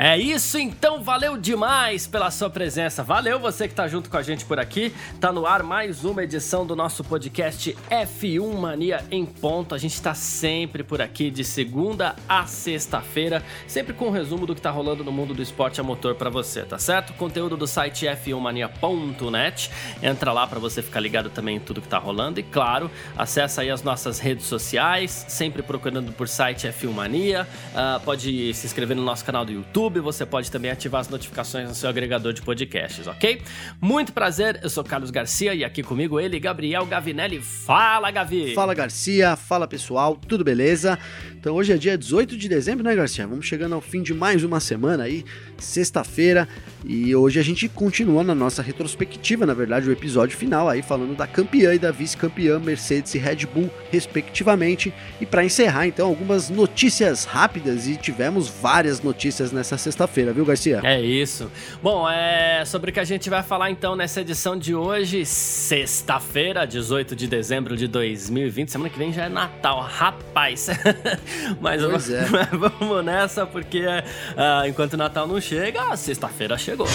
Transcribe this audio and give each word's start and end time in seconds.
É 0.00 0.16
isso 0.16 0.56
então, 0.60 1.02
valeu 1.02 1.36
demais 1.36 2.06
pela 2.06 2.30
sua 2.30 2.48
presença. 2.48 3.02
Valeu 3.02 3.40
você 3.40 3.66
que 3.66 3.74
tá 3.74 3.88
junto 3.88 4.08
com 4.08 4.16
a 4.16 4.22
gente 4.22 4.44
por 4.44 4.60
aqui. 4.60 4.94
Tá 5.20 5.32
no 5.32 5.44
ar 5.44 5.64
mais 5.64 6.04
uma 6.04 6.22
edição 6.22 6.64
do 6.64 6.76
nosso 6.76 7.02
podcast 7.02 7.76
F1 7.90 8.54
Mania 8.56 9.04
em 9.10 9.26
ponto. 9.26 9.74
A 9.74 9.78
gente 9.78 10.00
tá 10.00 10.14
sempre 10.14 10.84
por 10.84 11.02
aqui 11.02 11.32
de 11.32 11.42
segunda 11.42 12.14
a 12.28 12.46
sexta-feira, 12.46 13.42
sempre 13.66 13.92
com 13.92 14.06
um 14.06 14.10
resumo 14.12 14.46
do 14.46 14.54
que 14.54 14.60
tá 14.60 14.70
rolando 14.70 15.02
no 15.02 15.10
mundo 15.10 15.34
do 15.34 15.42
esporte 15.42 15.80
a 15.80 15.82
motor 15.82 16.14
para 16.14 16.30
você, 16.30 16.62
tá 16.62 16.78
certo? 16.78 17.12
Conteúdo 17.14 17.56
do 17.56 17.66
site 17.66 18.06
f1mania.net. 18.06 19.68
Entra 20.00 20.32
lá 20.32 20.46
para 20.46 20.60
você 20.60 20.80
ficar 20.80 21.00
ligado 21.00 21.28
também 21.28 21.56
em 21.56 21.60
tudo 21.60 21.82
que 21.82 21.88
tá 21.88 21.98
rolando 21.98 22.38
e 22.38 22.44
claro, 22.44 22.88
acessa 23.16 23.62
aí 23.62 23.70
as 23.70 23.82
nossas 23.82 24.20
redes 24.20 24.46
sociais, 24.46 25.26
sempre 25.26 25.60
procurando 25.60 26.12
por 26.12 26.28
site 26.28 26.68
F1 26.68 26.92
Mania. 26.92 27.48
Uh, 27.72 27.98
pode 28.04 28.54
se 28.54 28.64
inscrever 28.64 28.96
no 28.96 29.02
nosso 29.02 29.24
canal 29.24 29.44
do 29.44 29.50
YouTube 29.50 29.87
YouTube, 29.88 30.00
você 30.00 30.26
pode 30.26 30.50
também 30.50 30.70
ativar 30.70 31.00
as 31.00 31.08
notificações 31.08 31.68
no 31.68 31.74
seu 31.74 31.88
agregador 31.88 32.32
de 32.32 32.42
podcasts, 32.42 33.06
ok? 33.06 33.40
Muito 33.80 34.12
prazer, 34.12 34.60
eu 34.62 34.68
sou 34.68 34.84
Carlos 34.84 35.10
Garcia 35.10 35.54
e 35.54 35.64
aqui 35.64 35.82
comigo 35.82 36.20
ele, 36.20 36.38
Gabriel 36.38 36.84
Gavinelli. 36.84 37.40
Fala, 37.40 38.10
Gavi! 38.10 38.54
Fala, 38.54 38.74
Garcia. 38.74 39.34
Fala, 39.34 39.66
pessoal. 39.66 40.16
Tudo 40.16 40.44
beleza? 40.44 40.98
Então 41.34 41.54
hoje 41.54 41.72
é 41.72 41.76
dia 41.76 41.96
18 41.96 42.36
de 42.36 42.48
dezembro, 42.48 42.84
né, 42.84 42.94
Garcia? 42.94 43.26
Vamos 43.26 43.46
chegando 43.46 43.74
ao 43.74 43.80
fim 43.80 44.02
de 44.02 44.12
mais 44.12 44.44
uma 44.44 44.60
semana 44.60 45.04
aí, 45.04 45.24
sexta-feira, 45.56 46.46
e 46.84 47.14
hoje 47.14 47.40
a 47.40 47.42
gente 47.42 47.68
continua 47.68 48.22
na 48.22 48.34
nossa 48.34 48.62
retrospectiva, 48.62 49.44
na 49.44 49.54
verdade, 49.54 49.88
o 49.88 49.92
episódio 49.92 50.36
final 50.36 50.68
aí 50.68 50.82
falando 50.82 51.16
da 51.16 51.26
campeã 51.26 51.74
e 51.74 51.78
da 51.78 51.90
vice-campeã 51.90 52.58
Mercedes 52.58 53.14
e 53.14 53.18
Red 53.18 53.46
Bull, 53.46 53.70
respectivamente. 53.90 54.92
E 55.20 55.26
para 55.26 55.44
encerrar, 55.44 55.86
então, 55.86 56.08
algumas 56.08 56.50
notícias 56.50 57.24
rápidas 57.24 57.86
e 57.88 57.96
tivemos 57.96 58.48
várias 58.48 59.02
notícias 59.02 59.50
nessa 59.50 59.76
sexta-feira, 59.76 60.32
viu, 60.32 60.44
Garcia? 60.44 60.80
É 60.84 61.00
isso. 61.00 61.50
Bom, 61.82 62.08
é 62.08 62.64
sobre 62.64 62.90
o 62.90 62.94
que 62.94 63.00
a 63.00 63.04
gente 63.04 63.28
vai 63.28 63.42
falar 63.42 63.70
então 63.70 63.96
nessa 63.96 64.20
edição 64.20 64.56
de 64.56 64.74
hoje, 64.74 65.24
sexta-feira, 65.24 66.66
18 66.66 67.16
de 67.16 67.26
dezembro 67.26 67.76
de 67.76 67.88
2020. 67.88 68.70
Semana 68.70 68.90
que 68.90 68.98
vem 68.98 69.12
já 69.12 69.24
é 69.24 69.28
Natal, 69.28 69.80
rapaz. 69.80 70.68
Mas 71.60 71.82
vamos, 71.82 72.10
é. 72.10 72.24
vamos 72.78 73.04
nessa, 73.04 73.44
porque 73.46 73.84
uh, 73.84 74.66
enquanto 74.68 74.94
o 74.94 74.96
Natal 74.96 75.26
não 75.26 75.40
chega, 75.40 75.96
sexta-feira 75.96 76.56
chegou. 76.78 76.86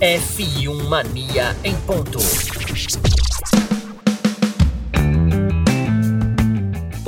F1 0.00 0.88
Mania 0.88 1.56
em 1.64 1.74
ponto. 1.76 2.18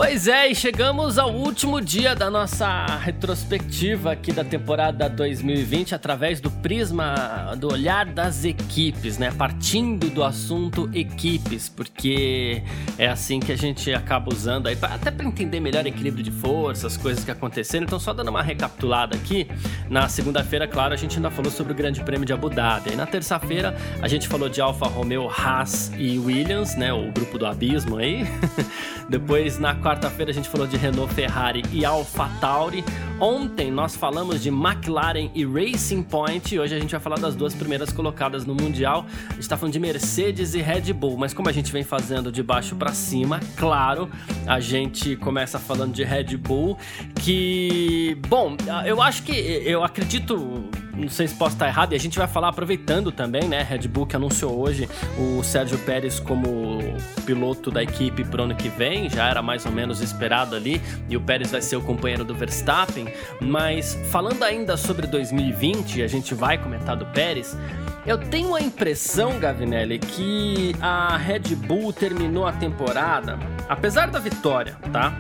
Pois 0.05 0.27
é, 0.27 0.51
e 0.51 0.55
chegamos 0.55 1.17
ao 1.17 1.33
último 1.33 1.81
dia 1.81 2.13
da 2.17 2.29
nossa 2.29 2.87
retrospectiva 2.97 4.11
aqui 4.11 4.33
da 4.33 4.43
temporada 4.43 5.09
2020 5.09 5.95
através 5.95 6.41
do 6.41 6.51
prisma 6.51 7.55
do 7.57 7.73
olhar 7.73 8.07
das 8.07 8.45
equipes, 8.45 9.17
né? 9.17 9.31
Partindo 9.31 10.11
do 10.11 10.25
assunto 10.25 10.91
equipes, 10.93 11.69
porque 11.69 12.65
é 12.99 13.07
assim 13.07 13.39
que 13.39 13.53
a 13.53 13.57
gente 13.57 13.95
acaba 13.95 14.35
usando 14.35 14.67
aí, 14.67 14.77
até 14.83 15.09
para 15.09 15.25
entender 15.25 15.61
melhor 15.61 15.87
equilíbrio 15.87 16.25
de 16.25 16.33
forças, 16.33 16.97
coisas 16.97 17.25
que 17.25 17.31
aconteceram. 17.31 17.85
Então, 17.85 18.01
só 18.01 18.13
dando 18.13 18.29
uma 18.29 18.43
recapitulada 18.43 19.15
aqui, 19.15 19.47
na 19.89 20.09
segunda-feira, 20.09 20.67
claro, 20.67 20.93
a 20.93 20.97
gente 20.97 21.15
ainda 21.15 21.31
falou 21.31 21.51
sobre 21.51 21.75
o 21.75 21.77
Grande 21.77 22.03
Prêmio 22.03 22.27
de 22.27 22.33
Abu 22.33 22.51
Dhabi. 22.51 22.93
E 22.93 22.97
na 22.97 23.07
terça-feira, 23.07 23.77
a 24.03 24.09
gente 24.09 24.27
falou 24.27 24.49
de 24.49 24.61
Alfa 24.61 24.89
Romeo, 24.89 25.31
Haas 25.31 25.93
e 25.97 26.19
Williams, 26.19 26.75
né? 26.75 26.93
O 26.93 27.13
grupo 27.13 27.39
do 27.39 27.47
abismo 27.47 27.99
aí. 27.99 28.27
Depois, 29.09 29.61
na 29.61 29.77
quarta 29.77 29.92
quarta-feira 29.93 30.31
a 30.31 30.35
gente 30.35 30.49
falou 30.49 30.67
de 30.67 30.79
Renault, 30.79 31.13
Ferrari 31.13 31.63
e 31.71 31.85
AlphaTauri. 31.85 32.83
Ontem 33.21 33.71
nós 33.71 33.95
falamos 33.95 34.43
de 34.43 34.49
McLaren 34.49 35.31
e 35.35 35.45
Racing 35.45 36.03
Point 36.03 36.55
e 36.55 36.59
hoje 36.59 36.75
a 36.75 36.81
gente 36.81 36.93
vai 36.93 37.01
falar 37.01 37.19
das 37.19 37.35
duas 37.35 37.55
primeiras 37.55 37.93
colocadas 37.93 38.47
no 38.47 38.55
Mundial. 38.55 39.05
A 39.29 39.33
gente 39.35 39.41
está 39.43 39.55
falando 39.55 39.75
de 39.75 39.79
Mercedes 39.79 40.55
e 40.55 40.63
Red 40.63 40.95
Bull, 40.95 41.19
mas 41.19 41.35
como 41.35 41.51
a 41.51 41.53
gente 41.53 41.71
vem 41.71 41.85
fazendo 41.85 42.33
de 42.33 42.43
baixo 42.43 42.75
para 42.75 42.95
cima, 42.95 43.39
claro, 43.55 44.11
a 44.47 44.61
gente 44.61 45.15
começa 45.17 45.59
falando 45.59 45.93
de 45.93 46.05
Red 46.05 46.39
Bull, 46.39 46.79
que, 47.23 48.17
bom, 48.29 48.57
eu 48.87 49.03
acho 49.03 49.23
que 49.23 49.33
eu 49.33 49.85
acredito 49.85 50.71
não 50.95 51.09
sei 51.09 51.27
se 51.27 51.35
posso 51.35 51.55
estar 51.55 51.67
errado, 51.67 51.93
e 51.93 51.97
a 51.97 51.99
gente 51.99 52.19
vai 52.19 52.29
falar 52.29 52.49
aproveitando 52.49 53.11
também, 53.11 53.49
né? 53.49 53.63
Red 53.63 53.89
Bull 53.89 54.07
que 54.07 54.17
anunciou 54.17 54.59
hoje 54.59 54.89
o 55.19 55.43
Sérgio 55.43 55.79
Pérez 55.79 56.21
como 56.21 56.79
piloto 57.25 57.71
da 57.71 57.83
equipe 57.83 58.25
pro 58.25 58.43
ano 58.43 58.55
que 58.55 58.69
vem, 58.69 59.09
já 59.09 59.29
era 59.29 59.43
mais 59.43 59.65
ou 59.65 59.73
menos 59.73 60.01
esperado 60.01 60.55
ali, 60.55 60.81
e 61.09 61.17
o 61.17 61.21
Pérez 61.21 61.51
vai 61.51 61.63
ser 61.63 61.77
o 61.77 61.81
companheiro 61.81 62.25
do 62.25 62.35
Verstappen. 62.35 63.07
Mas 63.41 63.99
falando 64.11 64.43
ainda 64.43 64.77
sobre 64.77 65.07
2020, 65.07 66.03
a 66.03 66.07
gente 66.07 66.35
vai 66.35 66.59
comentar 66.59 66.97
do 66.97 67.07
Pérez. 67.07 67.57
Eu 68.05 68.19
tenho 68.19 68.55
a 68.55 68.61
impressão, 68.61 69.39
Gavinelli, 69.39 69.99
que 69.99 70.75
a 70.81 71.17
Red 71.17 71.55
Bull 71.55 71.93
terminou 71.93 72.47
a 72.47 72.53
temporada, 72.53 73.39
apesar 73.69 74.11
da 74.11 74.19
vitória, 74.19 74.77
tá? 74.93 75.15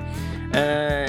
É, 0.54 1.06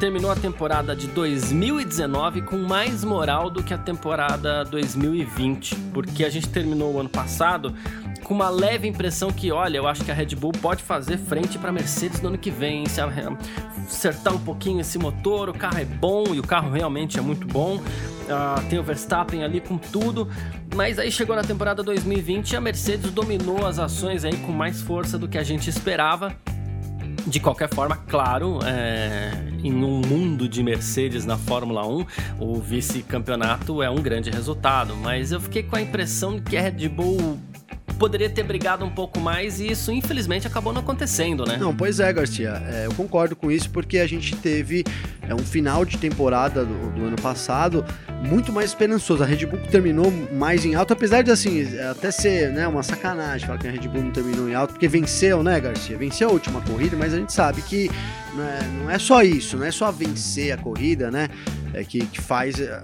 terminou 0.00 0.30
a 0.30 0.34
temporada 0.34 0.96
de 0.96 1.06
2019 1.08 2.40
com 2.42 2.56
mais 2.56 3.04
moral 3.04 3.50
do 3.50 3.62
que 3.62 3.74
a 3.74 3.78
temporada 3.78 4.64
2020, 4.64 5.74
porque 5.92 6.24
a 6.24 6.30
gente 6.30 6.48
terminou 6.48 6.94
o 6.94 7.00
ano 7.00 7.08
passado 7.10 7.74
com 8.24 8.32
uma 8.32 8.48
leve 8.48 8.88
impressão 8.88 9.30
que, 9.30 9.52
olha, 9.52 9.76
eu 9.76 9.86
acho 9.86 10.02
que 10.02 10.10
a 10.10 10.14
Red 10.14 10.34
Bull 10.34 10.52
pode 10.52 10.82
fazer 10.82 11.18
frente 11.18 11.58
para 11.58 11.68
a 11.68 11.72
Mercedes 11.72 12.20
no 12.22 12.28
ano 12.28 12.38
que 12.38 12.50
vem, 12.50 12.84
se 12.86 13.00
acertar 13.00 14.34
um 14.34 14.40
pouquinho 14.40 14.80
esse 14.80 14.98
motor, 14.98 15.50
o 15.50 15.54
carro 15.54 15.78
é 15.78 15.84
bom 15.84 16.24
e 16.34 16.40
o 16.40 16.42
carro 16.42 16.70
realmente 16.70 17.18
é 17.18 17.22
muito 17.22 17.46
bom. 17.46 17.76
Uh, 17.76 18.68
tem 18.68 18.78
o 18.78 18.82
Verstappen 18.82 19.44
ali 19.44 19.60
com 19.60 19.78
tudo, 19.78 20.28
mas 20.74 20.98
aí 20.98 21.12
chegou 21.12 21.36
na 21.36 21.44
temporada 21.44 21.82
2020 21.82 22.50
e 22.50 22.56
a 22.56 22.60
Mercedes 22.60 23.12
dominou 23.12 23.64
as 23.64 23.78
ações 23.78 24.24
aí 24.24 24.36
com 24.38 24.50
mais 24.50 24.80
força 24.80 25.16
do 25.16 25.28
que 25.28 25.38
a 25.38 25.44
gente 25.44 25.70
esperava 25.70 26.34
de 27.26 27.40
qualquer 27.40 27.68
forma, 27.68 27.96
claro, 27.96 28.60
é, 28.64 29.32
em 29.62 29.72
um 29.72 30.00
mundo 30.00 30.48
de 30.48 30.62
Mercedes 30.62 31.24
na 31.24 31.36
Fórmula 31.36 31.86
1, 31.86 32.06
o 32.38 32.60
vice-campeonato 32.60 33.82
é 33.82 33.90
um 33.90 33.96
grande 33.96 34.30
resultado, 34.30 34.94
mas 34.96 35.32
eu 35.32 35.40
fiquei 35.40 35.64
com 35.64 35.74
a 35.74 35.82
impressão 35.82 36.40
que 36.40 36.56
a 36.56 36.62
Red 36.62 36.88
Bull 36.88 37.38
poderia 37.96 38.28
ter 38.28 38.42
brigado 38.42 38.84
um 38.84 38.90
pouco 38.90 39.18
mais 39.20 39.60
e 39.60 39.70
isso 39.70 39.90
infelizmente 39.90 40.46
acabou 40.46 40.72
não 40.72 40.80
acontecendo, 40.80 41.44
né? 41.44 41.56
Não, 41.56 41.74
pois 41.74 42.00
é, 42.00 42.12
Garcia. 42.12 42.62
É, 42.66 42.86
eu 42.86 42.94
concordo 42.94 43.34
com 43.34 43.50
isso 43.50 43.70
porque 43.70 43.98
a 43.98 44.06
gente 44.06 44.36
teve 44.36 44.84
é, 45.22 45.34
um 45.34 45.38
final 45.38 45.84
de 45.84 45.98
temporada 45.98 46.64
do, 46.64 46.90
do, 46.92 47.04
ano 47.04 47.16
passado 47.16 47.84
muito 48.22 48.52
mais 48.52 48.70
esperançoso. 48.70 49.22
A 49.22 49.26
Red 49.26 49.46
Bull 49.46 49.60
terminou 49.70 50.10
mais 50.32 50.64
em 50.64 50.74
alto, 50.74 50.92
apesar 50.92 51.22
de 51.22 51.30
assim, 51.30 51.66
até 51.90 52.10
ser 52.10 52.50
né, 52.52 52.66
uma 52.66 52.82
sacanagem 52.82 53.46
falar 53.46 53.58
que 53.58 53.68
a 53.68 53.70
Red 53.70 53.88
Bull 53.88 54.02
não 54.02 54.10
terminou 54.10 54.48
em 54.48 54.54
alto, 54.54 54.72
porque 54.72 54.88
venceu, 54.88 55.42
né, 55.42 55.60
Garcia? 55.60 55.96
Venceu 55.96 56.28
a 56.28 56.32
última 56.32 56.60
corrida, 56.60 56.96
mas 56.96 57.12
a 57.14 57.18
gente 57.18 57.32
sabe 57.32 57.62
que 57.62 57.90
não 58.34 58.44
é, 58.44 58.62
não 58.82 58.90
é 58.90 58.98
só 58.98 59.22
isso, 59.22 59.56
não 59.56 59.64
é 59.64 59.70
só 59.70 59.90
vencer 59.90 60.52
a 60.52 60.56
corrida, 60.56 61.10
né? 61.10 61.28
É 61.76 61.84
que, 61.84 62.06
que, 62.06 62.22
faz, 62.22 62.58
é, 62.58 62.82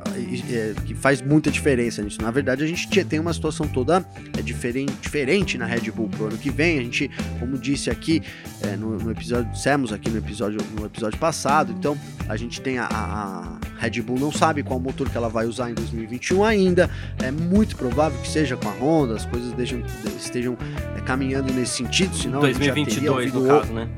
é, 0.50 0.74
que 0.84 0.94
faz 0.94 1.22
muita 1.22 1.50
diferença 1.50 2.02
nisso. 2.02 2.20
Na 2.20 2.30
verdade, 2.30 2.62
a 2.62 2.66
gente 2.66 2.86
tem 3.06 3.18
uma 3.18 3.32
situação 3.32 3.66
toda 3.66 4.06
é, 4.38 4.42
diferente, 4.42 4.92
diferente 5.00 5.56
na 5.56 5.64
Red 5.64 5.90
Bull 5.90 6.10
pro 6.10 6.26
ano 6.26 6.36
que 6.36 6.50
vem. 6.50 6.78
A 6.78 6.82
gente, 6.82 7.10
como 7.40 7.56
disse 7.56 7.88
aqui 7.88 8.22
é, 8.60 8.76
no, 8.76 8.98
no, 8.98 9.10
episódio, 9.10 9.50
dissemos 9.50 9.94
aqui 9.94 10.10
no 10.10 10.18
episódio, 10.18 10.60
no 10.78 10.84
episódio 10.84 11.18
passado, 11.18 11.72
então 11.72 11.96
a 12.28 12.36
gente 12.36 12.60
tem 12.60 12.76
a, 12.76 12.86
a, 12.86 13.58
Red 13.78 14.02
Bull 14.02 14.18
não 14.18 14.30
sabe 14.30 14.62
qual 14.62 14.78
motor 14.78 15.08
que 15.08 15.16
ela 15.16 15.30
vai 15.30 15.46
usar 15.46 15.70
em 15.70 15.74
2021 15.74 16.44
ainda. 16.44 16.90
É 17.22 17.30
muito 17.30 17.76
provável 17.76 18.20
que 18.20 18.28
seja 18.28 18.58
com 18.58 18.68
a 18.68 18.72
Honda, 18.72 19.16
as 19.16 19.24
coisas 19.24 19.54
deixam, 19.54 19.82
estejam 20.18 20.54
é, 20.94 21.00
caminhando 21.00 21.50
nesse 21.50 21.78
sentido, 21.78 22.14
senão 22.14 22.40
2022 22.40 23.32
no 23.32 23.46
caso, 23.46 23.72
né? 23.72 23.88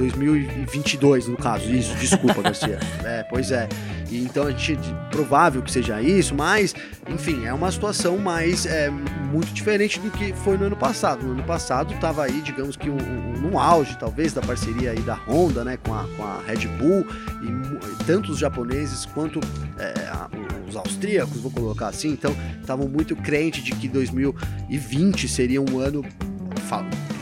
2022, 0.00 1.28
no 1.28 1.36
caso, 1.36 1.70
isso, 1.70 1.94
desculpa, 1.96 2.40
Garcia. 2.40 2.78
É, 3.04 3.24
pois 3.24 3.50
é. 3.50 3.68
E 4.10 4.18
então 4.18 4.46
a 4.46 4.50
gente 4.50 4.78
provável 5.10 5.62
que 5.62 5.70
seja 5.70 6.00
isso, 6.02 6.34
mas 6.34 6.74
enfim, 7.08 7.44
é 7.44 7.52
uma 7.52 7.70
situação 7.70 8.18
mais 8.18 8.66
é, 8.66 8.90
muito 8.90 9.52
diferente 9.52 9.98
do 10.00 10.10
que 10.10 10.32
foi 10.32 10.56
no 10.56 10.66
ano 10.66 10.76
passado. 10.76 11.24
No 11.24 11.32
ano 11.32 11.42
passado 11.42 11.94
estava 11.94 12.24
aí, 12.24 12.40
digamos 12.40 12.76
que 12.76 12.90
um, 12.90 12.96
um, 12.96 13.32
no 13.40 13.58
auge, 13.58 13.96
talvez, 13.98 14.32
da 14.32 14.40
parceria 14.40 14.90
aí 14.90 15.00
da 15.00 15.14
Honda, 15.14 15.64
né, 15.64 15.76
com 15.76 15.94
a, 15.94 16.04
com 16.16 16.22
a 16.24 16.40
Red 16.46 16.66
Bull 16.78 17.06
e 17.42 18.04
tanto 18.04 18.32
os 18.32 18.38
japoneses 18.38 19.06
quanto 19.06 19.40
é, 19.78 20.08
a, 20.08 20.28
os 20.68 20.76
austríacos, 20.76 21.40
vou 21.40 21.50
colocar 21.50 21.88
assim, 21.88 22.10
então 22.10 22.34
estavam 22.60 22.88
muito 22.88 23.16
crentes 23.16 23.62
de 23.64 23.72
que 23.72 23.88
2020 23.88 25.28
seria 25.28 25.60
um 25.60 25.78
ano 25.78 26.04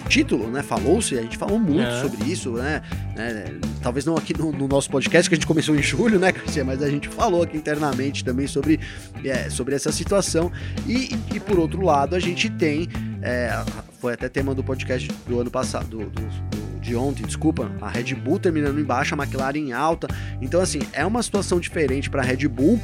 título, 0.09 0.51
né? 0.51 0.63
Falou-se, 0.63 1.17
a 1.17 1.23
gente 1.23 1.37
falou 1.37 1.59
muito 1.59 1.83
é. 1.83 2.01
sobre 2.01 2.31
isso, 2.31 2.53
né? 2.53 2.83
É, 3.17 3.53
talvez 3.83 4.05
não 4.05 4.17
aqui 4.17 4.37
no, 4.37 4.51
no, 4.51 4.67
nosso 4.67 4.91
podcast, 4.91 5.29
que 5.29 5.35
a 5.35 5.37
gente 5.37 5.47
começou 5.47 5.77
em 5.77 5.83
julho, 5.83 6.19
né, 6.19 6.33
Garcia? 6.33 6.65
Mas 6.65 6.83
a 6.83 6.89
gente 6.89 7.09
falou 7.09 7.43
aqui 7.43 7.57
internamente 7.57 8.25
também 8.25 8.47
sobre, 8.47 8.81
é, 9.25 9.51
sobre 9.51 9.75
essa 9.75 9.93
situação. 9.93 10.51
E, 10.87 11.17
e, 11.35 11.39
por 11.39 11.59
outro 11.59 11.83
lado, 11.83 12.17
a 12.17 12.21
gente 12.21 12.49
tem. 12.51 12.89
É, 13.23 13.65
foi 14.01 14.15
até 14.15 14.29
tema 14.29 14.55
do 14.55 14.65
podcast 14.65 15.09
do 15.27 15.41
ano 15.41 15.51
passado, 15.51 15.99
do, 15.99 16.11
do, 16.11 16.81
de 16.81 16.97
ontem, 16.97 17.25
desculpa, 17.25 17.71
a 17.81 17.89
Red 17.89 18.15
Bull 18.15 18.39
terminando 18.39 18.81
embaixo, 18.81 19.15
a 19.15 19.19
McLaren 19.19 19.59
em 19.59 19.73
alta. 19.73 20.09
Então, 20.41 20.61
assim, 20.61 20.81
é 20.93 21.05
uma 21.05 21.23
situação 21.23 21.61
diferente 21.61 22.09
para 22.09 22.23
a 22.23 22.25
Red 22.25 22.49
Bull 22.49 22.81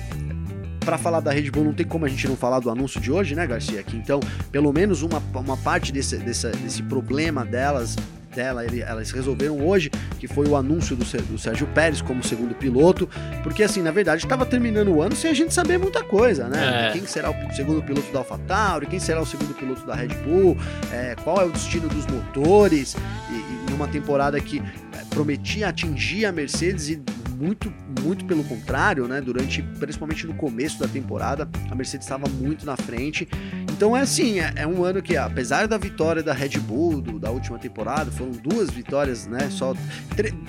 para 0.84 0.98
falar 0.98 1.20
da 1.20 1.32
Red 1.32 1.50
Bull, 1.50 1.64
não 1.64 1.72
tem 1.72 1.86
como 1.86 2.04
a 2.04 2.08
gente 2.08 2.28
não 2.28 2.36
falar 2.36 2.60
do 2.60 2.70
anúncio 2.70 3.00
de 3.00 3.10
hoje, 3.10 3.34
né, 3.34 3.46
Garcia? 3.46 3.82
Que 3.82 3.96
então, 3.96 4.20
pelo 4.52 4.72
menos 4.72 5.02
uma, 5.02 5.22
uma 5.34 5.56
parte 5.56 5.92
desse, 5.92 6.16
desse, 6.18 6.48
desse 6.50 6.82
problema 6.82 7.44
delas 7.44 7.96
dela, 8.34 8.64
ele, 8.64 8.80
elas 8.80 9.10
resolveram 9.12 9.64
hoje, 9.64 9.90
que 10.18 10.26
foi 10.26 10.46
o 10.48 10.56
anúncio 10.56 10.96
do, 10.96 11.04
do 11.04 11.38
Sérgio 11.38 11.66
Pérez 11.68 12.02
como 12.02 12.22
segundo 12.22 12.54
piloto, 12.54 13.08
porque 13.42 13.62
assim, 13.62 13.80
na 13.80 13.92
verdade, 13.92 14.24
estava 14.24 14.44
terminando 14.44 14.88
o 14.88 15.00
ano 15.00 15.14
sem 15.14 15.30
a 15.30 15.34
gente 15.34 15.54
saber 15.54 15.78
muita 15.78 16.02
coisa, 16.02 16.48
né? 16.48 16.88
É. 16.88 16.92
Quem 16.92 17.06
será 17.06 17.30
o 17.30 17.54
segundo 17.54 17.82
piloto 17.82 18.12
da 18.12 18.18
AlphaTauri, 18.18 18.86
quem 18.86 18.98
será 18.98 19.22
o 19.22 19.26
segundo 19.26 19.54
piloto 19.54 19.86
da 19.86 19.94
Red 19.94 20.08
Bull, 20.08 20.56
é, 20.92 21.14
qual 21.22 21.40
é 21.40 21.44
o 21.44 21.50
destino 21.50 21.88
dos 21.88 22.06
motores, 22.06 22.96
e, 23.30 23.34
e 23.34 23.70
numa 23.70 23.86
temporada 23.86 24.40
que 24.40 24.60
é, 24.60 25.04
prometia 25.10 25.68
atingir 25.68 26.26
a 26.26 26.32
Mercedes 26.32 26.88
e 26.88 27.02
muito, 27.44 27.72
muito 28.00 28.24
pelo 28.24 28.42
contrário, 28.44 29.06
né? 29.06 29.20
Durante, 29.20 29.62
principalmente 29.62 30.26
no 30.26 30.34
começo 30.34 30.78
da 30.78 30.88
temporada, 30.88 31.48
a 31.70 31.74
Mercedes 31.74 32.06
estava 32.06 32.26
muito 32.28 32.64
na 32.64 32.76
frente. 32.76 33.28
Então 33.70 33.94
é 33.94 34.00
assim, 34.00 34.40
é, 34.40 34.52
é, 34.56 34.66
um 34.66 34.82
ano 34.82 35.02
que, 35.02 35.16
apesar 35.16 35.68
da 35.68 35.76
vitória 35.76 36.22
da 36.22 36.32
Red 36.32 36.58
Bull 36.60 37.02
do, 37.02 37.18
da 37.18 37.30
última 37.30 37.58
temporada, 37.58 38.10
foram 38.10 38.32
duas 38.32 38.70
vitórias, 38.70 39.26
né? 39.26 39.50
Só 39.50 39.74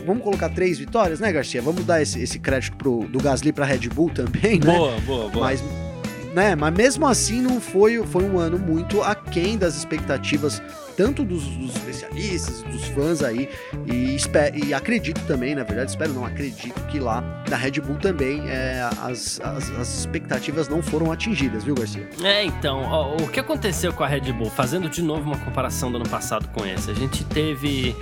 vamos 0.06 0.24
colocar 0.24 0.50
três 0.50 0.80
vitórias, 0.80 1.19
né, 1.19 1.31
Garcia? 1.33 1.62
Vamos 1.62 1.83
dar 1.83 2.01
esse, 2.01 2.21
esse 2.21 2.39
crédito 2.39 2.77
pro, 2.77 3.07
do 3.09 3.19
Gasly 3.19 3.51
para 3.51 3.65
Red 3.65 3.89
Bull 3.89 4.09
também, 4.09 4.59
né? 4.59 4.77
Boa, 4.77 5.00
boa, 5.01 5.30
boa. 5.30 5.45
Mas 5.45 5.62
né? 6.33 6.53
Mas 6.53 6.74
mesmo 6.74 7.07
assim 7.07 7.42
não 7.42 7.62
foi, 7.62 7.97
foi 8.06 8.24
um 8.25 8.38
ano 8.38 8.59
muito 8.59 9.01
aquém 9.01 9.57
das 9.57 9.77
expectativas 9.77 10.62
tanto 10.95 11.24
dos, 11.24 11.44
dos 11.44 11.75
especialistas, 11.75 12.62
dos 12.63 12.86
fãs 12.86 13.21
aí, 13.21 13.50
e, 13.86 14.15
espero, 14.15 14.57
e 14.57 14.74
acredito 14.74 15.21
também, 15.27 15.56
na 15.56 15.63
verdade, 15.63 15.92
espero 15.92 16.13
não, 16.13 16.25
acredito 16.25 16.80
que 16.88 17.00
lá 17.00 17.21
da 17.50 17.57
Red 17.57 17.81
Bull 17.81 17.97
também 17.97 18.42
é, 18.50 18.81
as, 19.01 19.39
as, 19.42 19.69
as, 19.71 20.00
expectativas 20.00 20.68
não 20.68 20.81
foram 20.81 21.12
atingidas, 21.12 21.63
viu, 21.63 21.75
Garcia? 21.75 22.07
É, 22.24 22.44
então, 22.44 22.83
ó, 22.83 23.15
o 23.15 23.27
que 23.27 23.39
aconteceu 23.39 23.94
com 23.94 24.03
a 24.03 24.07
Red 24.07 24.31
Bull, 24.33 24.50
fazendo 24.50 24.89
de 24.89 25.01
novo 25.01 25.24
uma 25.24 25.38
comparação 25.38 25.92
do 25.92 25.97
ano 25.97 26.09
passado 26.09 26.47
com 26.50 26.65
esse, 26.65 26.89
a 26.89 26.94
gente 26.94 27.24
teve 27.25 27.95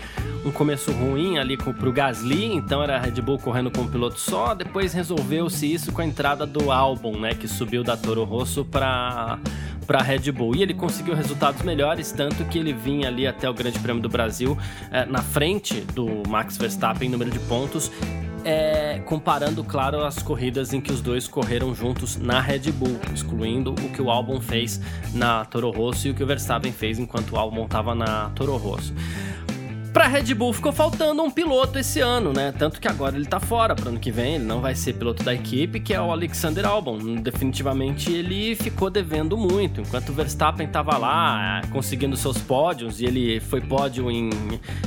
um 0.46 0.52
começo 0.52 0.92
ruim 0.92 1.38
ali 1.38 1.58
com, 1.58 1.74
pro 1.74 1.92
Gasly, 1.92 2.54
então 2.54 2.84
era 2.84 2.98
a 2.98 3.00
Red 3.00 3.22
Bull 3.22 3.40
correndo 3.40 3.72
com 3.72 3.82
um 3.82 3.88
piloto 3.88 4.20
só, 4.20 4.54
depois 4.54 4.94
resolveu-se 4.94 5.72
isso 5.72 5.92
com 5.92 6.02
a 6.02 6.06
entrada 6.06 6.46
do 6.46 6.72
Albon, 6.72 7.18
né, 7.20 7.34
que 7.34 7.48
subiu 7.48 7.84
da 7.84 7.96
Toro 7.96 8.24
Rosso 8.24 8.66
para 8.66 9.40
para 9.84 10.00
a 10.00 10.02
Red 10.02 10.32
Bull. 10.32 10.56
E 10.56 10.62
ele 10.64 10.74
conseguiu 10.74 11.16
resultados 11.16 11.62
melhores, 11.62 12.12
tanto 12.12 12.44
que 12.46 12.58
ele 12.58 12.74
vinha 12.74 13.08
ali 13.08 13.28
até 13.28 13.50
o 13.50 13.54
Grande 13.54 13.80
Prêmio 13.80 14.02
do 14.02 14.10
Brasil 14.10 14.58
é, 14.92 15.06
na 15.06 15.22
frente 15.22 15.82
do 15.82 16.24
Max 16.28 16.58
Verstappen 16.58 17.08
em 17.08 17.12
número 17.12 17.32
de 17.32 17.40
pontos. 17.40 17.92
É, 18.46 19.02
comparando, 19.06 19.64
claro, 19.64 20.04
as 20.04 20.22
corridas 20.22 20.74
em 20.74 20.82
que 20.82 20.92
os 20.92 21.00
dois 21.00 21.30
correram 21.30 21.74
juntos 21.74 22.18
na 22.18 22.42
Red 22.42 22.72
Bull, 22.74 23.00
excluindo 23.14 23.72
o 23.72 23.90
que 23.90 24.02
o 24.02 24.12
Albon 24.12 24.42
fez 24.42 24.82
na 25.14 25.46
Toro 25.46 25.72
Rosso 25.72 26.08
e 26.08 26.12
o 26.12 26.14
que 26.14 26.22
o 26.22 26.28
Verstappen 26.28 26.72
fez 26.74 27.00
enquanto 27.00 27.32
o 27.32 27.38
Albon 27.38 27.64
estava 27.64 27.96
na 27.96 28.30
Toro 28.32 28.58
Rosso. 28.58 28.94
Pra 29.94 30.08
Red 30.08 30.34
Bull 30.34 30.52
ficou 30.52 30.72
faltando 30.72 31.22
um 31.22 31.30
piloto 31.30 31.78
esse 31.78 32.00
ano, 32.00 32.34
né? 32.34 32.52
Tanto 32.58 32.82
que 32.82 32.88
agora 32.88 33.16
ele 33.16 33.28
tá 33.28 33.40
fora 33.40 33.76
pro 33.76 33.90
ano 33.90 34.00
que 34.00 34.10
vem, 34.12 34.36
ele 34.36 34.44
não 34.44 34.60
vai 34.60 34.74
ser 34.74 34.94
piloto 34.94 35.24
da 35.24 35.36
equipe, 35.36 35.80
que 35.80 35.94
é 35.94 36.02
o 36.02 36.12
Alexander 36.12 36.66
Albon. 36.66 36.98
Definitivamente 37.22 38.12
ele 38.12 38.56
ficou 38.56 38.90
devendo 38.90 39.38
muito. 39.38 39.82
Enquanto 39.82 40.10
o 40.10 40.14
Verstappen 40.14 40.68
tava 40.68 40.98
lá 40.98 41.62
conseguindo 41.72 42.18
seus 42.18 42.40
pódios 42.40 43.02
e 43.02 43.06
ele 43.06 43.40
foi 43.40 43.62
pódio 43.62 44.10
em, 44.10 44.32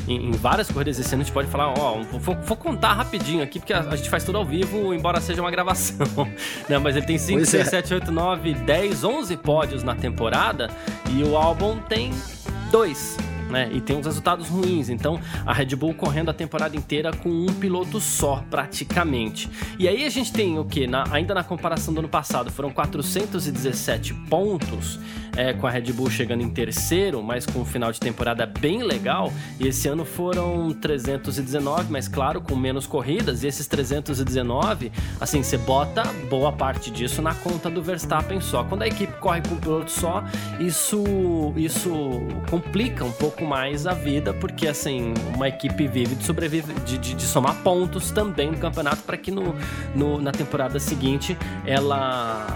em, 0.09 0.31
em 0.31 0.33
várias 0.33 0.73
corridas 0.73 0.99
esse 0.99 1.15
ano, 1.15 1.23
a 1.23 1.25
gente 1.25 1.33
pode 1.33 1.49
falar, 1.49 1.73
ó, 1.79 2.03
vou, 2.03 2.35
vou, 2.35 2.57
contar 2.57 2.95
rapidinho 2.95 3.45
aqui, 3.45 3.61
porque 3.61 3.73
a, 3.73 3.83
a, 3.83 3.95
gente 3.95 4.11
faz 4.11 4.25
tudo 4.25 4.39
ao 4.39 4.45
vivo, 4.45 4.93
embora 4.93 5.21
seja 5.21 5.41
uma 5.41 5.53
gravação. 5.53 6.05
Não, 6.69 6.81
mas 6.81 6.97
ele 6.97 7.07
tem 7.07 7.17
5, 7.17 7.47
6, 7.47 7.69
7, 7.69 7.95
8, 7.95 8.11
9, 8.11 8.55
10, 8.55 9.05
11 9.05 9.37
pódios 9.37 9.85
na 9.85 9.95
temporada 9.95 10.69
e 11.11 11.23
o 11.23 11.37
Albon 11.37 11.79
tem 11.79 12.13
dois 12.73 13.17
né? 13.51 13.71
E 13.73 13.81
tem 13.81 13.97
uns 13.97 14.07
resultados 14.07 14.49
ruins. 14.49 14.89
Então, 14.89 15.21
a 15.45 15.53
Red 15.53 15.77
Bull 15.77 15.95
correndo 15.95 16.31
a 16.31 16.35
temporada 16.35 16.77
inteira 16.77 17.13
com 17.13 17.29
um 17.29 17.47
piloto 17.47 18.01
só, 18.01 18.45
praticamente. 18.51 19.49
E 19.79 19.89
aí 19.89 20.05
a 20.05 20.11
gente 20.11 20.33
tem 20.33 20.59
o 20.59 20.65
que? 20.65 20.87
Ainda 21.11 21.35
na 21.35 21.45
comparação 21.45 21.93
do 21.93 22.01
ano 22.01 22.09
passado, 22.09 22.51
foram 22.51 22.71
417 22.71 24.15
pontos 24.29 24.99
é, 25.37 25.53
com 25.53 25.67
a 25.67 25.71
Red 25.71 25.93
Bull 25.93 26.11
chegando 26.11 26.43
em 26.43 26.49
terceiro, 26.49 27.23
mas 27.23 27.47
com 27.47 27.61
um 27.61 27.65
final 27.65 27.93
de 27.93 28.01
temporada 28.01 28.47
bem 28.47 28.83
legal. 28.83 29.33
E 29.61 29.69
esse 29.69 29.87
ano 29.89 30.05
foram 30.05 30.73
319, 30.73 31.91
mas 31.91 32.09
claro, 32.09 32.41
com 32.41 32.57
menos 32.57 32.87
corridas. 32.87 33.43
E 33.43 33.47
esses 33.47 33.67
319, 33.67 34.91
assim, 35.21 35.43
você 35.43 35.59
bota 35.59 36.03
boa 36.29 36.53
parte 36.53 36.91
disso 36.91 37.21
na 37.21 37.35
conta 37.35 37.69
do 37.69 37.83
Verstappen 37.83 38.41
só. 38.41 38.65
Quando 38.65 38.83
a 38.83 38.87
equipe 38.87 39.13
corre 39.19 39.43
com 39.43 39.55
um 39.55 39.59
piloto 39.59 39.91
só, 39.91 40.25
isso, 40.59 41.05
isso 41.57 41.91
complica 42.49 43.05
um 43.05 43.13
pouco 43.13 43.45
mais 43.45 43.87
a 43.87 43.93
vida, 43.93 44.33
porque 44.33 44.67
assim, 44.67 45.13
uma 45.35 45.49
equipe 45.49 45.87
vive 45.87 46.15
de 46.15 46.25
sobreviver, 46.25 46.75
de, 46.81 46.99
de, 46.99 47.15
de 47.15 47.23
somar 47.23 47.57
pontos 47.63 48.11
também 48.11 48.51
no 48.51 48.59
campeonato 48.59 49.03
para 49.03 49.17
que 49.17 49.31
no, 49.31 49.55
no, 49.95 50.21
na 50.21 50.33
temporada 50.33 50.79
seguinte 50.79 51.37
ela 51.65 52.47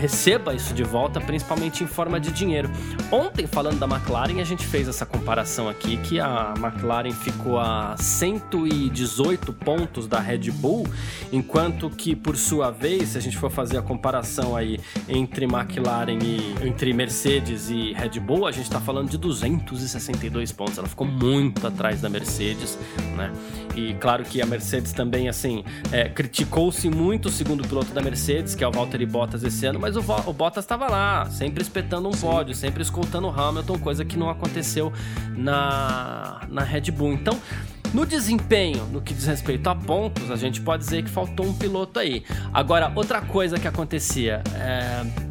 receba 0.00 0.54
isso 0.54 0.72
de 0.72 0.82
volta, 0.82 1.20
principalmente 1.20 1.82
em 1.82 1.86
forma 1.86 2.19
de 2.20 2.30
dinheiro. 2.30 2.70
Ontem, 3.10 3.46
falando 3.46 3.78
da 3.78 3.86
McLaren, 3.86 4.40
a 4.40 4.44
gente 4.44 4.64
fez 4.66 4.86
essa 4.86 5.04
comparação 5.04 5.68
aqui, 5.68 5.96
que 5.96 6.20
a 6.20 6.54
McLaren 6.56 7.12
ficou 7.12 7.58
a 7.58 7.96
118 7.96 9.52
pontos 9.52 10.06
da 10.06 10.20
Red 10.20 10.50
Bull, 10.52 10.86
enquanto 11.32 11.90
que, 11.90 12.14
por 12.14 12.36
sua 12.36 12.70
vez, 12.70 13.10
se 13.10 13.18
a 13.18 13.20
gente 13.20 13.36
for 13.36 13.50
fazer 13.50 13.78
a 13.78 13.82
comparação 13.82 14.56
aí 14.56 14.78
entre 15.08 15.44
McLaren 15.44 16.18
e 16.22 16.54
entre 16.66 16.92
Mercedes 16.92 17.70
e 17.70 17.92
Red 17.92 18.20
Bull, 18.20 18.46
a 18.46 18.52
gente 18.52 18.64
está 18.64 18.80
falando 18.80 19.10
de 19.10 19.18
262 19.18 20.52
pontos. 20.52 20.78
Ela 20.78 20.88
ficou 20.88 21.06
muito 21.06 21.66
atrás 21.66 22.00
da 22.00 22.08
Mercedes, 22.08 22.78
né? 23.16 23.32
E 23.76 23.94
claro 23.94 24.24
que 24.24 24.42
a 24.42 24.46
Mercedes 24.46 24.92
também, 24.92 25.28
assim, 25.28 25.64
é, 25.92 26.08
criticou-se 26.08 26.88
muito 26.90 27.26
o 27.26 27.30
segundo 27.30 27.66
piloto 27.66 27.92
da 27.92 28.02
Mercedes, 28.02 28.54
que 28.54 28.64
é 28.64 28.68
o 28.68 28.72
Valtteri 28.72 29.06
Bottas 29.06 29.42
esse 29.42 29.64
ano, 29.64 29.78
mas 29.78 29.96
o, 29.96 30.00
o 30.26 30.32
Bottas 30.32 30.64
estava 30.64 30.88
lá, 30.88 31.26
sempre 31.30 31.62
espetando 31.62 32.09
um 32.10 32.14
Sim. 32.14 32.26
pódio, 32.26 32.54
sempre 32.54 32.82
escoltando 32.82 33.28
o 33.28 33.30
Hamilton, 33.30 33.78
coisa 33.78 34.04
que 34.04 34.16
não 34.16 34.28
aconteceu 34.28 34.92
na, 35.36 36.42
na 36.48 36.62
Red 36.62 36.90
Bull. 36.90 37.12
Então, 37.12 37.40
no 37.94 38.06
desempenho, 38.06 38.84
no 38.86 39.00
que 39.00 39.14
diz 39.14 39.26
respeito 39.26 39.68
a 39.68 39.74
pontos, 39.74 40.30
a 40.30 40.36
gente 40.36 40.60
pode 40.60 40.84
dizer 40.84 41.02
que 41.02 41.10
faltou 41.10 41.46
um 41.46 41.54
piloto 41.54 41.98
aí. 41.98 42.24
Agora, 42.52 42.92
outra 42.94 43.20
coisa 43.20 43.58
que 43.58 43.66
acontecia. 43.66 44.42
É 44.54 45.29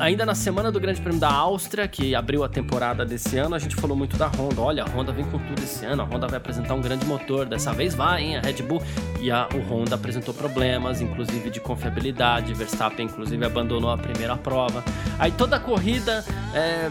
ainda 0.00 0.26
na 0.26 0.34
semana 0.34 0.70
do 0.70 0.80
Grande 0.80 1.00
Prêmio 1.00 1.20
da 1.20 1.30
Áustria, 1.30 1.86
que 1.88 2.14
abriu 2.14 2.44
a 2.44 2.48
temporada 2.48 3.04
desse 3.04 3.38
ano, 3.38 3.54
a 3.54 3.58
gente 3.58 3.76
falou 3.76 3.96
muito 3.96 4.16
da 4.16 4.26
Honda. 4.26 4.60
Olha, 4.60 4.84
a 4.84 4.86
Honda 4.86 5.12
vem 5.12 5.24
com 5.24 5.38
tudo 5.38 5.62
esse 5.62 5.84
ano, 5.84 6.02
a 6.02 6.04
Honda 6.04 6.26
vai 6.26 6.38
apresentar 6.38 6.74
um 6.74 6.80
grande 6.80 7.04
motor, 7.06 7.46
dessa 7.46 7.72
vez 7.72 7.94
vai, 7.94 8.22
hein, 8.22 8.36
a 8.36 8.40
Red 8.40 8.62
Bull. 8.62 8.82
E 9.20 9.30
a, 9.30 9.48
o 9.54 9.60
Honda 9.72 9.94
apresentou 9.94 10.32
problemas, 10.34 11.00
inclusive 11.00 11.50
de 11.50 11.60
confiabilidade, 11.60 12.54
Verstappen 12.54 13.06
inclusive 13.06 13.44
abandonou 13.44 13.90
a 13.90 13.98
primeira 13.98 14.36
prova. 14.36 14.84
Aí 15.18 15.30
toda 15.32 15.56
a 15.56 15.60
corrida... 15.60 16.24
É, 16.54 16.90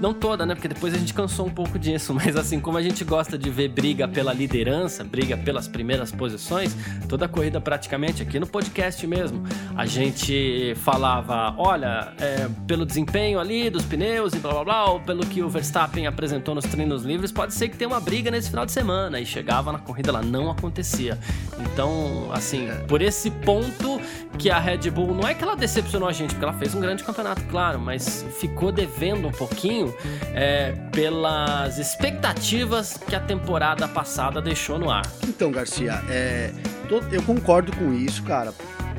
não 0.00 0.14
toda, 0.14 0.46
né? 0.46 0.54
Porque 0.54 0.68
depois 0.68 0.94
a 0.94 0.98
gente 0.98 1.12
cansou 1.12 1.46
um 1.46 1.50
pouco 1.50 1.78
disso. 1.78 2.14
Mas 2.14 2.36
assim, 2.36 2.60
como 2.60 2.78
a 2.78 2.82
gente 2.82 3.04
gosta 3.04 3.36
de 3.36 3.50
ver 3.50 3.68
briga 3.68 4.06
pela 4.06 4.32
liderança, 4.32 5.04
briga 5.04 5.36
pelas 5.36 5.68
primeiras 5.68 6.10
posições, 6.12 6.76
toda 7.08 7.26
a 7.26 7.28
corrida 7.28 7.60
praticamente, 7.60 8.22
aqui 8.22 8.38
no 8.38 8.46
podcast 8.46 9.06
mesmo, 9.06 9.42
a 9.76 9.86
gente 9.86 10.74
falava: 10.76 11.54
olha, 11.56 12.12
é, 12.20 12.48
pelo 12.66 12.84
desempenho 12.84 13.38
ali 13.38 13.70
dos 13.70 13.84
pneus 13.84 14.32
e 14.34 14.38
blá 14.38 14.52
blá 14.52 14.64
blá, 14.64 14.90
ou 14.90 15.00
pelo 15.00 15.26
que 15.26 15.42
o 15.42 15.48
Verstappen 15.48 16.06
apresentou 16.06 16.54
nos 16.54 16.64
treinos 16.64 17.02
livres, 17.02 17.32
pode 17.32 17.54
ser 17.54 17.68
que 17.68 17.76
tenha 17.76 17.88
uma 17.88 18.00
briga 18.00 18.30
nesse 18.30 18.50
final 18.50 18.64
de 18.64 18.72
semana. 18.72 19.20
E 19.20 19.26
chegava 19.26 19.72
na 19.72 19.78
corrida 19.78 20.12
lá, 20.12 20.22
não 20.22 20.50
acontecia. 20.50 21.18
Então, 21.58 22.30
assim, 22.32 22.68
por 22.86 23.02
esse 23.02 23.30
ponto 23.30 24.00
que 24.38 24.50
a 24.50 24.58
Red 24.58 24.90
Bull, 24.90 25.14
não 25.14 25.26
é 25.26 25.34
que 25.34 25.42
ela 25.42 25.56
decepcionou 25.56 26.08
a 26.08 26.12
gente, 26.12 26.30
porque 26.30 26.44
ela 26.44 26.54
fez 26.54 26.74
um 26.74 26.80
grande 26.80 27.02
campeonato, 27.02 27.42
claro, 27.44 27.80
mas 27.80 28.24
ficou 28.38 28.70
devendo 28.70 29.26
um 29.26 29.32
pouquinho 29.32 29.87
é, 30.34 30.72
pelas 30.92 31.78
expectativas 31.78 32.98
que 33.08 33.14
a 33.14 33.20
temporada 33.20 33.86
passada 33.88 34.40
deixou 34.40 34.78
no 34.78 34.90
ar. 34.90 35.02
Então, 35.26 35.50
Garcia, 35.50 36.02
é, 36.08 36.50
tô, 36.88 36.98
eu 37.12 37.22
concordo 37.22 37.70
com 37.76 37.92
isso, 37.92 38.22
cara. 38.22 38.52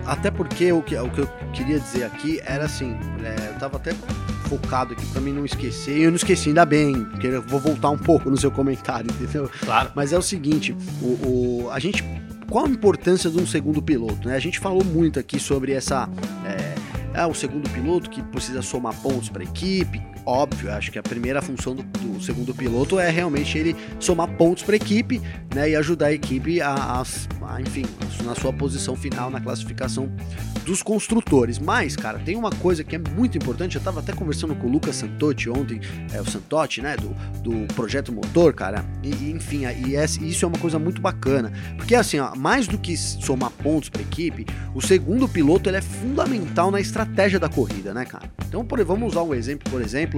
Até 0.06 0.32
porque 0.32 0.72
o 0.72 0.82
que, 0.82 0.96
o 0.96 1.10
que 1.10 1.20
eu 1.22 1.28
queria 1.54 1.80
dizer 1.80 2.04
aqui 2.06 2.42
era 2.46 2.66
assim, 2.66 2.98
é, 3.24 3.50
eu 3.50 3.60
tava 3.60 3.78
até 3.78 3.94
focado 4.48 4.94
aqui 4.94 5.06
pra 5.08 5.22
mim 5.22 5.32
não 5.32 5.46
esquecer. 5.46 5.98
E 5.98 6.04
eu 6.04 6.10
não 6.10 6.16
esqueci, 6.16 6.50
ainda 6.50 6.66
bem, 6.66 7.04
porque 7.06 7.28
eu 7.28 7.42
vou 7.44 7.60
voltar 7.60 7.90
um 7.92 7.98
pouco 7.98 8.30
no 8.30 8.38
seu 8.38 8.50
comentário, 8.50 9.12
entendeu? 9.12 9.50
Claro. 9.60 9.92
Mas 9.94 10.12
é 10.12 10.18
o 10.18 10.22
seguinte, 10.22 10.76
o, 11.02 11.06
o- 11.66 11.70
a 11.72 11.80
gente. 11.80 12.04
Qual 12.50 12.66
a 12.66 12.70
importância 12.70 13.30
de 13.30 13.38
um 13.38 13.46
segundo 13.46 13.80
piloto? 13.80 14.28
Né? 14.28 14.36
A 14.36 14.40
gente 14.40 14.58
falou 14.58 14.84
muito 14.84 15.20
aqui 15.20 15.40
sobre 15.40 15.72
essa. 15.74 16.10
É, 17.14 17.20
é, 17.22 17.26
o 17.28 17.34
segundo 17.36 17.70
piloto 17.70 18.10
que 18.10 18.24
precisa 18.24 18.64
somar 18.64 18.96
pontos 18.96 19.30
para 19.30 19.44
a 19.44 19.46
equipe. 19.46 20.02
Óbvio, 20.26 20.72
acho 20.72 20.92
que 20.92 21.00
a 21.00 21.04
primeira 21.04 21.42
função 21.42 21.74
do, 21.76 21.82
do 21.84 22.22
segundo 22.22 22.54
piloto 22.54 23.00
é 23.00 23.10
realmente 23.10 23.58
ele 23.58 23.76
somar 24.00 24.28
pontos 24.28 24.62
para 24.64 24.76
a 24.76 24.78
equipe 24.78 25.20
né, 25.56 25.70
e 25.72 25.76
ajudar 25.76 26.08
a 26.08 26.14
equipe 26.14 26.62
a, 26.62 26.70
a- 26.74 27.04
a, 27.48 27.62
enfim, 27.62 27.84
na 28.24 28.36
sua 28.36 28.54
posição 28.54 28.96
final 28.96 29.32
na 29.32 29.42
classificação 29.42 30.12
dos 30.66 30.84
construtores. 30.84 31.58
Mas, 31.58 31.96
cara, 31.96 32.20
tem 32.20 32.36
uma 32.36 32.52
coisa 32.52 32.84
que 32.84 32.96
é 32.96 33.00
muito 33.00 33.38
importante. 33.40 33.76
Eu 33.76 33.80
estava 33.80 34.02
até 34.02 34.14
conversando 34.14 34.54
com 34.54 34.68
o 34.68 34.72
Lucas 34.72 34.98
Santotti 34.98 35.50
ontem, 35.50 35.82
é, 36.14 36.22
o 36.22 36.26
Santotti, 36.30 36.80
né, 36.82 36.96
do, 36.96 37.10
do 37.42 37.74
Projeto 37.74 38.12
Motor, 38.14 38.54
cara. 38.54 38.86
E, 39.02 39.10
e, 39.10 39.32
enfim, 39.32 39.64
e 39.88 39.96
essa- 39.96 40.24
isso 40.24 40.46
é 40.46 40.48
uma 40.48 40.60
coisa 40.60 40.78
muito 40.78 41.02
bacana. 41.02 41.52
Porque, 41.76 41.96
assim, 41.96 42.20
ó, 42.20 42.36
mais 42.36 42.68
do 42.68 42.78
que 42.78 42.96
somar 42.96 43.50
pontos 43.50 43.90
para 43.90 44.02
a 44.02 44.04
equipe, 44.04 44.46
o 44.76 44.82
segundo 44.82 45.28
piloto 45.28 45.68
ele 45.70 45.78
é 45.78 45.82
fundamental 45.82 46.70
na 46.70 46.80
estratégia 46.80 47.40
da 47.40 47.50
corrida, 47.50 47.94
né, 47.96 48.06
cara? 48.06 48.30
Então, 48.48 48.64
por, 48.64 48.84
vamos 48.84 49.14
usar 49.14 49.24
um 49.24 49.34
exemplo, 49.34 49.72
por 49.72 49.82
exemplo. 49.82 50.09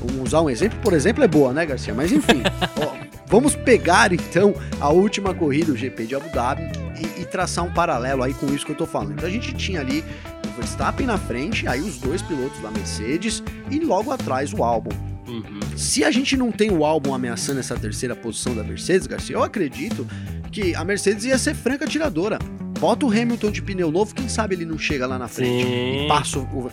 Vamos 0.00 0.28
usar 0.28 0.40
um 0.40 0.50
exemplo, 0.50 0.78
por 0.80 0.92
exemplo, 0.92 1.24
é 1.24 1.28
boa, 1.28 1.52
né, 1.52 1.64
Garcia? 1.64 1.94
Mas 1.94 2.12
enfim, 2.12 2.42
ó, 2.80 2.94
vamos 3.26 3.54
pegar 3.54 4.12
então 4.12 4.54
a 4.80 4.90
última 4.90 5.34
corrida, 5.34 5.72
o 5.72 5.76
GP 5.76 6.06
de 6.06 6.14
Abu 6.14 6.28
Dhabi, 6.30 6.62
e, 6.98 7.22
e 7.22 7.24
traçar 7.24 7.64
um 7.64 7.72
paralelo 7.72 8.22
aí 8.22 8.34
com 8.34 8.46
isso 8.46 8.64
que 8.66 8.72
eu 8.72 8.76
tô 8.76 8.86
falando. 8.86 9.12
Então 9.12 9.28
a 9.28 9.32
gente 9.32 9.52
tinha 9.54 9.80
ali 9.80 10.04
o 10.46 10.56
Verstappen 10.56 11.06
na 11.06 11.18
frente, 11.18 11.66
aí 11.66 11.80
os 11.80 11.98
dois 11.98 12.22
pilotos 12.22 12.60
da 12.60 12.70
Mercedes 12.70 13.42
e 13.70 13.78
logo 13.80 14.10
atrás 14.10 14.52
o 14.52 14.62
Albon. 14.62 14.92
Uhum. 15.26 15.60
Se 15.76 16.04
a 16.04 16.10
gente 16.10 16.36
não 16.36 16.52
tem 16.52 16.70
o 16.70 16.84
álbum 16.84 17.14
ameaçando 17.14 17.58
essa 17.58 17.76
terceira 17.76 18.14
posição 18.14 18.54
da 18.54 18.62
Mercedes, 18.62 19.06
Garcia, 19.06 19.36
eu 19.36 19.42
acredito 19.42 20.06
que 20.52 20.74
a 20.74 20.84
Mercedes 20.84 21.24
ia 21.24 21.38
ser 21.38 21.54
franca 21.54 21.86
tiradora. 21.86 22.38
Bota 22.78 23.06
o 23.06 23.10
Hamilton 23.10 23.50
de 23.50 23.62
pneu 23.62 23.90
novo, 23.90 24.14
quem 24.14 24.28
sabe 24.28 24.54
ele 24.54 24.64
não 24.64 24.78
chega 24.78 25.06
lá 25.06 25.18
na 25.18 25.28
frente 25.28 25.64
Sim. 25.64 26.04
e 26.04 26.08
passa 26.08 26.38
o. 26.38 26.70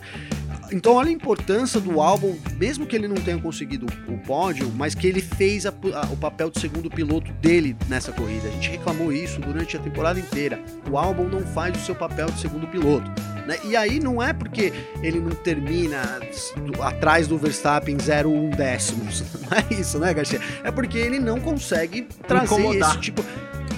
Então 0.71 0.93
olha 0.93 1.09
a 1.09 1.11
importância 1.11 1.79
do 1.79 1.99
álbum, 1.99 2.37
mesmo 2.57 2.85
que 2.85 2.95
ele 2.95 3.07
não 3.07 3.15
tenha 3.17 3.37
conseguido 3.37 3.85
o 4.07 4.17
pódio, 4.19 4.71
mas 4.75 4.95
que 4.95 5.05
ele 5.05 5.21
fez 5.21 5.65
a- 5.65 5.69
a- 5.69 6.05
o 6.13 6.17
papel 6.17 6.49
de 6.49 6.59
segundo 6.59 6.89
piloto 6.89 7.31
dele 7.33 7.75
nessa 7.89 8.11
corrida. 8.11 8.47
A 8.47 8.51
gente 8.51 8.69
reclamou 8.69 9.11
isso 9.11 9.39
durante 9.41 9.75
a 9.75 9.79
temporada 9.79 10.19
inteira. 10.19 10.59
O 10.89 10.97
álbum 10.97 11.27
não 11.27 11.41
faz 11.41 11.75
o 11.75 11.85
seu 11.85 11.93
papel 11.95 12.27
de 12.27 12.39
segundo 12.39 12.67
piloto. 12.67 13.09
né? 13.47 13.57
E 13.65 13.75
aí 13.75 13.99
não 13.99 14.21
é 14.21 14.31
porque 14.33 14.71
ele 15.01 15.19
não 15.19 15.31
termina 15.31 16.19
atrás 16.79 17.27
do 17.27 17.39
Verstappen 17.39 17.97
0,1 17.97 18.51
décimos. 18.55 19.23
Não 19.41 19.57
é 19.57 19.73
isso, 19.73 19.97
né, 19.97 20.13
Garcia? 20.13 20.39
É 20.63 20.69
porque 20.69 20.97
ele 20.99 21.17
não 21.19 21.39
consegue 21.39 22.03
trazer 22.27 22.45
Incomodar. 22.61 22.91
esse 22.91 22.99
tipo. 22.99 23.25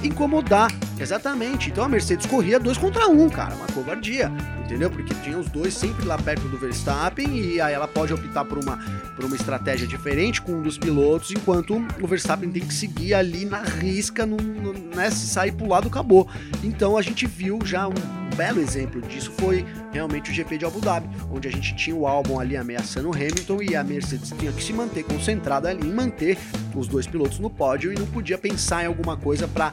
Incomodar, 0.03 0.69
exatamente. 0.99 1.69
Então 1.69 1.83
a 1.85 1.89
Mercedes 1.89 2.25
corria 2.25 2.59
dois 2.59 2.77
contra 2.77 3.07
um, 3.07 3.29
cara, 3.29 3.55
uma 3.55 3.67
covardia, 3.67 4.29
entendeu? 4.63 4.89
Porque 4.89 5.13
tinha 5.15 5.37
os 5.37 5.49
dois 5.49 5.73
sempre 5.73 6.05
lá 6.05 6.17
perto 6.17 6.47
do 6.47 6.57
Verstappen 6.57 7.37
e 7.37 7.61
aí 7.61 7.73
ela 7.73 7.87
pode 7.87 8.13
optar 8.13 8.45
por 8.45 8.57
uma, 8.57 8.77
por 9.15 9.25
uma 9.25 9.35
estratégia 9.35 9.87
diferente 9.87 10.41
com 10.41 10.53
um 10.53 10.61
dos 10.61 10.77
pilotos, 10.77 11.31
enquanto 11.31 11.75
o 12.01 12.07
Verstappen 12.07 12.51
tem 12.51 12.65
que 12.65 12.73
seguir 12.73 13.13
ali 13.13 13.45
na 13.45 13.61
risca, 13.61 14.25
no, 14.25 14.37
no, 14.37 14.73
né? 14.73 15.09
Se 15.09 15.27
sair 15.27 15.51
pro 15.51 15.67
lado, 15.67 15.87
acabou. 15.87 16.27
Então 16.63 16.97
a 16.97 17.01
gente 17.01 17.25
viu 17.25 17.59
já 17.63 17.87
um 17.87 18.23
belo 18.35 18.59
exemplo 18.59 18.99
disso 18.99 19.31
foi 19.37 19.63
realmente 19.91 20.31
o 20.31 20.33
GP 20.33 20.57
de 20.57 20.65
Abu 20.65 20.79
Dhabi, 20.79 21.07
onde 21.31 21.47
a 21.47 21.51
gente 21.51 21.75
tinha 21.75 21.95
o 21.95 22.07
álbum 22.07 22.39
ali 22.39 22.57
ameaçando 22.57 23.09
o 23.09 23.13
Hamilton 23.13 23.61
e 23.61 23.75
a 23.75 23.83
Mercedes 23.83 24.33
tinha 24.39 24.51
que 24.51 24.63
se 24.63 24.73
manter 24.73 25.03
concentrada 25.03 25.69
ali 25.69 25.87
em 25.87 25.93
manter 25.93 26.37
os 26.73 26.87
dois 26.87 27.05
pilotos 27.05 27.37
no 27.37 27.49
pódio 27.49 27.93
e 27.93 27.99
não 27.99 28.07
podia 28.07 28.37
pensar 28.37 28.83
em 28.83 28.87
alguma 28.87 29.15
coisa 29.15 29.47
para 29.47 29.71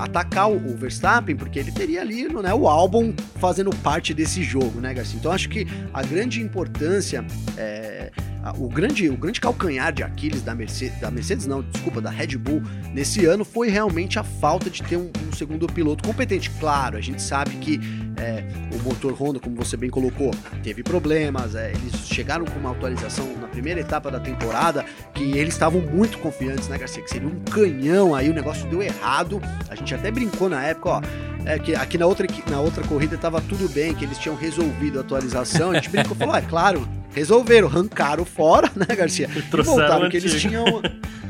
atacar 0.00 0.50
o, 0.50 0.56
o 0.56 0.76
Verstappen, 0.76 1.36
porque 1.36 1.58
ele 1.58 1.70
teria 1.70 2.00
ali 2.00 2.28
né, 2.28 2.52
o 2.54 2.68
álbum 2.68 3.12
fazendo 3.36 3.70
parte 3.76 3.99
desse 4.14 4.42
jogo, 4.42 4.80
né, 4.80 4.94
Garcia? 4.94 5.18
Então 5.18 5.30
acho 5.30 5.48
que 5.48 5.66
a 5.92 6.02
grande 6.02 6.40
importância, 6.40 7.24
é, 7.56 8.10
o, 8.58 8.68
grande, 8.68 9.08
o 9.08 9.16
grande 9.16 9.40
calcanhar 9.40 9.92
de 9.92 10.02
Aquiles 10.02 10.42
da 10.42 10.54
Mercedes, 10.54 10.98
da 11.00 11.10
Mercedes, 11.10 11.46
não, 11.46 11.62
desculpa, 11.62 12.00
da 12.00 12.10
Red 12.10 12.38
Bull 12.38 12.62
nesse 12.92 13.26
ano 13.26 13.44
foi 13.44 13.68
realmente 13.68 14.18
a 14.18 14.24
falta 14.24 14.70
de 14.70 14.82
ter 14.82 14.96
um, 14.96 15.10
um 15.28 15.36
segundo 15.36 15.66
piloto 15.66 16.02
competente. 16.06 16.50
Claro, 16.58 16.96
a 16.96 17.00
gente 17.00 17.20
sabe 17.20 17.56
que 17.56 17.78
é, 18.16 18.44
o 18.74 18.82
motor 18.82 19.12
Honda, 19.12 19.40
como 19.40 19.56
você 19.56 19.76
bem 19.76 19.90
colocou, 19.90 20.30
teve 20.62 20.82
problemas. 20.82 21.54
é, 21.54 21.70
eles 21.70 22.06
chegaram 22.06 22.44
com 22.44 22.58
uma 22.58 22.72
atualização 22.72 23.26
na 23.40 23.48
primeira 23.48 23.80
etapa 23.80 24.10
da 24.10 24.20
temporada 24.20 24.84
que 25.14 25.38
eles 25.38 25.54
estavam 25.54 25.80
muito 25.80 26.18
confiantes, 26.18 26.68
né, 26.68 26.78
Garcia? 26.78 27.02
Que 27.02 27.10
seria 27.10 27.28
um 27.28 27.40
canhão 27.40 28.14
aí, 28.14 28.28
o 28.28 28.34
negócio 28.34 28.68
deu 28.68 28.82
errado. 28.82 29.40
A 29.68 29.74
gente 29.74 29.94
até 29.94 30.10
brincou 30.10 30.48
na 30.48 30.62
época, 30.64 30.88
ó. 30.88 31.02
É 31.44 31.58
que 31.58 31.74
aqui 31.74 31.98
na 31.98 32.06
outra, 32.06 32.26
na 32.48 32.60
outra 32.60 32.82
corrida 32.86 33.16
tava 33.16 33.40
tudo 33.40 33.68
bem, 33.68 33.94
que 33.94 34.04
eles 34.04 34.18
tinham 34.18 34.36
resolvido 34.36 34.98
a 34.98 35.00
atualização. 35.02 35.70
A 35.70 35.74
gente 35.74 35.88
brincou 35.88 36.14
e 36.14 36.18
falou: 36.18 36.36
é 36.36 36.42
claro, 36.42 36.88
resolveram, 37.12 37.68
arrancaram 37.68 38.24
fora, 38.24 38.70
né, 38.76 38.94
Garcia? 38.94 39.28
E 39.34 39.62
voltaram 39.62 40.08
que 40.08 40.16
eles 40.16 40.40
tinham. 40.40 40.64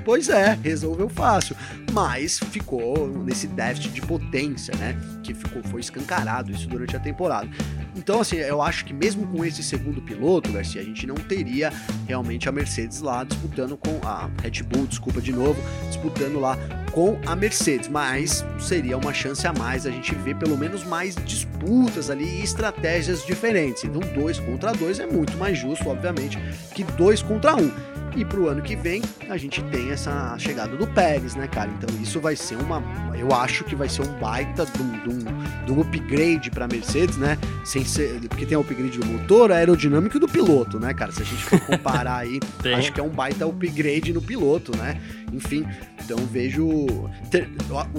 Pois 0.05 0.29
é, 0.29 0.59
resolveu 0.63 1.09
fácil. 1.09 1.57
Mas 1.93 2.39
ficou 2.39 3.09
nesse 3.09 3.47
déficit 3.47 3.93
de 3.93 4.01
potência, 4.03 4.75
né? 4.77 4.97
Que 5.23 5.35
ficou, 5.35 5.63
foi 5.65 5.81
escancarado 5.81 6.53
isso 6.53 6.69
durante 6.69 6.97
a 6.97 7.01
temporada. 7.01 7.49
Então, 7.97 8.21
assim, 8.21 8.37
eu 8.37 8.63
acho 8.63 8.85
que 8.85 8.93
mesmo 8.93 9.27
com 9.27 9.45
esse 9.45 9.63
segundo 9.63 10.01
piloto, 10.01 10.53
Garcia, 10.53 10.81
a 10.81 10.85
gente 10.85 11.07
não 11.07 11.17
teria 11.17 11.73
realmente 12.07 12.49
a 12.49 12.53
Mercedes 12.53 13.01
lá 13.01 13.25
disputando 13.25 13.77
com 13.77 14.01
a 14.07 14.31
Red 14.43 14.63
Bull, 14.63 14.87
desculpa 14.87 15.21
de 15.21 15.33
novo, 15.33 15.61
disputando 15.89 16.39
lá 16.39 16.57
com 16.93 17.19
a 17.27 17.35
Mercedes. 17.35 17.89
Mas 17.89 18.45
seria 18.59 18.97
uma 18.97 19.13
chance 19.13 19.47
a 19.47 19.53
mais 19.53 19.87
a 19.87 19.91
gente 19.91 20.15
ver 20.15 20.37
pelo 20.37 20.57
menos 20.57 20.85
mais 20.85 21.15
disputas 21.17 22.09
ali 22.11 22.41
e 22.41 22.43
estratégias 22.43 23.27
diferentes. 23.27 23.85
Então, 23.85 24.01
dois 24.15 24.39
contra 24.39 24.73
dois 24.73 25.01
é 25.01 25.07
muito 25.07 25.37
mais 25.37 25.59
justo, 25.59 25.89
obviamente, 25.89 26.39
que 26.75 26.85
dois 26.85 27.21
contra 27.21 27.57
um. 27.57 27.71
E 28.17 28.25
pro 28.25 28.49
ano 28.49 28.61
que 28.61 28.75
vem, 28.75 29.03
a 29.29 29.37
gente 29.37 29.63
tem 29.65 29.91
essa 29.91 30.37
chegada 30.39 30.77
do 30.77 30.87
Pérez, 30.87 31.35
né, 31.37 31.47
cara? 31.47 31.71
Então 31.79 31.89
isso 32.03 32.21
vai 32.21 32.35
ser 32.37 32.57
uma. 32.57 32.83
Eu 33.17 33.33
acho 33.35 33.63
que 33.65 33.75
vai 33.77 33.89
ser 33.89 34.03
um 34.03 34.19
baita 34.19 34.67
de 34.67 34.83
um, 34.83 34.91
de 34.99 35.09
um- 35.09 35.65
de 35.65 35.81
upgrade 35.81 36.51
pra 36.51 36.67
Mercedes, 36.67 37.17
né? 37.17 37.39
Sem 37.65 37.85
ser. 37.85 38.21
Porque 38.29 38.45
tem 38.45 38.59
o 38.59 38.61
upgrade 38.63 38.99
do 38.99 39.07
motor, 39.07 39.53
aerodinâmico 39.53 40.17
e 40.17 40.21
do 40.21 40.29
piloto, 40.29 40.79
né, 40.81 40.93
cara? 40.93 41.13
Se 41.13 41.23
a 41.23 41.25
gente 41.25 41.43
for 41.45 41.61
comparar 41.61 42.17
aí, 42.17 42.41
acho 42.77 42.93
que 42.93 43.01
é 43.01 43.03
um 43.03 43.09
baita 43.11 43.47
upgrade 43.47 44.13
no 44.13 44.21
piloto, 44.21 44.77
né? 44.77 45.01
Enfim, 45.33 45.65
então 46.05 46.19
vejo. 46.27 46.87
ter- 47.31 47.49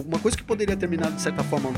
uma 0.06 0.20
coisa 0.20 0.36
que 0.36 0.44
poderia 0.44 0.75
terminar 0.75 1.10
de 1.12 1.22
certa 1.22 1.44
forma 1.44 1.72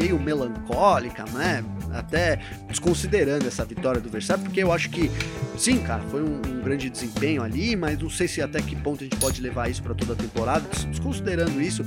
meio 0.00 0.18
melancólica, 0.20 1.24
né? 1.32 1.64
Até 1.98 2.38
desconsiderando 2.68 3.46
essa 3.46 3.64
vitória 3.64 4.00
do 4.00 4.08
Verstappen, 4.08 4.44
porque 4.44 4.62
eu 4.62 4.72
acho 4.72 4.90
que 4.90 5.10
sim, 5.58 5.78
cara, 5.78 6.02
foi 6.10 6.22
um, 6.22 6.36
um 6.46 6.60
grande 6.62 6.88
desempenho 6.90 7.42
ali, 7.42 7.74
mas 7.76 7.98
não 7.98 8.10
sei 8.10 8.28
se 8.28 8.40
até 8.42 8.60
que 8.62 8.74
ponto 8.76 9.00
a 9.02 9.04
gente 9.04 9.16
pode 9.16 9.40
levar 9.40 9.70
isso 9.70 9.82
para 9.82 9.94
toda 9.94 10.12
a 10.12 10.16
temporada. 10.16 10.66
Des- 10.68 10.84
Desconsiderando 10.84 11.60
isso, 11.60 11.84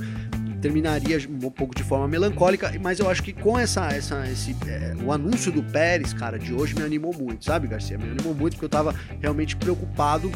terminaria 0.60 1.18
um 1.28 1.50
pouco 1.50 1.74
de 1.74 1.82
forma 1.82 2.06
melancólica, 2.06 2.70
mas 2.82 2.98
eu 3.00 3.08
acho 3.08 3.22
que 3.22 3.32
com 3.32 3.58
essa, 3.58 3.86
essa 3.88 4.26
esse, 4.30 4.54
é, 4.66 4.94
o 5.02 5.10
anúncio 5.10 5.50
do 5.50 5.62
Pérez, 5.62 6.12
cara, 6.12 6.38
de 6.38 6.52
hoje 6.52 6.74
me 6.74 6.82
animou 6.82 7.14
muito, 7.16 7.44
sabe, 7.44 7.66
Garcia? 7.66 7.96
Me 7.96 8.10
animou 8.10 8.34
muito 8.34 8.54
porque 8.54 8.66
eu 8.66 8.68
tava 8.70 8.94
realmente 9.20 9.56
preocupado 9.56 10.30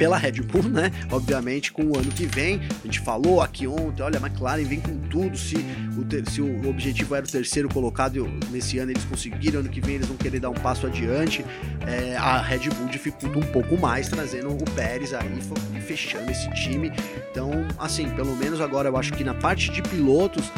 pela 0.00 0.16
Red 0.16 0.40
Bull, 0.40 0.62
né? 0.62 0.90
Obviamente, 1.12 1.70
com 1.70 1.82
o 1.82 1.98
ano 1.98 2.10
que 2.10 2.24
vem. 2.24 2.58
A 2.82 2.86
gente 2.86 3.00
falou 3.00 3.42
aqui 3.42 3.66
ontem, 3.66 4.02
olha, 4.02 4.18
a 4.18 4.26
McLaren 4.26 4.64
vem 4.64 4.80
com 4.80 4.96
tudo. 5.10 5.36
Se 5.36 5.56
o, 5.98 6.02
ter- 6.06 6.26
se 6.26 6.40
o 6.40 6.66
objetivo 6.70 7.14
era 7.14 7.26
o 7.26 7.28
terceiro 7.28 7.68
colocado, 7.68 8.26
nesse 8.50 8.78
ano 8.78 8.92
eles 8.92 9.04
conseguiram, 9.04 9.60
ano 9.60 9.68
que 9.68 9.78
vem 9.78 9.96
eles 9.96 10.06
vão 10.06 10.16
querer 10.16 10.40
dar 10.40 10.48
um 10.48 10.54
passo 10.54 10.86
adiante. 10.86 11.44
É, 11.86 12.16
a 12.16 12.40
Red 12.40 12.70
Bull 12.70 12.88
dificulta 12.88 13.38
um 13.38 13.42
pouco 13.52 13.76
mais, 13.76 14.08
trazendo 14.08 14.48
o 14.50 14.64
Pérez 14.74 15.12
aí, 15.12 15.38
fe- 15.42 15.80
fechando 15.82 16.30
esse 16.30 16.48
time. 16.54 16.90
Então, 17.30 17.50
assim, 17.78 18.08
pelo 18.10 18.34
menos 18.36 18.58
agora 18.62 18.88
eu 18.88 18.96
acho 18.96 19.12
que 19.12 19.22
na 19.22 19.34
parte 19.34 19.70
de 19.70 19.82
pilotos, 19.82 20.50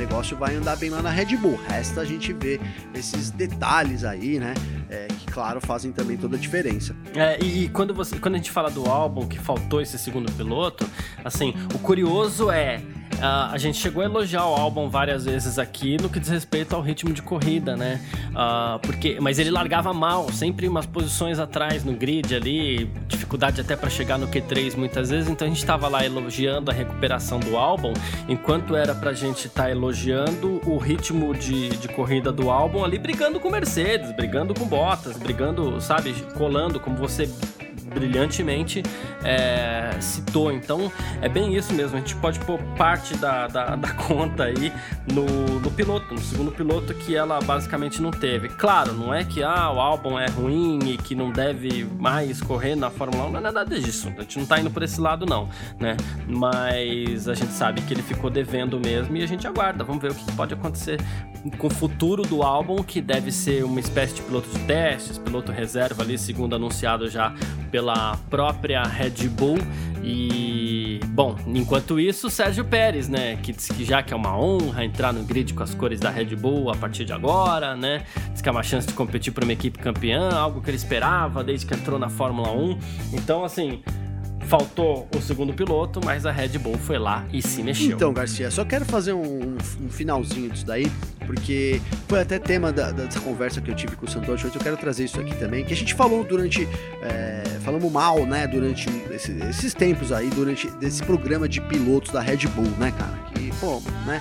negócio 0.00 0.36
vai 0.36 0.56
andar 0.56 0.76
bem 0.76 0.90
lá 0.90 1.02
na 1.02 1.10
Red 1.10 1.36
Bull. 1.36 1.58
Resta 1.68 2.00
a 2.00 2.04
gente 2.04 2.32
ver 2.32 2.60
esses 2.94 3.30
detalhes 3.30 4.02
aí, 4.02 4.40
né? 4.40 4.54
É, 4.88 5.06
que, 5.06 5.26
claro, 5.26 5.60
fazem 5.60 5.92
também 5.92 6.16
toda 6.16 6.36
a 6.36 6.38
diferença. 6.38 6.96
É, 7.14 7.38
e 7.44 7.68
quando, 7.68 7.92
você, 7.92 8.18
quando 8.18 8.34
a 8.34 8.38
gente 8.38 8.50
fala 8.50 8.70
do 8.70 8.86
álbum 8.86 9.28
que 9.28 9.38
faltou 9.38 9.80
esse 9.80 9.98
segundo 9.98 10.32
piloto, 10.32 10.88
assim, 11.24 11.54
o 11.74 11.78
curioso 11.78 12.50
é, 12.50 12.82
a 13.22 13.58
gente 13.58 13.78
chegou 13.78 14.02
a 14.02 14.06
elogiar 14.06 14.46
o 14.46 14.54
álbum 14.54 14.88
várias 14.88 15.24
vezes 15.24 15.58
aqui 15.58 16.00
no 16.00 16.08
que 16.08 16.18
diz 16.18 16.28
respeito 16.28 16.74
ao 16.74 16.82
ritmo 16.82 17.12
de 17.12 17.22
corrida, 17.22 17.76
né? 17.76 18.00
Uh, 18.30 18.78
porque, 18.80 19.18
mas 19.20 19.38
ele 19.38 19.50
largava 19.50 19.92
mal, 19.92 20.30
sempre 20.32 20.66
umas 20.66 20.86
posições 20.86 21.38
atrás 21.38 21.84
no 21.84 21.92
grid 21.92 22.34
ali, 22.34 22.90
dificuldade 23.06 23.60
até 23.60 23.76
para 23.76 23.90
chegar 23.90 24.18
no 24.18 24.28
Q3 24.28 24.76
muitas 24.76 25.10
vezes. 25.10 25.28
Então 25.28 25.46
a 25.46 25.48
gente 25.48 25.58
estava 25.58 25.88
lá 25.88 26.04
elogiando 26.04 26.70
a 26.70 26.74
recuperação 26.74 27.38
do 27.40 27.56
álbum, 27.56 27.92
enquanto 28.28 28.74
era 28.74 28.94
pra 28.94 29.12
gente 29.12 29.46
estar 29.46 29.64
tá 29.64 29.70
elogiando 29.70 30.60
o 30.66 30.78
ritmo 30.78 31.34
de, 31.34 31.68
de 31.70 31.88
corrida 31.88 32.32
do 32.32 32.50
álbum 32.50 32.84
ali, 32.84 32.98
brigando 32.98 33.38
com 33.38 33.50
Mercedes, 33.50 34.12
brigando 34.12 34.54
com 34.54 34.64
Bottas, 34.64 35.16
brigando, 35.16 35.80
sabe, 35.80 36.14
colando, 36.36 36.80
como 36.80 36.96
você 36.96 37.28
brilhantemente 37.92 38.82
é, 39.24 39.96
citou. 40.00 40.52
Então 40.52 40.90
é 41.20 41.28
bem 41.28 41.54
isso 41.54 41.72
mesmo. 41.72 41.96
A 41.96 42.00
gente 42.00 42.16
pode 42.16 42.38
pôr 42.40 42.58
parte 42.76 43.16
da, 43.16 43.46
da, 43.46 43.74
da, 43.76 43.90
conta 43.90 44.44
aí 44.44 44.72
no, 45.12 45.26
no 45.60 45.70
piloto, 45.70 46.14
no 46.14 46.20
segundo 46.20 46.50
piloto 46.52 46.94
que 46.94 47.14
ela 47.14 47.40
basicamente 47.40 48.00
não 48.00 48.10
teve. 48.10 48.48
Claro, 48.48 48.92
não 48.92 49.12
é 49.12 49.24
que 49.24 49.42
ah, 49.42 49.70
o 49.70 49.80
álbum 49.80 50.18
é 50.18 50.26
ruim 50.26 50.78
e 50.84 50.96
que 50.96 51.14
não 51.14 51.30
deve 51.30 51.84
mais 51.98 52.40
correr 52.40 52.74
na 52.74 52.90
Fórmula 52.90 53.26
1, 53.26 53.30
não 53.30 53.38
é 53.38 53.42
nada 53.42 53.64
disso. 53.64 54.12
A 54.16 54.22
gente 54.22 54.38
não 54.38 54.46
tá 54.46 54.60
indo 54.60 54.70
por 54.70 54.82
esse 54.82 55.00
lado, 55.00 55.26
não, 55.26 55.48
né? 55.78 55.96
Mas 56.26 57.28
a 57.28 57.34
gente 57.34 57.52
sabe 57.52 57.82
que 57.82 57.92
ele 57.92 58.02
ficou 58.02 58.30
devendo 58.30 58.78
mesmo 58.78 59.16
e 59.16 59.22
a 59.22 59.26
gente 59.26 59.46
aguarda. 59.46 59.84
Vamos 59.84 60.02
ver 60.02 60.12
o 60.12 60.14
que 60.14 60.32
pode 60.32 60.54
acontecer 60.54 60.98
com 61.58 61.66
o 61.66 61.70
futuro 61.70 62.22
do 62.22 62.42
álbum, 62.42 62.82
que 62.82 63.00
deve 63.00 63.32
ser 63.32 63.64
uma 63.64 63.80
espécie 63.80 64.14
de 64.14 64.22
piloto 64.22 64.48
de 64.50 64.58
testes, 64.60 65.18
piloto 65.18 65.50
reserva 65.50 66.02
ali, 66.02 66.18
segundo 66.18 66.54
anunciado 66.54 67.08
já 67.08 67.34
pela 67.80 68.18
própria 68.28 68.82
Red 68.82 69.26
Bull. 69.30 69.56
E, 70.02 71.00
bom, 71.08 71.34
enquanto 71.46 71.98
isso, 71.98 72.28
Sérgio 72.28 72.62
Pérez, 72.62 73.08
né, 73.08 73.36
que 73.42 73.52
diz 73.52 73.68
que 73.68 73.84
já 73.84 74.02
que 74.02 74.12
é 74.12 74.16
uma 74.16 74.38
honra 74.38 74.84
entrar 74.84 75.12
no 75.12 75.22
grid 75.24 75.54
com 75.54 75.62
as 75.62 75.74
cores 75.74 75.98
da 75.98 76.10
Red 76.10 76.36
Bull 76.36 76.70
a 76.70 76.76
partir 76.76 77.06
de 77.06 77.12
agora, 77.12 77.74
né, 77.74 78.04
diz 78.32 78.42
que 78.42 78.48
é 78.48 78.52
uma 78.52 78.62
chance 78.62 78.86
de 78.86 78.92
competir 78.92 79.32
para 79.32 79.44
uma 79.44 79.52
equipe 79.52 79.78
campeã, 79.78 80.30
algo 80.30 80.60
que 80.60 80.68
ele 80.68 80.76
esperava 80.76 81.42
desde 81.42 81.66
que 81.66 81.74
entrou 81.74 81.98
na 81.98 82.10
Fórmula 82.10 82.52
1. 82.52 82.78
Então, 83.14 83.44
assim, 83.44 83.82
Faltou 84.50 85.06
o 85.16 85.20
segundo 85.20 85.52
piloto, 85.52 86.00
mas 86.04 86.26
a 86.26 86.32
Red 86.32 86.58
Bull 86.58 86.76
foi 86.76 86.98
lá 86.98 87.24
e 87.32 87.40
se 87.40 87.62
mexeu. 87.62 87.94
Então, 87.94 88.12
Garcia, 88.12 88.50
só 88.50 88.64
quero 88.64 88.84
fazer 88.84 89.12
um, 89.12 89.56
um 89.80 89.88
finalzinho 89.88 90.50
disso 90.50 90.66
daí, 90.66 90.90
porque 91.30 91.80
foi 92.08 92.20
até 92.20 92.40
tema 92.40 92.72
da, 92.72 92.90
dessa 92.90 93.20
conversa 93.20 93.60
que 93.60 93.70
eu 93.70 93.74
tive 93.76 93.94
com 93.94 94.04
o 94.04 94.10
Santos 94.10 94.28
hoje. 94.28 94.52
Eu 94.52 94.60
quero 94.60 94.76
trazer 94.76 95.04
isso 95.04 95.20
aqui 95.20 95.32
também, 95.36 95.64
que 95.64 95.72
a 95.72 95.76
gente 95.76 95.94
falou 95.94 96.24
durante. 96.24 96.66
É, 97.02 97.44
falamos 97.60 97.90
mal, 97.92 98.26
né, 98.26 98.48
durante 98.48 98.88
esse, 99.12 99.30
esses 99.48 99.72
tempos 99.72 100.10
aí, 100.10 100.28
durante 100.30 100.68
esse 100.82 101.00
programa 101.04 101.48
de 101.48 101.60
pilotos 101.60 102.10
da 102.10 102.20
Red 102.20 102.48
Bull, 102.48 102.72
né, 102.78 102.92
cara? 102.98 103.16
Que, 103.32 103.52
pô, 103.60 103.80
né? 104.04 104.20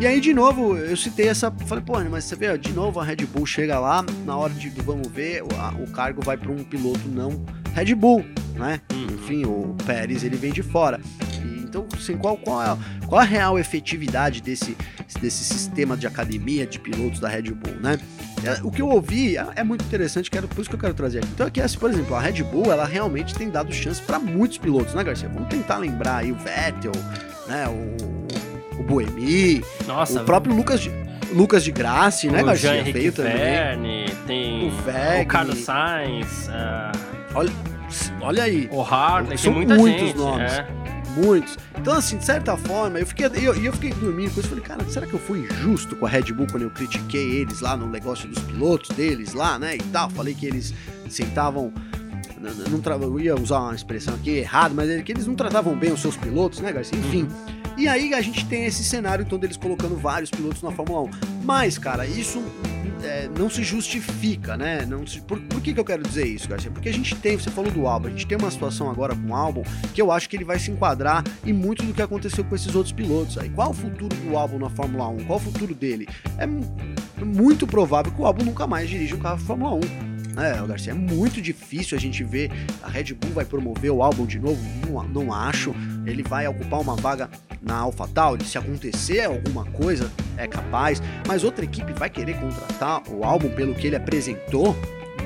E 0.00 0.06
aí, 0.08 0.20
de 0.20 0.34
novo, 0.34 0.76
eu 0.76 0.96
citei 0.96 1.28
essa. 1.28 1.52
Falei, 1.66 1.84
pô, 1.84 2.00
mas 2.10 2.24
você 2.24 2.34
vê, 2.34 2.58
de 2.58 2.72
novo 2.72 2.98
a 2.98 3.04
Red 3.04 3.24
Bull 3.32 3.46
chega 3.46 3.78
lá, 3.78 4.04
na 4.26 4.36
hora 4.36 4.52
de 4.52 4.70
vamos 4.82 5.06
ver, 5.06 5.44
o, 5.44 5.48
a, 5.56 5.68
o 5.80 5.88
cargo 5.92 6.20
vai 6.20 6.36
para 6.36 6.50
um 6.50 6.64
piloto 6.64 7.06
não 7.06 7.44
Red 7.74 7.94
Bull, 7.94 8.24
né? 8.56 8.80
Hum. 8.92 9.06
Enfim, 9.14 9.44
o 9.44 9.76
Pérez 9.86 10.24
ele 10.24 10.36
vem 10.36 10.52
de 10.52 10.64
fora. 10.64 11.00
Então, 11.70 11.86
assim, 11.94 12.16
qual, 12.16 12.36
qual, 12.36 12.60
é, 12.60 12.76
qual 13.06 13.20
a 13.20 13.24
real 13.24 13.58
efetividade 13.58 14.42
desse, 14.42 14.76
desse 15.20 15.44
sistema 15.44 15.96
de 15.96 16.04
academia 16.04 16.66
de 16.66 16.80
pilotos 16.80 17.20
da 17.20 17.28
Red 17.28 17.42
Bull, 17.42 17.76
né? 17.80 17.98
É, 18.44 18.60
o 18.64 18.70
que 18.70 18.82
eu 18.82 18.88
ouvi 18.88 19.36
é, 19.36 19.46
é 19.56 19.62
muito 19.62 19.84
interessante, 19.84 20.30
quero, 20.30 20.48
por 20.48 20.60
isso 20.60 20.68
que 20.68 20.74
eu 20.74 20.80
quero 20.80 20.94
trazer 20.94 21.18
aqui. 21.18 21.28
Então, 21.32 21.46
aqui, 21.46 21.60
assim, 21.60 21.78
por 21.78 21.90
exemplo, 21.90 22.16
a 22.16 22.20
Red 22.20 22.42
Bull, 22.42 22.72
ela 22.72 22.84
realmente 22.84 23.34
tem 23.34 23.48
dado 23.48 23.72
chance 23.72 24.02
para 24.02 24.18
muitos 24.18 24.58
pilotos, 24.58 24.94
né, 24.94 25.04
Garcia? 25.04 25.28
Vamos 25.28 25.48
tentar 25.48 25.78
lembrar 25.78 26.16
aí 26.18 26.32
o 26.32 26.34
Vettel, 26.34 26.92
né? 27.46 27.68
O, 27.68 28.80
o 28.80 28.82
Buemi, 28.82 29.62
Nossa, 29.86 30.22
o 30.22 30.24
próprio 30.24 30.54
Lucas 30.54 30.80
de, 30.80 30.90
Lucas 31.32 31.62
de 31.62 31.70
Graça, 31.70 32.26
né, 32.28 32.42
Garcia? 32.42 32.82
Veio 32.82 33.12
também. 33.12 33.32
Verne, 33.32 34.06
tem 34.26 34.68
o, 34.68 34.70
Veg, 34.82 35.22
o 35.22 35.26
Carlos 35.28 35.58
Sainz. 35.58 36.48
Uh... 36.48 37.10
Olha, 37.34 37.52
olha 38.20 38.42
aí. 38.42 38.68
O 38.72 38.82
Harley, 38.82 39.38
São 39.38 39.52
tem 39.52 39.66
muita 39.66 39.74
muitos 39.76 40.08
gente, 40.08 40.18
nomes. 40.18 40.52
É. 40.52 40.79
Muitos. 41.16 41.58
Então, 41.78 41.94
assim, 41.94 42.16
de 42.16 42.24
certa 42.24 42.56
forma, 42.56 42.98
eu 42.98 43.06
fiquei, 43.06 43.26
eu, 43.26 43.54
eu 43.54 43.72
fiquei 43.72 43.90
dormindo 43.90 44.32
com 44.32 44.40
isso. 44.40 44.48
Falei, 44.48 44.64
cara, 44.64 44.84
será 44.88 45.06
que 45.06 45.14
eu 45.14 45.18
fui 45.18 45.40
injusto 45.40 45.96
com 45.96 46.06
a 46.06 46.08
Red 46.08 46.32
Bull 46.32 46.46
quando 46.50 46.62
eu 46.62 46.70
critiquei 46.70 47.40
eles 47.40 47.60
lá 47.60 47.76
no 47.76 47.88
negócio 47.88 48.28
dos 48.28 48.38
pilotos 48.42 48.94
deles 48.96 49.32
lá, 49.32 49.58
né? 49.58 49.76
E 49.76 49.82
tal. 49.84 50.10
Falei 50.10 50.34
que 50.34 50.46
eles 50.46 50.74
sentavam. 51.08 51.72
Não, 52.40 52.80
não, 52.80 53.02
eu 53.02 53.20
ia 53.20 53.34
usar 53.34 53.60
uma 53.60 53.74
expressão 53.74 54.14
aqui 54.14 54.30
errada, 54.30 54.72
mas 54.74 54.88
é 54.88 55.02
que 55.02 55.12
eles 55.12 55.26
não 55.26 55.34
tratavam 55.34 55.76
bem 55.76 55.92
os 55.92 56.00
seus 56.00 56.16
pilotos, 56.16 56.60
né, 56.60 56.72
Garcia? 56.72 56.98
Enfim. 56.98 57.24
Uhum. 57.24 57.60
E 57.76 57.88
aí 57.88 58.14
a 58.14 58.20
gente 58.20 58.46
tem 58.46 58.66
esse 58.66 58.84
cenário 58.84 59.24
então 59.24 59.38
deles 59.38 59.56
colocando 59.56 59.96
vários 59.96 60.30
pilotos 60.30 60.62
na 60.62 60.70
Fórmula 60.70 61.02
1. 61.02 61.10
Mas, 61.44 61.78
cara, 61.78 62.06
isso 62.06 62.42
é, 63.04 63.28
não 63.38 63.48
se 63.48 63.62
justifica, 63.62 64.56
né? 64.56 64.84
Não 64.86 65.06
se, 65.06 65.20
por, 65.20 65.40
por 65.40 65.60
que, 65.60 65.72
que 65.72 65.80
eu 65.80 65.84
quero 65.84 66.02
dizer 66.02 66.26
isso, 66.26 66.48
Garcia? 66.48 66.70
Porque 66.70 66.88
a 66.88 66.92
gente 66.92 67.14
tem, 67.16 67.36
você 67.36 67.50
falou 67.50 67.70
do 67.70 67.86
álbum, 67.86 68.08
a 68.08 68.10
gente 68.10 68.26
tem 68.26 68.36
uma 68.36 68.50
situação 68.50 68.90
agora 68.90 69.14
com 69.14 69.28
o 69.28 69.34
álbum 69.34 69.62
que 69.94 70.00
eu 70.00 70.10
acho 70.10 70.28
que 70.28 70.36
ele 70.36 70.44
vai 70.44 70.58
se 70.58 70.70
enquadrar 70.70 71.24
em 71.44 71.52
muito 71.52 71.82
do 71.82 71.92
que 71.92 72.02
aconteceu 72.02 72.44
com 72.44 72.54
esses 72.54 72.74
outros 72.74 72.92
pilotos 72.92 73.38
aí. 73.38 73.48
Qual 73.50 73.70
o 73.70 73.74
futuro 73.74 74.14
do 74.16 74.36
álbum 74.36 74.58
na 74.58 74.70
Fórmula 74.70 75.08
1? 75.08 75.24
Qual 75.24 75.38
o 75.38 75.42
futuro 75.42 75.74
dele? 75.74 76.08
É 76.38 76.46
muito 77.24 77.66
provável 77.66 78.12
que 78.12 78.20
o 78.20 78.26
álbum 78.26 78.44
nunca 78.44 78.66
mais 78.66 78.88
dirija 78.88 79.14
um 79.14 79.20
carro 79.20 79.38
de 79.38 79.44
Fórmula 79.44 79.74
1. 79.74 80.10
É, 80.40 80.66
Garcia, 80.66 80.92
é 80.92 80.94
muito 80.94 81.42
difícil 81.42 81.96
a 81.96 82.00
gente 82.00 82.22
ver 82.22 82.50
a 82.82 82.88
Red 82.88 83.14
Bull 83.14 83.32
vai 83.32 83.44
promover 83.44 83.90
o 83.90 84.02
álbum 84.02 84.24
de 84.24 84.38
novo, 84.38 84.60
não, 84.86 85.02
não 85.08 85.32
acho. 85.32 85.74
Ele 86.06 86.22
vai 86.22 86.46
ocupar 86.46 86.80
uma 86.80 86.96
vaga 86.96 87.28
na 87.62 87.76
AlphaTauri, 87.78 88.44
se 88.44 88.56
acontecer 88.56 89.24
alguma 89.24 89.64
coisa, 89.64 90.10
é 90.36 90.46
capaz, 90.46 91.02
mas 91.26 91.44
outra 91.44 91.64
equipe 91.64 91.92
vai 91.92 92.08
querer 92.08 92.38
contratar 92.38 93.02
o 93.08 93.24
álbum 93.24 93.50
pelo 93.50 93.74
que 93.74 93.86
ele 93.86 93.96
apresentou? 93.96 94.76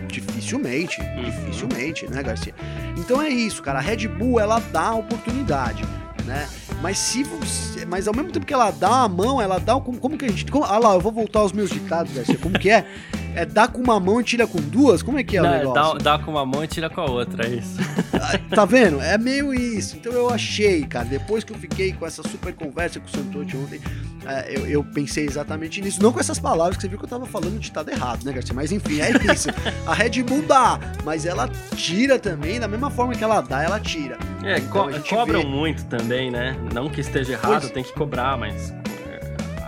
Dificilmente, 0.09 1.01
uhum. 1.01 1.25
dificilmente, 1.25 2.07
né, 2.09 2.23
Garcia? 2.23 2.55
Então 2.97 3.21
é 3.21 3.29
isso, 3.29 3.63
cara. 3.63 3.79
A 3.79 3.83
Red 3.83 4.09
Bull 4.09 4.39
ela 4.39 4.61
dá 4.61 4.89
a 4.89 4.95
oportunidade, 4.95 5.83
né? 6.25 6.49
Mas 6.81 6.99
se 6.99 7.25
você, 7.25 7.85
mas 7.87 8.07
ao 8.07 8.15
mesmo 8.15 8.31
tempo 8.31 8.45
que 8.45 8.53
ela 8.53 8.71
dá 8.71 9.03
a 9.03 9.09
mão, 9.09 9.41
ela 9.41 9.59
dá 9.59 9.75
como, 9.81 9.99
como 9.99 10.19
que 10.19 10.25
a 10.25 10.29
gente, 10.29 10.45
como, 10.51 10.65
ah 10.65 10.79
lá, 10.79 10.95
eu 10.95 11.01
vou 11.01 11.11
voltar 11.11 11.41
aos 11.41 11.53
meus 11.53 11.71
ditados, 11.71 12.13
Garcia. 12.13 12.39
Como 12.39 12.59
que 12.59 12.71
é? 12.71 12.85
É 13.35 13.45
dar 13.45 13.69
com 13.69 13.81
uma 13.81 13.99
mão 13.99 14.21
e 14.21 14.25
tira 14.25 14.47
com 14.47 14.61
duas? 14.61 15.03
Como 15.03 15.19
é 15.19 15.25
que 15.25 15.37
é 15.37 15.43
Não, 15.43 15.51
o 15.51 15.53
negócio? 15.53 15.99
Dá, 15.99 16.17
dá 16.17 16.25
com 16.25 16.31
uma 16.31 16.47
mão 16.47 16.63
e 16.63 16.69
tira 16.69 16.89
com 16.89 17.01
a 17.01 17.11
outra, 17.11 17.47
é 17.47 17.57
isso. 17.57 17.77
Ah, 18.15 18.39
tá 18.55 18.65
vendo? 18.65 19.01
É 19.01 19.19
meio 19.19 19.53
isso. 19.53 19.97
Então 19.97 20.13
eu 20.13 20.31
achei, 20.31 20.85
cara, 20.87 21.05
depois 21.05 21.43
que 21.43 21.53
eu 21.53 21.59
fiquei 21.59 21.93
com 21.93 22.07
essa 22.07 22.23
super 22.23 22.55
conversa 22.55 23.01
com 23.01 23.07
o 23.07 23.11
Santotti 23.11 23.57
ontem, 23.57 23.81
é, 24.25 24.57
eu, 24.57 24.67
eu, 24.67 24.85
pensei 24.85 25.27
exatamente 25.27 25.81
nisso. 25.83 26.03
Não 26.03 26.13
com 26.13 26.21
essas 26.21 26.39
palavras 26.39 26.77
que 26.77 26.83
você 26.83 26.89
viu 26.89 26.99
que 26.99 27.05
eu 27.05 27.09
tava 27.09 27.27
falando 27.27 27.55
de 27.55 27.59
ditado 27.59 27.91
errado, 27.91 28.25
né, 28.25 28.33
Garcia? 28.33 28.55
Mas 28.55 28.73
enfim, 28.73 29.01
é 29.01 29.11
isso. 29.33 29.49
A 29.87 29.93
Red 29.93 30.23
Bull 30.23 30.43
dá, 30.43 30.79
mas 31.05 31.27
ela 31.27 31.49
tira 31.77 32.19
também, 32.19 32.61
da 32.61 32.69
mesma 32.69 32.91
forma 32.91 33.15
que 33.15 33.25
ela 33.25 33.41
dá, 33.41 33.63
ela 33.63 33.81
tira. 33.81 34.17
É, 34.43 34.59
então, 34.59 34.91
co 34.91 35.09
cobram 35.09 35.41
vê... 35.41 35.47
muito 35.47 35.85
também, 35.87 36.31
né? 36.31 36.57
Não 36.73 36.89
que 36.89 37.01
esteja 37.01 37.33
errado, 37.33 37.63
pois... 37.63 37.73
tem 37.73 37.83
que 37.83 37.93
cobrar, 37.93 38.39
mas 38.39 38.73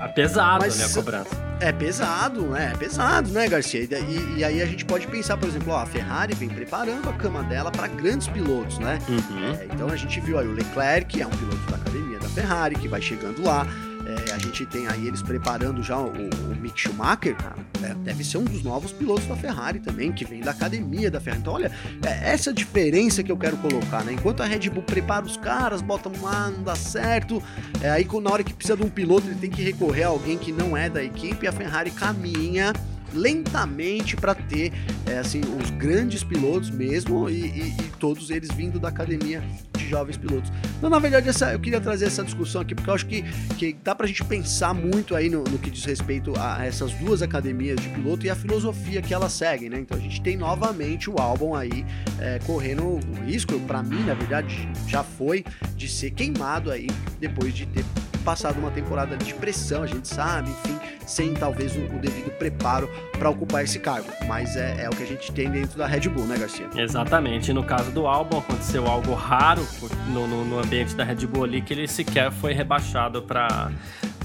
é 0.02 0.08
pesado, 0.08 0.64
mas, 0.64 0.78
né, 0.78 0.84
a 0.84 0.88
cobrança. 0.88 1.45
É 1.58 1.72
pesado, 1.72 2.42
né? 2.48 2.72
É 2.74 2.76
pesado, 2.76 3.30
né, 3.30 3.48
Garcia? 3.48 3.82
E, 3.82 4.38
e, 4.38 4.44
aí 4.44 4.60
a 4.60 4.66
gente 4.66 4.84
pode 4.84 5.06
pensar, 5.06 5.36
por 5.38 5.48
exemplo, 5.48 5.72
ó, 5.72 5.78
a 5.78 5.86
Ferrari 5.86 6.34
vem 6.34 6.48
preparando 6.48 7.08
a 7.08 7.12
cama 7.14 7.42
dela 7.44 7.70
para 7.70 7.86
grandes 7.88 8.28
pilotos, 8.28 8.78
né? 8.78 8.98
Uhum. 9.08 9.54
É, 9.54 9.66
então 9.72 9.88
a 9.88 9.96
gente 9.96 10.20
viu 10.20 10.38
aí 10.38 10.46
o 10.46 10.52
Leclerc, 10.52 11.06
que 11.06 11.22
é 11.22 11.26
um 11.26 11.30
piloto 11.30 11.70
da 11.70 11.76
academia 11.76 12.18
da 12.18 12.28
Ferrari, 12.28 12.74
que 12.76 12.88
vai 12.88 13.00
chegando 13.00 13.42
lá. 13.42 13.66
É, 14.06 14.32
a 14.32 14.38
gente 14.38 14.64
tem 14.66 14.86
aí 14.86 15.08
eles 15.08 15.20
preparando 15.20 15.82
já 15.82 15.98
o, 15.98 16.12
o 16.12 16.56
Mick 16.60 16.80
Schumacher, 16.80 17.36
é, 17.82 17.92
deve 17.94 18.22
ser 18.22 18.38
um 18.38 18.44
dos 18.44 18.62
novos 18.62 18.92
pilotos 18.92 19.26
da 19.26 19.34
Ferrari 19.34 19.80
também, 19.80 20.12
que 20.12 20.24
vem 20.24 20.40
da 20.40 20.52
academia 20.52 21.10
da 21.10 21.20
Ferrari. 21.20 21.42
Então, 21.42 21.54
olha, 21.54 21.72
é 22.04 22.30
essa 22.32 22.52
diferença 22.52 23.22
que 23.24 23.32
eu 23.32 23.36
quero 23.36 23.56
colocar, 23.56 24.04
né? 24.04 24.12
Enquanto 24.12 24.42
a 24.42 24.46
Red 24.46 24.70
Bull 24.70 24.84
prepara 24.84 25.26
os 25.26 25.36
caras, 25.36 25.82
botam 25.82 26.12
lá, 26.22 26.50
não 26.50 26.62
dá 26.62 26.76
certo, 26.76 27.42
é, 27.82 27.90
aí 27.90 28.06
na 28.22 28.30
hora 28.30 28.44
que 28.44 28.54
precisa 28.54 28.76
de 28.76 28.84
um 28.84 28.88
piloto, 28.88 29.26
ele 29.26 29.34
tem 29.36 29.50
que 29.50 29.62
recorrer 29.62 30.04
a 30.04 30.08
alguém 30.08 30.38
que 30.38 30.52
não 30.52 30.76
é 30.76 30.88
da 30.88 31.02
equipe, 31.02 31.46
a 31.46 31.52
Ferrari 31.52 31.90
caminha 31.90 32.72
lentamente 33.12 34.16
para 34.16 34.34
ter 34.34 34.72
é, 35.06 35.18
assim 35.18 35.40
os 35.40 35.70
grandes 35.70 36.22
pilotos 36.22 36.70
mesmo 36.70 37.28
e, 37.28 37.46
e, 37.46 37.76
e, 37.80 37.92
todos 37.98 38.30
eles 38.30 38.50
vindo 38.52 38.78
da 38.78 38.88
academia 38.88 39.42
jovens 39.88 40.16
pilotos. 40.16 40.52
Então, 40.78 40.90
na 40.90 40.98
verdade, 40.98 41.28
essa, 41.28 41.52
eu 41.52 41.60
queria 41.60 41.80
trazer 41.80 42.06
essa 42.06 42.22
discussão 42.22 42.60
aqui 42.60 42.74
porque 42.74 42.90
eu 42.90 42.94
acho 42.94 43.06
que, 43.06 43.22
que 43.56 43.76
dá 43.82 43.94
para 43.94 44.04
a 44.04 44.08
gente 44.08 44.24
pensar 44.24 44.74
muito 44.74 45.14
aí 45.14 45.28
no, 45.28 45.44
no, 45.44 45.58
que 45.58 45.70
diz 45.70 45.84
respeito 45.84 46.32
a 46.38 46.64
essas 46.64 46.92
duas 46.94 47.22
academias 47.22 47.80
de 47.80 47.88
piloto 47.88 48.26
e 48.26 48.30
a 48.30 48.34
filosofia 48.34 49.00
que 49.02 49.12
elas 49.12 49.32
seguem, 49.32 49.70
né? 49.70 49.80
Então 49.80 49.96
a 49.96 50.00
gente 50.00 50.20
tem 50.20 50.36
novamente 50.36 51.10
o 51.10 51.18
álbum 51.18 51.54
aí 51.54 51.84
é, 52.20 52.38
correndo 52.46 52.84
o 52.84 53.00
risco, 53.24 53.58
para 53.60 53.82
mim, 53.82 54.02
na 54.04 54.14
verdade, 54.14 54.68
já 54.86 55.02
foi 55.02 55.44
de 55.76 55.88
ser 55.88 56.10
queimado 56.10 56.70
aí 56.70 56.88
depois 57.20 57.54
de 57.54 57.66
ter 57.66 57.84
passado 58.26 58.58
uma 58.58 58.72
temporada 58.72 59.16
de 59.16 59.32
pressão, 59.34 59.84
a 59.84 59.86
gente 59.86 60.08
sabe, 60.08 60.50
enfim, 60.50 60.76
sem 61.06 61.32
talvez 61.32 61.76
o, 61.76 61.78
o 61.78 61.98
devido 62.00 62.28
preparo 62.32 62.90
para 63.16 63.30
ocupar 63.30 63.62
esse 63.62 63.78
cargo. 63.78 64.08
Mas 64.26 64.56
é, 64.56 64.82
é, 64.82 64.88
o 64.88 64.90
que 64.90 65.04
a 65.04 65.06
gente 65.06 65.30
tem 65.30 65.48
dentro 65.48 65.78
da 65.78 65.86
Red 65.86 66.08
Bull, 66.08 66.24
né, 66.26 66.36
Garcia? 66.36 66.68
Exatamente. 66.76 67.52
No 67.52 67.62
caso 67.62 67.92
do 67.92 68.04
álbum, 68.08 68.38
aconteceu 68.38 68.84
algo 68.88 69.14
raro 69.14 69.64
no, 70.08 70.26
no, 70.26 70.44
no 70.44 70.58
ambiente 70.58 70.96
da 70.96 71.04
Red 71.04 71.24
Bull 71.28 71.44
ali, 71.44 71.62
que 71.62 71.72
ele 71.72 71.86
sequer 71.86 72.32
foi 72.32 72.52
rebaixado 72.52 73.22
para 73.22 73.70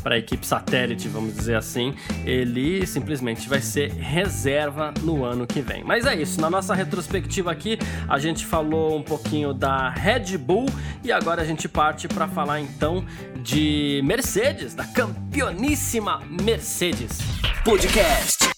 para 0.01 0.15
a 0.15 0.17
equipe 0.17 0.45
satélite, 0.45 1.07
vamos 1.07 1.35
dizer 1.35 1.55
assim, 1.55 1.93
ele 2.25 2.85
simplesmente 2.85 3.47
vai 3.47 3.61
ser 3.61 3.91
reserva 3.91 4.93
no 5.01 5.23
ano 5.23 5.47
que 5.47 5.61
vem. 5.61 5.83
Mas 5.83 6.05
é 6.05 6.15
isso, 6.15 6.39
na 6.41 6.49
nossa 6.49 6.73
retrospectiva 6.73 7.51
aqui, 7.51 7.77
a 8.07 8.19
gente 8.19 8.45
falou 8.45 8.97
um 8.97 9.03
pouquinho 9.03 9.53
da 9.53 9.89
Red 9.89 10.37
Bull 10.37 10.67
e 11.03 11.11
agora 11.11 11.41
a 11.41 11.45
gente 11.45 11.67
parte 11.67 12.07
para 12.07 12.27
falar 12.27 12.59
então 12.59 13.05
de 13.41 14.01
Mercedes, 14.03 14.73
da 14.73 14.85
campeoníssima 14.85 16.21
Mercedes. 16.27 17.19
Podcast 17.63 18.49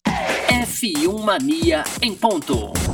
F1 0.47 1.23
Mania 1.23 1.83
em 2.01 2.15
ponto. 2.15 2.92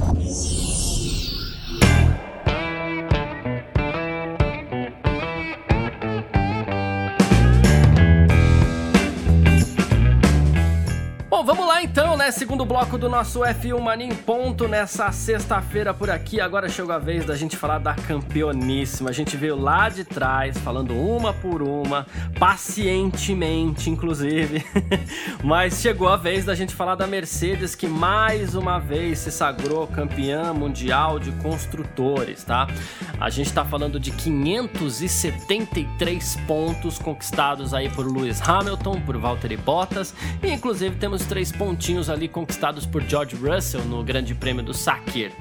Né? 12.29 12.31
Segundo 12.31 12.63
bloco 12.63 12.95
do 12.97 13.09
nosso 13.09 13.39
F1 13.39 13.77
Mania 13.79 14.07
em 14.07 14.15
ponto 14.15 14.67
nessa 14.67 15.11
sexta-feira 15.11 15.93
por 15.93 16.09
aqui. 16.11 16.39
Agora 16.39 16.69
chegou 16.69 16.93
a 16.93 16.99
vez 16.99 17.25
da 17.25 17.35
gente 17.35 17.57
falar 17.57 17.79
da 17.79 17.95
campeoníssima. 17.95 19.09
A 19.09 19.13
gente 19.13 19.35
veio 19.35 19.55
lá 19.55 19.89
de 19.89 20.03
trás, 20.03 20.55
falando 20.59 20.93
uma 20.93 21.33
por 21.33 21.63
uma, 21.63 22.05
pacientemente, 22.37 23.89
inclusive. 23.89 24.63
Mas 25.43 25.81
chegou 25.81 26.07
a 26.07 26.17
vez 26.17 26.45
da 26.45 26.53
gente 26.53 26.75
falar 26.75 26.93
da 26.95 27.07
Mercedes, 27.07 27.73
que 27.73 27.87
mais 27.87 28.53
uma 28.53 28.77
vez 28.79 29.17
se 29.19 29.31
sagrou 29.31 29.87
campeã 29.87 30.53
mundial 30.53 31.17
de 31.19 31.31
construtores, 31.33 32.43
tá? 32.43 32.67
A 33.19 33.31
gente 33.31 33.51
tá 33.51 33.65
falando 33.65 33.99
de 33.99 34.11
573 34.11 36.35
pontos 36.47 36.99
conquistados 36.99 37.73
aí 37.73 37.89
por 37.89 38.05
Lewis 38.05 38.39
Hamilton, 38.47 39.01
por 39.01 39.17
Valtteri 39.17 39.57
Bottas, 39.57 40.13
e 40.43 40.51
inclusive 40.51 40.95
temos 40.95 41.25
três 41.25 41.51
pontinhos 41.51 42.07
ali 42.09 42.18
conquistados 42.27 42.85
por 42.85 43.01
George 43.03 43.35
Russell 43.35 43.81
no 43.81 44.03
Grande 44.03 44.35
Prêmio 44.35 44.63
do 44.63 44.73
Sakir. 44.73 45.31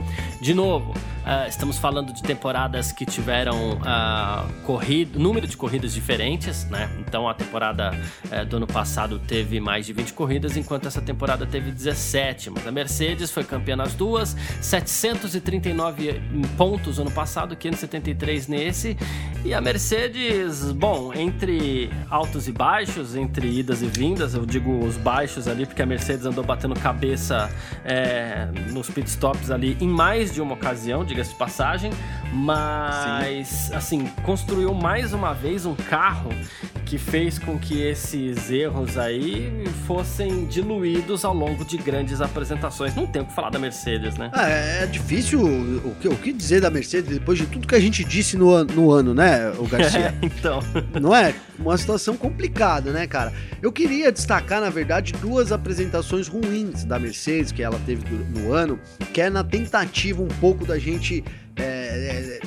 De 0.40 0.54
novo, 0.54 0.94
uh, 1.28 1.48
estamos 1.48 1.78
falando 1.78 2.12
de 2.12 2.22
temporadas 2.22 2.90
que 2.90 3.04
tiveram 3.04 3.74
uh, 3.74 4.52
corrido, 4.64 5.18
número 5.18 5.46
de 5.46 5.56
corridas 5.56 5.92
diferentes, 5.92 6.64
né? 6.70 6.90
Então 6.98 7.28
a 7.28 7.34
temporada 7.34 7.92
uh, 8.24 8.44
do 8.46 8.56
ano 8.56 8.66
passado 8.66 9.18
teve 9.18 9.60
mais 9.60 9.84
de 9.84 9.92
20 9.92 10.14
corridas, 10.14 10.56
enquanto 10.56 10.86
essa 10.86 11.02
temporada 11.02 11.46
teve 11.46 11.70
17. 11.70 12.50
Mas 12.50 12.66
a 12.66 12.72
Mercedes 12.72 13.30
foi 13.30 13.44
campeã 13.44 13.76
nas 13.76 13.94
duas, 13.94 14.34
739 14.62 16.20
pontos 16.56 16.98
ano 16.98 17.10
passado, 17.10 17.54
573 17.54 18.48
nesse. 18.48 18.96
E 19.44 19.54
a 19.54 19.60
Mercedes, 19.60 20.72
bom, 20.72 21.12
entre 21.14 21.90
altos 22.10 22.48
e 22.48 22.52
baixos, 22.52 23.14
entre 23.14 23.46
idas 23.48 23.82
e 23.82 23.86
vindas, 23.86 24.34
eu 24.34 24.44
digo 24.44 24.84
os 24.84 24.96
baixos 24.96 25.46
ali, 25.46 25.64
porque 25.64 25.82
a 25.82 25.86
Mercedes 25.86 26.26
andou 26.26 26.44
batendo 26.44 26.74
cabeça 26.74 27.48
é, 27.84 28.48
nos 28.70 28.90
pitstops 28.90 29.50
ali 29.50 29.76
em 29.80 29.88
mais 29.88 30.32
de 30.32 30.40
uma 30.40 30.54
ocasião, 30.54 31.04
diga-se 31.18 31.30
de 31.30 31.36
passagem, 31.36 31.90
mas 32.32 33.48
Sim. 33.48 33.74
assim, 33.74 34.06
construiu 34.22 34.72
mais 34.72 35.12
uma 35.12 35.34
vez 35.34 35.66
um 35.66 35.74
carro 35.74 36.30
que 36.88 36.96
fez 36.96 37.38
com 37.38 37.58
que 37.58 37.82
esses 37.82 38.50
erros 38.50 38.96
aí 38.96 39.62
fossem 39.86 40.46
diluídos 40.46 41.22
ao 41.22 41.34
longo 41.34 41.62
de 41.62 41.76
grandes 41.76 42.22
apresentações. 42.22 42.94
Não 42.94 43.06
tem 43.06 43.20
o 43.20 43.26
que 43.26 43.34
falar 43.34 43.50
da 43.50 43.58
Mercedes, 43.58 44.16
né? 44.16 44.30
É, 44.34 44.84
é 44.84 44.86
difícil 44.86 45.38
o 45.38 45.94
que, 46.00 46.08
o 46.08 46.16
que, 46.16 46.32
dizer 46.32 46.62
da 46.62 46.70
Mercedes 46.70 47.10
depois 47.10 47.38
de 47.38 47.46
tudo 47.46 47.68
que 47.68 47.74
a 47.74 47.80
gente 47.80 48.02
disse 48.02 48.38
no, 48.38 48.64
no 48.64 48.90
ano, 48.90 49.12
né, 49.12 49.50
o 49.58 49.64
Garcia? 49.68 50.14
É, 50.22 50.24
então. 50.24 50.60
Não 50.98 51.14
é? 51.14 51.34
Uma 51.58 51.76
situação 51.76 52.16
complicada, 52.16 52.90
né, 52.90 53.06
cara? 53.06 53.34
Eu 53.60 53.70
queria 53.70 54.10
destacar, 54.10 54.62
na 54.62 54.70
verdade, 54.70 55.12
duas 55.12 55.52
apresentações 55.52 56.26
ruins 56.26 56.84
da 56.84 56.98
Mercedes 56.98 57.52
que 57.52 57.62
ela 57.62 57.78
teve 57.84 58.02
no 58.34 58.54
ano, 58.54 58.80
que 59.12 59.20
é 59.20 59.28
na 59.28 59.44
tentativa 59.44 60.22
um 60.22 60.28
pouco 60.28 60.64
da 60.64 60.78
gente. 60.78 61.22
É, 61.56 61.62
é, 61.62 62.40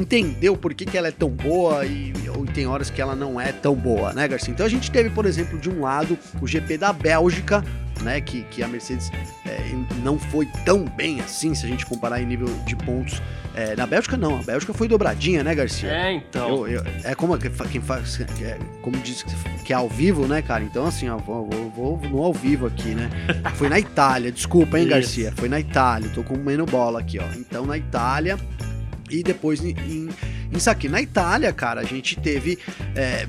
entender 0.00 0.50
o 0.50 0.56
porquê 0.56 0.84
que 0.84 0.96
ela 0.96 1.08
é 1.08 1.12
tão 1.12 1.30
boa 1.30 1.84
e 1.84 2.12
ou 2.34 2.46
tem 2.46 2.66
horas 2.66 2.90
que 2.90 3.00
ela 3.00 3.14
não 3.14 3.40
é 3.40 3.52
tão 3.52 3.74
boa, 3.74 4.12
né, 4.12 4.26
Garcia? 4.28 4.52
Então 4.52 4.64
a 4.64 4.68
gente 4.68 4.90
teve, 4.90 5.10
por 5.10 5.26
exemplo, 5.26 5.58
de 5.58 5.68
um 5.68 5.80
lado 5.80 6.18
o 6.40 6.46
GP 6.46 6.78
da 6.78 6.92
Bélgica, 6.92 7.64
né, 8.02 8.20
que, 8.20 8.42
que 8.44 8.62
a 8.62 8.68
Mercedes 8.68 9.10
é, 9.44 9.58
não 10.02 10.18
foi 10.18 10.46
tão 10.64 10.84
bem 10.84 11.20
assim, 11.20 11.54
se 11.54 11.66
a 11.66 11.68
gente 11.68 11.84
comparar 11.84 12.22
em 12.22 12.26
nível 12.26 12.48
de 12.64 12.76
pontos. 12.76 13.20
É, 13.54 13.74
na 13.74 13.86
Bélgica 13.86 14.16
não, 14.16 14.38
a 14.38 14.42
Bélgica 14.42 14.72
foi 14.72 14.86
dobradinha, 14.86 15.42
né, 15.42 15.52
Garcia? 15.52 15.90
É, 15.90 16.12
então. 16.12 16.66
Eu, 16.66 16.68
eu, 16.68 16.84
é 17.02 17.14
como 17.14 17.36
quem 17.36 17.80
faz, 17.80 18.20
é, 18.40 18.56
como 18.82 18.96
diz 18.98 19.24
que 19.64 19.72
é 19.72 19.76
ao 19.76 19.88
vivo, 19.88 20.28
né, 20.28 20.40
cara? 20.42 20.62
Então 20.62 20.86
assim, 20.86 21.08
ó, 21.08 21.16
vou, 21.16 21.48
vou, 21.48 21.70
vou 21.70 22.00
no 22.08 22.22
ao 22.22 22.32
vivo 22.32 22.66
aqui, 22.66 22.94
né? 22.94 23.10
Foi 23.56 23.68
na 23.68 23.78
Itália, 23.78 24.30
desculpa, 24.30 24.78
hein. 24.78 24.86
Garcia? 24.86 25.32
Foi 25.34 25.48
na 25.48 25.58
Itália, 25.58 26.08
tô 26.14 26.22
comendo 26.22 26.64
bola 26.64 27.00
aqui, 27.00 27.18
ó. 27.18 27.24
Então 27.36 27.66
na 27.66 27.76
Itália 27.76 28.38
e 29.10 29.22
depois 29.22 29.62
em, 29.64 29.70
em, 29.70 30.08
em. 30.52 30.88
Na 30.88 31.00
Itália, 31.00 31.52
cara, 31.52 31.80
a 31.80 31.84
gente 31.84 32.16
teve 32.16 32.58
é, 32.94 33.26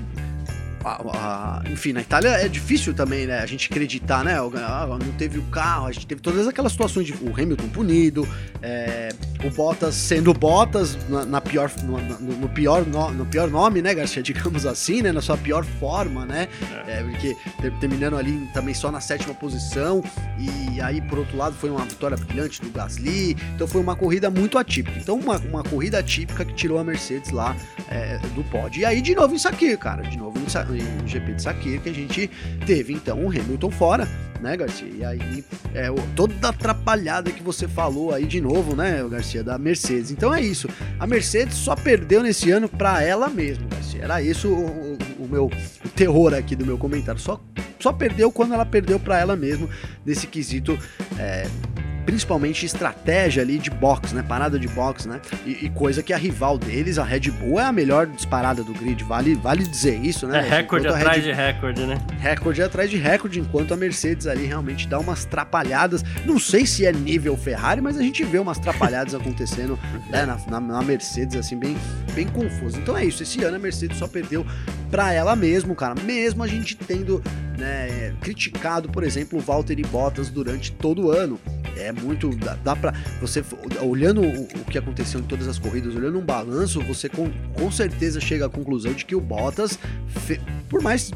a, 0.84 1.60
a, 1.62 1.62
enfim, 1.70 1.92
na 1.92 2.00
Itália 2.00 2.28
é 2.30 2.48
difícil 2.48 2.94
também, 2.94 3.26
né? 3.26 3.40
A 3.40 3.46
gente 3.46 3.68
acreditar, 3.70 4.24
né? 4.24 4.34
Ah, 4.38 4.86
não 4.88 5.12
teve 5.12 5.38
o 5.38 5.42
carro, 5.44 5.86
a 5.86 5.92
gente 5.92 6.06
teve 6.06 6.20
todas 6.20 6.48
aquelas 6.48 6.72
situações 6.72 7.06
de 7.06 7.12
o 7.12 7.32
Hamilton 7.32 7.68
punido, 7.68 8.28
é, 8.62 9.10
o 9.44 9.50
Bottas 9.50 9.94
sendo 9.94 10.32
Bottas 10.32 10.96
na, 11.08 11.24
na 11.24 11.40
pior, 11.40 11.70
no, 11.82 11.98
no, 12.20 12.48
pior 12.48 12.86
no, 12.86 13.10
no, 13.10 13.26
pior 13.26 13.50
nome, 13.50 13.82
né, 13.82 13.94
Garcia? 13.94 14.22
Digamos 14.30 14.64
assim, 14.64 15.02
né? 15.02 15.12
Na 15.12 15.20
sua 15.20 15.36
pior 15.36 15.64
forma, 15.64 16.24
né? 16.24 16.48
É. 16.86 17.00
É, 17.00 17.02
porque 17.02 17.36
terminando 17.78 18.16
ali 18.16 18.48
também 18.52 18.74
só 18.74 18.90
na 18.90 19.00
sétima 19.00 19.34
posição, 19.34 20.02
e 20.38 20.80
aí, 20.80 21.00
por 21.02 21.18
outro 21.18 21.36
lado, 21.36 21.54
foi 21.56 21.70
uma 21.70 21.84
vitória 21.84 22.16
brilhante 22.16 22.62
do 22.62 22.70
Gasly, 22.70 23.36
então 23.54 23.66
foi 23.66 23.80
uma 23.80 23.94
corrida 23.94 24.30
muito 24.30 24.56
atípica. 24.56 24.98
Então, 24.98 25.16
uma, 25.16 25.36
uma 25.38 25.62
corrida 25.62 25.98
atípica 25.98 26.44
que 26.44 26.54
tirou 26.54 26.78
a 26.78 26.84
Mercedes 26.84 27.30
lá 27.30 27.54
é, 27.88 28.18
do 28.34 28.42
pódio. 28.44 28.80
E 28.80 28.84
aí, 28.84 29.02
de 29.02 29.14
novo, 29.14 29.34
isso 29.34 29.48
aqui, 29.48 29.76
cara, 29.76 30.02
de 30.02 30.16
novo, 30.16 30.38
isso 30.46 30.58
aqui 30.58 30.69
no 30.70 31.08
GP 31.08 31.34
de 31.34 31.42
Sakir, 31.42 31.80
que 31.80 31.88
a 31.88 31.94
gente 31.94 32.30
teve 32.66 32.92
então 32.92 33.24
o 33.24 33.28
Hamilton 33.28 33.70
fora, 33.70 34.08
né, 34.40 34.56
Garcia? 34.56 34.88
E 34.88 35.04
aí, 35.04 35.44
é, 35.74 35.88
toda 36.16 36.48
atrapalhada 36.48 37.30
que 37.30 37.42
você 37.42 37.68
falou 37.68 38.14
aí 38.14 38.24
de 38.24 38.40
novo, 38.40 38.74
né, 38.74 39.04
Garcia, 39.08 39.42
da 39.44 39.58
Mercedes. 39.58 40.10
Então 40.10 40.34
é 40.34 40.40
isso. 40.40 40.68
A 40.98 41.06
Mercedes 41.06 41.56
só 41.56 41.74
perdeu 41.74 42.22
nesse 42.22 42.50
ano 42.50 42.68
para 42.68 43.02
ela 43.02 43.28
mesma, 43.28 43.66
Garcia. 43.68 44.02
Era 44.02 44.22
isso 44.22 44.48
o, 44.48 44.94
o, 44.94 45.24
o 45.24 45.28
meu 45.28 45.46
o 45.46 45.88
terror 45.90 46.34
aqui 46.34 46.56
do 46.56 46.64
meu 46.64 46.78
comentário. 46.78 47.20
Só, 47.20 47.40
só 47.78 47.92
perdeu 47.92 48.30
quando 48.32 48.54
ela 48.54 48.64
perdeu 48.64 48.98
para 48.98 49.18
ela 49.18 49.36
mesma 49.36 49.68
nesse 50.04 50.26
quesito. 50.26 50.78
É, 51.18 51.46
principalmente 52.04 52.66
estratégia 52.66 53.42
ali 53.42 53.58
de 53.58 53.70
box, 53.70 54.12
né? 54.12 54.24
Parada 54.26 54.58
de 54.58 54.68
box, 54.68 55.06
né? 55.06 55.20
E, 55.44 55.66
e, 55.66 55.70
coisa 55.70 56.02
que 56.02 56.12
a 56.12 56.16
rival 56.16 56.58
deles, 56.58 56.98
a 56.98 57.04
Red 57.04 57.30
Bull, 57.30 57.60
é 57.60 57.64
a 57.64 57.72
melhor 57.72 58.06
disparada 58.06 58.62
do 58.62 58.72
grid. 58.72 59.02
Vale, 59.04 59.34
vale 59.34 59.64
dizer 59.64 59.98
isso, 60.00 60.26
né? 60.26 60.38
É 60.38 60.56
recorde 60.56 60.88
atrás 60.88 61.16
Red... 61.16 61.22
de 61.22 61.32
recorde, 61.32 61.86
né? 61.86 61.98
Recorde 62.18 62.62
atrás 62.62 62.90
de 62.90 62.96
recorde, 62.96 63.40
enquanto 63.40 63.74
a 63.74 63.76
Mercedes 63.76 64.26
ali 64.26 64.46
realmente 64.46 64.88
dá 64.88 64.98
umas 64.98 65.24
trapalhadas. 65.24 66.02
Não 66.24 66.38
sei 66.38 66.66
se 66.66 66.86
é 66.86 66.92
nível 66.92 67.36
Ferrari, 67.36 67.80
mas 67.80 67.96
a 67.96 68.02
gente 68.02 68.24
vê 68.24 68.38
umas 68.38 68.58
trapalhadas 68.58 69.14
acontecendo 69.14 69.78
né? 70.08 70.26
na, 70.26 70.38
na, 70.48 70.60
na, 70.60 70.82
Mercedes, 70.82 71.36
assim, 71.36 71.56
bem, 71.56 71.76
bem 72.14 72.26
confuso. 72.26 72.78
Então 72.78 72.96
é 72.96 73.04
isso. 73.04 73.22
Esse 73.22 73.42
ano 73.44 73.56
a 73.56 73.58
Mercedes 73.58 73.98
só 73.98 74.08
perdeu 74.08 74.44
pra 74.90 75.12
ela 75.12 75.36
mesmo, 75.36 75.74
cara. 75.74 75.94
Mesmo 76.02 76.42
a 76.42 76.46
gente 76.46 76.74
tendo 76.76 77.22
né, 77.60 78.16
criticado, 78.20 78.88
por 78.88 79.04
exemplo, 79.04 79.38
o 79.38 79.42
Valtteri 79.42 79.82
Bottas 79.82 80.30
durante 80.30 80.72
todo 80.72 81.06
o 81.06 81.10
ano. 81.10 81.38
É 81.76 81.92
muito. 81.92 82.34
Dá, 82.36 82.56
dá 82.56 82.74
pra. 82.74 82.92
Você, 83.20 83.44
olhando 83.82 84.22
o, 84.22 84.42
o, 84.42 84.64
que 84.64 84.78
aconteceu 84.78 85.20
em 85.20 85.22
todas 85.22 85.46
as 85.46 85.58
corridas, 85.58 85.94
olhando 85.94 86.18
um 86.18 86.24
balanço, 86.24 86.80
você 86.80 87.08
com, 87.08 87.30
com 87.54 87.70
certeza 87.70 88.20
chega 88.20 88.46
à 88.46 88.48
conclusão 88.48 88.92
de 88.92 89.04
que 89.04 89.14
o 89.14 89.20
Bottas, 89.20 89.78
fe, 90.08 90.40
por 90.68 90.82
mais 90.82 91.12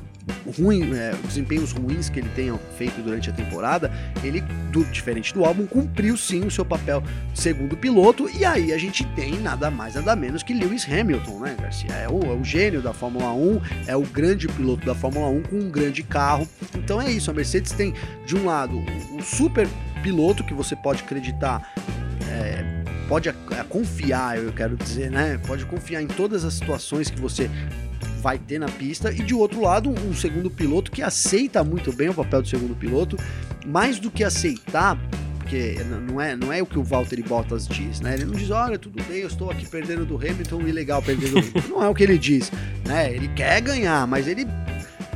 ruim, 0.58 0.94
é, 0.94 1.12
desempenhos 1.26 1.72
ruins 1.72 2.08
que 2.08 2.20
ele 2.20 2.28
tenha 2.30 2.54
feito 2.76 3.02
durante 3.02 3.30
a 3.30 3.32
temporada, 3.32 3.90
ele, 4.22 4.40
do, 4.70 4.84
diferente 4.84 5.32
do 5.34 5.44
álbum, 5.44 5.66
cumpriu 5.66 6.16
sim 6.16 6.46
o 6.46 6.50
seu 6.50 6.64
papel 6.64 7.02
segundo 7.34 7.76
piloto, 7.76 8.28
e 8.28 8.44
aí 8.44 8.72
a 8.72 8.78
gente 8.78 9.04
tem 9.08 9.38
nada 9.40 9.70
mais, 9.70 9.94
nada 9.94 10.14
menos 10.14 10.42
que 10.42 10.54
Lewis 10.54 10.87
Hamilton, 10.90 11.40
né, 11.40 11.56
Garcia? 11.60 11.92
É 11.92 12.08
o, 12.08 12.22
é 12.24 12.34
o 12.34 12.44
gênio 12.44 12.80
da 12.80 12.92
Fórmula 12.92 13.32
1, 13.32 13.60
é 13.87 13.96
o 13.96 14.02
grande 14.02 14.48
piloto 14.48 14.84
da 14.87 14.94
Fórmula 14.94 15.28
1 15.28 15.42
com 15.42 15.56
um 15.56 15.70
grande 15.70 16.02
carro. 16.02 16.48
Então 16.74 17.00
é 17.00 17.10
isso, 17.10 17.30
a 17.30 17.34
Mercedes 17.34 17.72
tem, 17.72 17.94
de 18.26 18.37
um 18.37 18.46
lado, 18.46 18.76
um 19.12 19.20
super 19.22 19.68
piloto 20.02 20.44
que 20.44 20.54
você 20.54 20.76
pode 20.76 21.02
acreditar. 21.02 21.72
É, 22.30 22.64
pode 23.08 23.32
confiar, 23.68 24.38
eu 24.38 24.52
quero 24.52 24.76
dizer, 24.76 25.10
né? 25.10 25.38
Pode 25.46 25.64
confiar 25.66 26.02
em 26.02 26.06
todas 26.06 26.44
as 26.44 26.54
situações 26.54 27.10
que 27.10 27.20
você 27.20 27.50
vai 28.24 28.38
ter 28.38 28.58
na 28.58 28.70
pista, 28.70 29.12
e 29.12 29.22
de 29.22 29.34
outro 29.34 29.60
lado, 29.60 29.90
um, 29.90 30.14
segundo 30.14 30.50
piloto 30.50 30.90
que 30.90 31.02
aceita 31.02 31.62
muito 31.62 31.92
bem 31.92 32.08
o 32.08 32.14
papel 32.14 32.40
do 32.40 32.48
segundo 32.48 32.74
piloto, 32.74 33.18
mais 33.66 33.98
do 33.98 34.10
que 34.10 34.24
aceitar, 34.24 34.98
porque 35.38 35.76
não 36.08 36.18
é, 36.18 36.34
não 36.34 36.50
é 36.50 36.62
o 36.62 36.66
que 36.66 36.78
o 36.78 36.82
Valtteri 36.82 37.22
Bottas 37.22 37.68
diz, 37.68 38.00
né? 38.00 38.14
Ele 38.14 38.24
não 38.24 38.32
diz, 38.32 38.50
olha, 38.50 38.78
tudo 38.78 38.98
bem, 39.04 39.18
eu 39.18 39.28
estou 39.28 39.50
aqui 39.50 39.68
perdendo 39.68 40.06
do 40.06 40.16
Hamilton 40.16 40.62
e 40.62 40.72
legal 40.72 41.02
perdendo 41.02 41.32
do 41.32 41.38
Hamilton. 41.38 41.68
Não 41.68 41.84
é 41.84 41.88
o 41.88 41.94
que 41.94 42.02
ele 42.02 42.16
diz, 42.16 42.50
né? 42.87 43.12
Ele 43.12 43.28
quer 43.28 43.60
ganhar, 43.60 44.06
mas 44.06 44.26
ele 44.26 44.46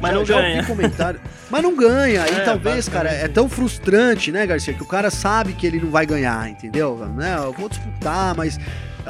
mas 0.01 0.15
não 0.15 0.25
já 0.25 0.41
ganha. 0.41 0.65
comentário. 0.67 1.21
Mas 1.51 1.63
não 1.63 1.75
ganha. 1.75 2.27
É, 2.27 2.33
e 2.33 2.45
talvez, 2.45 2.89
cara, 2.89 3.11
é 3.11 3.27
tão 3.27 3.49
frustrante, 3.49 4.31
né, 4.31 4.47
Garcia, 4.47 4.75
que 4.75 4.83
o 4.83 4.87
cara 4.87 5.11
sabe 5.11 5.55
que 5.55 5.67
ele 5.67 5.81
não 5.81 5.91
vai 5.91 6.05
ganhar, 6.05 6.49
entendeu? 6.49 6.97
Né? 7.17 7.37
Eu 7.39 7.53
vou 7.53 7.69
disputar, 7.69 8.35
mas. 8.37 8.59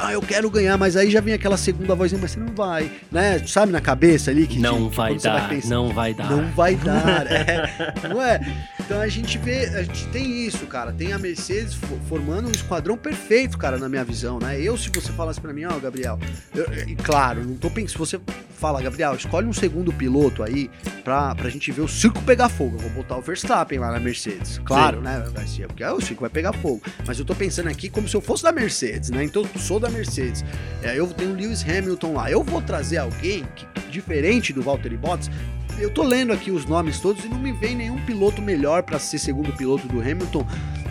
Ah, 0.00 0.12
eu 0.12 0.22
quero 0.22 0.48
ganhar, 0.50 0.76
mas 0.78 0.96
aí 0.96 1.10
já 1.10 1.20
vem 1.20 1.34
aquela 1.34 1.56
segunda 1.56 1.94
vozinha, 1.94 2.20
mas 2.20 2.30
você 2.30 2.38
não 2.40 2.54
vai, 2.54 2.90
né? 3.10 3.40
Sabe 3.46 3.72
na 3.72 3.80
cabeça 3.80 4.30
ali 4.30 4.46
que 4.46 4.58
Não 4.58 4.88
que 4.88 4.96
vai 4.96 5.16
dar, 5.18 5.48
pensar, 5.48 5.68
não 5.68 5.88
vai 5.88 6.14
dar. 6.14 6.30
não 6.30 6.44
vai 6.52 6.74
dar, 6.76 7.26
é, 7.30 7.68
não 8.08 8.22
é? 8.22 8.40
Então 8.88 9.02
a 9.02 9.08
gente 9.08 9.36
vê, 9.36 9.66
a 9.66 9.82
gente 9.82 10.06
tem 10.06 10.46
isso, 10.46 10.64
cara. 10.66 10.90
Tem 10.90 11.12
a 11.12 11.18
Mercedes 11.18 11.74
fo- 11.74 11.98
formando 12.08 12.48
um 12.48 12.50
esquadrão 12.50 12.96
perfeito, 12.96 13.58
cara, 13.58 13.76
na 13.76 13.86
minha 13.86 14.02
visão, 14.02 14.38
né? 14.38 14.58
Eu, 14.58 14.78
se 14.78 14.88
você 14.88 15.12
falasse 15.12 15.38
pra 15.38 15.52
mim, 15.52 15.66
ó, 15.66 15.78
Gabriel, 15.78 16.18
eu- 16.54 16.66
e 16.88 16.96
claro, 16.96 17.44
não 17.44 17.54
tô 17.54 17.68
pensando, 17.68 17.90
se 17.90 17.98
você 17.98 18.20
fala, 18.58 18.80
Gabriel, 18.80 19.14
escolhe 19.14 19.46
um 19.46 19.52
segundo 19.52 19.92
piloto 19.92 20.42
aí 20.42 20.70
pra, 21.04 21.34
pra 21.34 21.50
gente 21.50 21.70
ver 21.70 21.82
o 21.82 21.86
circo 21.86 22.22
pegar 22.22 22.48
fogo. 22.48 22.76
Eu 22.76 22.88
vou 22.88 22.90
botar 23.02 23.18
o 23.18 23.20
Verstappen 23.20 23.78
lá 23.78 23.92
na 23.92 24.00
Mercedes. 24.00 24.58
Claro, 24.64 25.02
né, 25.02 25.22
Garcia? 25.34 25.66
Porque 25.68 25.84
é, 25.84 25.92
o 25.92 26.00
circo 26.00 26.22
vai 26.22 26.30
pegar 26.30 26.54
fogo. 26.54 26.80
Mas 27.06 27.18
eu 27.18 27.26
tô 27.26 27.34
pensando 27.34 27.68
aqui 27.68 27.90
como 27.90 28.08
se 28.08 28.16
eu 28.16 28.22
fosse 28.22 28.42
da 28.42 28.52
Mercedes, 28.52 29.10
né? 29.10 29.22
Então 29.22 29.42
eu 29.54 29.60
sou 29.60 29.78
da 29.78 29.90
Mercedes. 29.90 30.42
É, 30.82 30.98
eu 30.98 31.06
tenho 31.08 31.32
o 31.32 31.34
Lewis 31.34 31.62
Hamilton 31.62 32.14
lá. 32.14 32.30
Eu 32.30 32.42
vou 32.42 32.62
trazer 32.62 32.96
alguém 32.96 33.46
que, 33.54 33.66
diferente 33.88 34.52
do 34.52 34.62
Valtteri 34.62 34.96
Bottas. 34.96 35.30
Eu 35.78 35.90
tô 35.90 36.02
lendo 36.02 36.32
aqui 36.32 36.50
os 36.50 36.64
nomes 36.64 36.98
todos 37.00 37.24
e 37.24 37.28
não 37.28 37.38
me 37.38 37.52
vem 37.52 37.76
nenhum 37.76 37.98
piloto 38.04 38.42
melhor 38.42 38.82
pra 38.82 38.98
ser 38.98 39.18
segundo 39.18 39.52
piloto 39.52 39.86
do 39.86 40.00
Hamilton, 40.00 40.44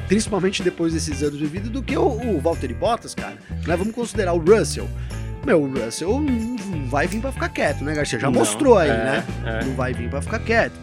principalmente 0.08 0.64
depois 0.64 0.94
desses 0.94 1.22
anos 1.22 1.38
de 1.38 1.46
vida, 1.46 1.70
do 1.70 1.84
que 1.84 1.98
o, 1.98 2.36
o 2.36 2.40
Valtteri 2.40 2.74
Bottas, 2.74 3.14
cara. 3.14 3.38
Né? 3.66 3.76
Vamos 3.76 3.94
considerar 3.94 4.34
o 4.34 4.40
Russell. 4.40 4.88
Meu, 5.46 5.62
o 5.62 5.74
Russell 5.74 6.20
não 6.22 6.88
vai 6.90 7.08
vir 7.08 7.22
pra 7.22 7.32
ficar 7.32 7.50
quieto, 7.50 7.84
né, 7.84 7.94
Garcia? 7.96 8.20
Já 8.20 8.28
Não, 8.30 8.40
mostrou 8.40 8.78
aí, 8.78 8.90
é, 8.90 8.94
né? 8.94 9.26
é. 9.46 9.66
Não 9.66 9.74
vai 9.76 9.94
vir 9.94 10.10
pra 10.10 10.22
ficar 10.22 10.40
quieto. 10.40 10.76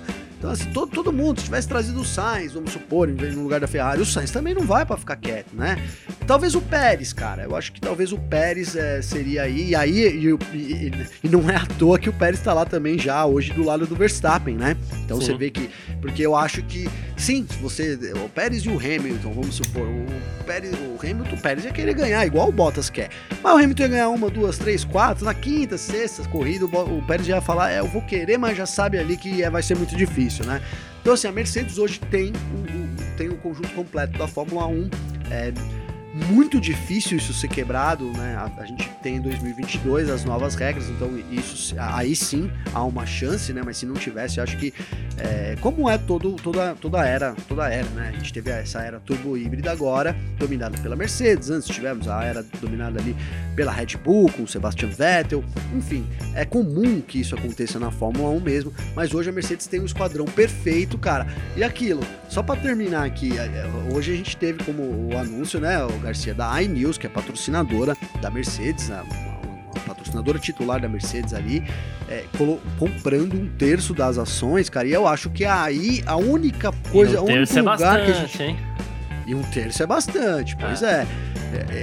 Então, 0.44 0.52
assim, 0.52 0.70
todo, 0.72 0.90
todo 0.90 1.10
mundo, 1.10 1.38
se 1.38 1.46
tivesse 1.46 1.66
trazido 1.66 1.98
o 2.02 2.04
Sainz, 2.04 2.52
vamos 2.52 2.70
supor, 2.70 3.08
em 3.08 3.14
vez- 3.14 3.34
no 3.34 3.42
lugar 3.44 3.60
da 3.60 3.66
Ferrari, 3.66 4.02
o 4.02 4.04
Sainz 4.04 4.30
também 4.30 4.52
não 4.52 4.60
vai 4.66 4.84
pra 4.84 4.94
ficar 4.98 5.16
quieto, 5.16 5.54
né? 5.54 5.78
Talvez 6.26 6.54
o 6.54 6.60
Pérez, 6.60 7.14
cara. 7.14 7.44
Eu 7.44 7.56
acho 7.56 7.72
que 7.72 7.80
talvez 7.80 8.12
o 8.12 8.18
Pérez 8.18 8.76
é, 8.76 9.00
seria 9.00 9.44
aí. 9.44 9.70
E 9.70 9.74
aí, 9.74 10.00
e, 10.00 10.28
e- 10.54 10.92
e 11.24 11.28
não 11.30 11.48
é 11.48 11.56
à 11.56 11.64
toa 11.64 11.98
que 11.98 12.10
o 12.10 12.12
Pérez 12.12 12.40
tá 12.40 12.52
lá 12.52 12.66
também 12.66 12.98
já 12.98 13.24
hoje 13.24 13.54
do 13.54 13.64
lado 13.64 13.86
do 13.86 13.96
Verstappen, 13.96 14.54
né? 14.54 14.76
Então 15.02 15.18
Sim. 15.18 15.28
você 15.28 15.34
vê 15.38 15.50
que. 15.50 15.70
Porque 16.02 16.20
eu 16.20 16.36
acho 16.36 16.62
que, 16.64 16.90
sim, 17.16 17.46
você. 17.62 17.98
O 18.22 18.28
Pérez 18.28 18.64
e 18.64 18.68
o 18.68 18.76
Hamilton, 18.78 19.32
vamos 19.32 19.54
supor, 19.54 19.86
o 19.88 20.44
Pérez, 20.44 20.72
o 20.74 20.98
Hamilton, 21.02 21.36
o 21.36 21.40
Pérez 21.40 21.64
ia 21.64 21.72
querer 21.72 21.94
ganhar, 21.94 22.26
igual 22.26 22.50
o 22.50 22.52
Bottas 22.52 22.90
quer. 22.90 23.08
Mas 23.42 23.54
o 23.54 23.56
Hamilton 23.56 23.82
ia 23.84 23.88
ganhar 23.88 24.08
uma, 24.10 24.28
duas, 24.28 24.58
três, 24.58 24.84
quatro, 24.84 25.24
na 25.24 25.32
quinta, 25.32 25.78
sexta 25.78 26.22
corrida, 26.28 26.66
o, 26.66 26.98
o 26.98 27.02
Pérez 27.06 27.26
já 27.26 27.36
ia 27.36 27.40
falar, 27.40 27.70
é, 27.72 27.78
eu 27.80 27.86
vou 27.88 28.02
querer, 28.02 28.36
mas 28.36 28.54
já 28.58 28.66
sabe 28.66 28.98
ali 28.98 29.16
que 29.16 29.42
é, 29.42 29.48
vai 29.48 29.62
ser 29.62 29.74
muito 29.76 29.96
difícil, 29.96 30.33
né? 30.42 30.60
Então, 31.00 31.12
assim, 31.14 31.28
a 31.28 31.32
Mercedes 31.32 31.78
hoje 31.78 32.00
tem 32.10 32.28
o, 32.30 32.32
o- 32.32 33.16
tem 33.16 33.28
o 33.28 33.36
conjunto 33.36 33.68
completo 33.74 34.18
da 34.18 34.26
Fórmula 34.26 34.66
1. 34.66 34.88
É 35.30 35.52
muito 36.14 36.60
difícil 36.60 37.16
isso 37.16 37.32
ser 37.34 37.48
quebrado, 37.48 38.04
né? 38.12 38.36
A, 38.36 38.62
a 38.62 38.64
gente 38.64 38.88
tem 39.02 39.16
em 39.16 39.20
2022 39.20 40.08
as 40.08 40.24
novas 40.24 40.54
regras, 40.54 40.88
então 40.88 41.10
isso 41.30 41.74
aí 41.76 42.14
sim 42.14 42.50
há 42.72 42.84
uma 42.84 43.04
chance, 43.04 43.52
né? 43.52 43.62
Mas 43.64 43.78
se 43.78 43.86
não 43.86 43.94
tivesse, 43.94 44.40
acho 44.40 44.56
que 44.56 44.72
é, 45.18 45.56
como 45.60 45.90
é 45.90 45.98
todo, 45.98 46.34
toda 46.34 46.74
toda 46.76 47.04
era, 47.04 47.34
toda 47.48 47.68
era, 47.68 47.88
né? 47.90 48.10
A 48.14 48.16
gente 48.16 48.32
teve 48.32 48.50
essa 48.50 48.80
era 48.80 49.00
turbo 49.00 49.36
híbrida 49.36 49.72
agora, 49.72 50.16
dominada 50.38 50.78
pela 50.78 50.94
Mercedes. 50.94 51.50
Antes 51.50 51.68
tivemos 51.68 52.06
a 52.06 52.22
era 52.22 52.44
dominada 52.60 53.00
ali 53.00 53.16
pela 53.56 53.72
Red 53.72 53.96
Bull 54.02 54.30
com 54.30 54.44
o 54.44 54.48
Sebastian 54.48 54.90
Vettel. 54.90 55.42
Enfim, 55.74 56.06
é 56.34 56.44
comum 56.44 57.00
que 57.00 57.20
isso 57.20 57.34
aconteça 57.34 57.80
na 57.80 57.90
Fórmula 57.90 58.30
1 58.30 58.40
mesmo, 58.40 58.72
mas 58.94 59.12
hoje 59.12 59.30
a 59.30 59.32
Mercedes 59.32 59.66
tem 59.66 59.80
um 59.80 59.84
esquadrão 59.84 60.26
perfeito, 60.26 60.96
cara. 60.96 61.26
E 61.56 61.64
aquilo, 61.64 62.02
só 62.28 62.42
pra 62.42 62.54
terminar 62.54 63.04
aqui, 63.04 63.36
é, 63.36 63.42
é, 63.42 63.94
hoje 63.94 64.12
a 64.12 64.16
gente 64.16 64.36
teve 64.36 64.62
como 64.64 64.82
o 64.82 65.18
anúncio, 65.18 65.60
né, 65.60 65.82
o 65.84 66.03
Garcia, 66.04 66.34
da 66.34 66.62
iNews, 66.62 66.98
que 66.98 67.06
é 67.06 67.10
patrocinadora 67.10 67.96
da 68.20 68.30
Mercedes, 68.30 68.88
uma, 68.88 69.02
uma 69.02 69.84
patrocinadora 69.86 70.38
titular 70.38 70.80
da 70.80 70.88
Mercedes 70.88 71.34
ali, 71.34 71.64
é, 72.08 72.24
comprando 72.78 73.34
um 73.34 73.48
terço 73.56 73.94
das 73.94 74.18
ações, 74.18 74.68
cara, 74.68 74.86
e 74.86 74.92
eu 74.92 75.06
acho 75.06 75.30
que 75.30 75.44
aí 75.44 76.02
a 76.06 76.16
única 76.16 76.72
coisa, 76.92 77.16
E 77.16 77.20
um 77.20 77.24
terço 77.26 77.58
é 77.58 77.62
lugar 77.62 77.76
que 77.78 77.84
a 77.84 78.14
bastante, 78.14 78.20
gente 78.20 78.42
hein? 78.42 78.58
e 79.26 79.34
um 79.34 79.42
terço 79.42 79.82
é 79.82 79.86
bastante, 79.86 80.56
pois 80.56 80.82
é. 80.82 81.02
É, 81.02 81.06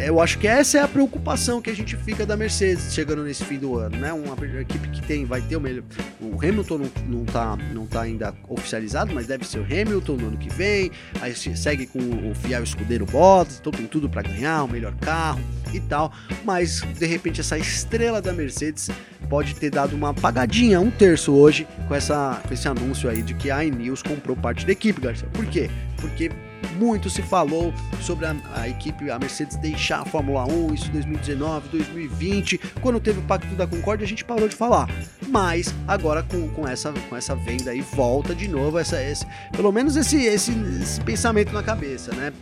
Eu 0.06 0.20
acho 0.22 0.38
que 0.40 0.48
essa 0.48 0.78
é 0.80 0.82
a 0.82 0.88
preocupação 0.88 1.62
que 1.62 1.70
a 1.70 1.76
gente 1.76 1.96
fica 1.96 2.26
da 2.26 2.36
Mercedes 2.36 2.94
chegando 2.94 3.24
nesse 3.24 3.44
fim 3.46 3.58
do 3.58 3.78
ano, 3.78 3.98
né? 3.98 4.12
Uma 4.12 4.36
equipe 4.60 4.90
que 4.90 5.02
tem, 5.02 5.26
vai 5.26 5.42
ter 5.42 5.56
o 5.56 5.62
melhor. 5.62 5.84
O 6.20 6.36
Hamilton 6.38 6.78
não, 6.80 6.92
não, 7.08 7.26
tá, 7.26 7.58
não 7.74 7.86
tá 7.86 8.02
ainda 8.02 8.34
oficializado, 8.48 9.14
mas 9.14 9.28
deve 9.28 9.46
ser 9.46 9.60
o 9.60 9.64
Hamilton 9.64 10.14
no 10.14 10.28
ano 10.28 10.38
que 10.38 10.50
vem. 10.50 10.92
Aí 11.22 11.36
se- 11.36 11.56
segue 11.56 11.86
com 11.88 12.00
o 12.00 12.34
fiel 12.36 12.64
escudeiro 12.64 13.06
Bottas, 13.06 13.58
então 13.60 13.72
tem 13.72 13.86
tudo 13.88 14.10
para 14.10 14.22
ganhar, 14.24 14.64
o 14.64 14.68
melhor 14.68 14.94
carro 14.96 15.40
e 15.74 15.80
tal. 15.80 16.12
Mas 16.44 16.82
de 16.98 17.06
repente 17.06 17.40
essa 17.42 17.58
estrela 17.58 18.22
da 18.22 18.34
Mercedes 18.34 18.90
pode 19.30 19.56
ter 19.56 19.70
dado 19.70 19.96
uma 19.96 20.10
apagadinha, 20.10 20.80
um 20.82 20.92
terço 20.92 21.32
hoje, 21.32 21.66
com, 21.88 21.96
essa, 21.96 22.42
com 22.48 22.54
esse 22.54 22.68
anúncio 22.68 23.10
aí 23.10 23.22
de 23.22 23.34
que 23.34 23.50
a 23.50 23.64
iNews 23.64 24.02
comprou 24.04 24.36
parte 24.36 24.66
da 24.66 24.72
equipe, 24.74 25.00
Garcia. 25.00 25.28
Por 25.32 25.46
quê? 25.46 25.70
Porque 25.98 26.30
muito 26.78 27.10
se 27.10 27.22
falou 27.22 27.74
sobre 28.02 28.26
a, 28.26 28.36
a 28.56 28.68
equipe, 28.70 29.10
a 29.10 29.20
Mercedes 29.20 29.58
deixar 29.58 30.02
a 30.02 30.06
Fórmula 30.06 30.46
1, 30.46 30.74
isso 30.74 30.88
em 30.88 30.92
2019, 30.92 31.70
2020. 31.70 32.58
Quando 32.82 33.00
teve 33.00 33.20
o 33.20 33.24
Pacto 33.24 33.54
da 33.56 33.68
Concórdia, 33.68 34.06
a 34.06 34.08
gente 34.08 34.24
parou 34.24 34.48
de 34.48 34.56
falar. 34.56 34.90
Mas 35.28 35.74
agora 35.88 36.24
com, 36.24 36.48
com, 36.50 36.68
essa, 36.68 36.92
com 37.10 37.16
essa 37.16 37.36
venda 37.36 37.72
aí, 37.72 37.82
volta 37.82 38.34
de 38.36 38.48
novo 38.48 38.78
essa, 38.80 39.02
esse, 39.02 39.26
pelo 39.52 39.72
menos 39.72 39.96
esse, 39.96 40.18
esse, 40.26 40.52
esse 40.82 41.00
pensamento 41.02 41.54
na 41.54 41.64
cabeça, 41.64 42.14
né? 42.14 42.34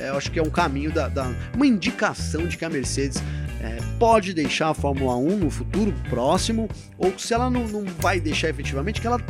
É, 0.00 0.08
eu 0.10 0.16
acho 0.16 0.30
que 0.30 0.38
é 0.38 0.42
um 0.42 0.50
caminho, 0.50 0.90
da, 0.92 1.08
da- 1.08 1.30
uma 1.54 1.66
indicação 1.66 2.46
de 2.46 2.56
que 2.56 2.64
a 2.64 2.70
Mercedes 2.70 3.22
é, 3.60 3.78
pode 3.98 4.32
deixar 4.32 4.70
a 4.70 4.74
Fórmula 4.74 5.16
1 5.16 5.36
no 5.36 5.50
futuro 5.50 5.92
próximo, 6.08 6.68
ou 6.96 7.18
se 7.18 7.34
ela 7.34 7.50
não, 7.50 7.66
não 7.66 7.84
vai 7.84 8.20
deixar 8.20 8.48
efetivamente, 8.48 9.00
que 9.00 9.06
ela 9.06 9.20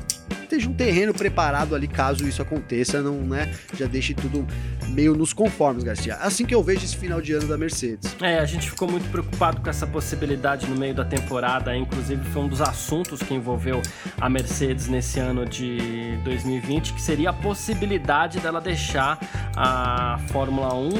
esteja 0.48 0.68
um 0.68 0.72
terreno 0.72 1.12
preparado 1.12 1.74
ali 1.74 1.86
caso 1.86 2.26
isso 2.26 2.40
aconteça, 2.40 3.02
não, 3.02 3.20
né? 3.20 3.52
Já 3.74 3.86
deixe 3.86 4.14
tudo 4.14 4.46
meio 4.88 5.14
nos 5.14 5.32
conformes, 5.32 5.84
Garcia. 5.84 6.16
Assim 6.16 6.46
que 6.46 6.54
eu 6.54 6.62
vejo 6.62 6.84
esse 6.84 6.96
final 6.96 7.20
de 7.20 7.34
ano 7.34 7.46
da 7.46 7.58
Mercedes. 7.58 8.16
É, 8.20 8.38
a 8.38 8.46
gente 8.46 8.70
ficou 8.70 8.90
muito 8.90 9.08
preocupado 9.10 9.60
com 9.60 9.68
essa 9.68 9.86
possibilidade 9.86 10.66
no 10.66 10.74
meio 10.74 10.94
da 10.94 11.04
temporada. 11.04 11.76
Inclusive, 11.76 12.24
foi 12.30 12.42
um 12.42 12.48
dos 12.48 12.62
assuntos 12.62 13.22
que 13.22 13.34
envolveu 13.34 13.82
a 14.18 14.28
Mercedes 14.28 14.88
nesse 14.88 15.20
ano 15.20 15.44
de 15.44 16.18
2020, 16.24 16.94
que 16.94 17.02
seria 17.02 17.30
a 17.30 17.32
possibilidade 17.32 18.40
dela 18.40 18.60
deixar 18.60 19.18
a 19.54 20.18
Fórmula 20.28 20.74
1, 20.74 20.90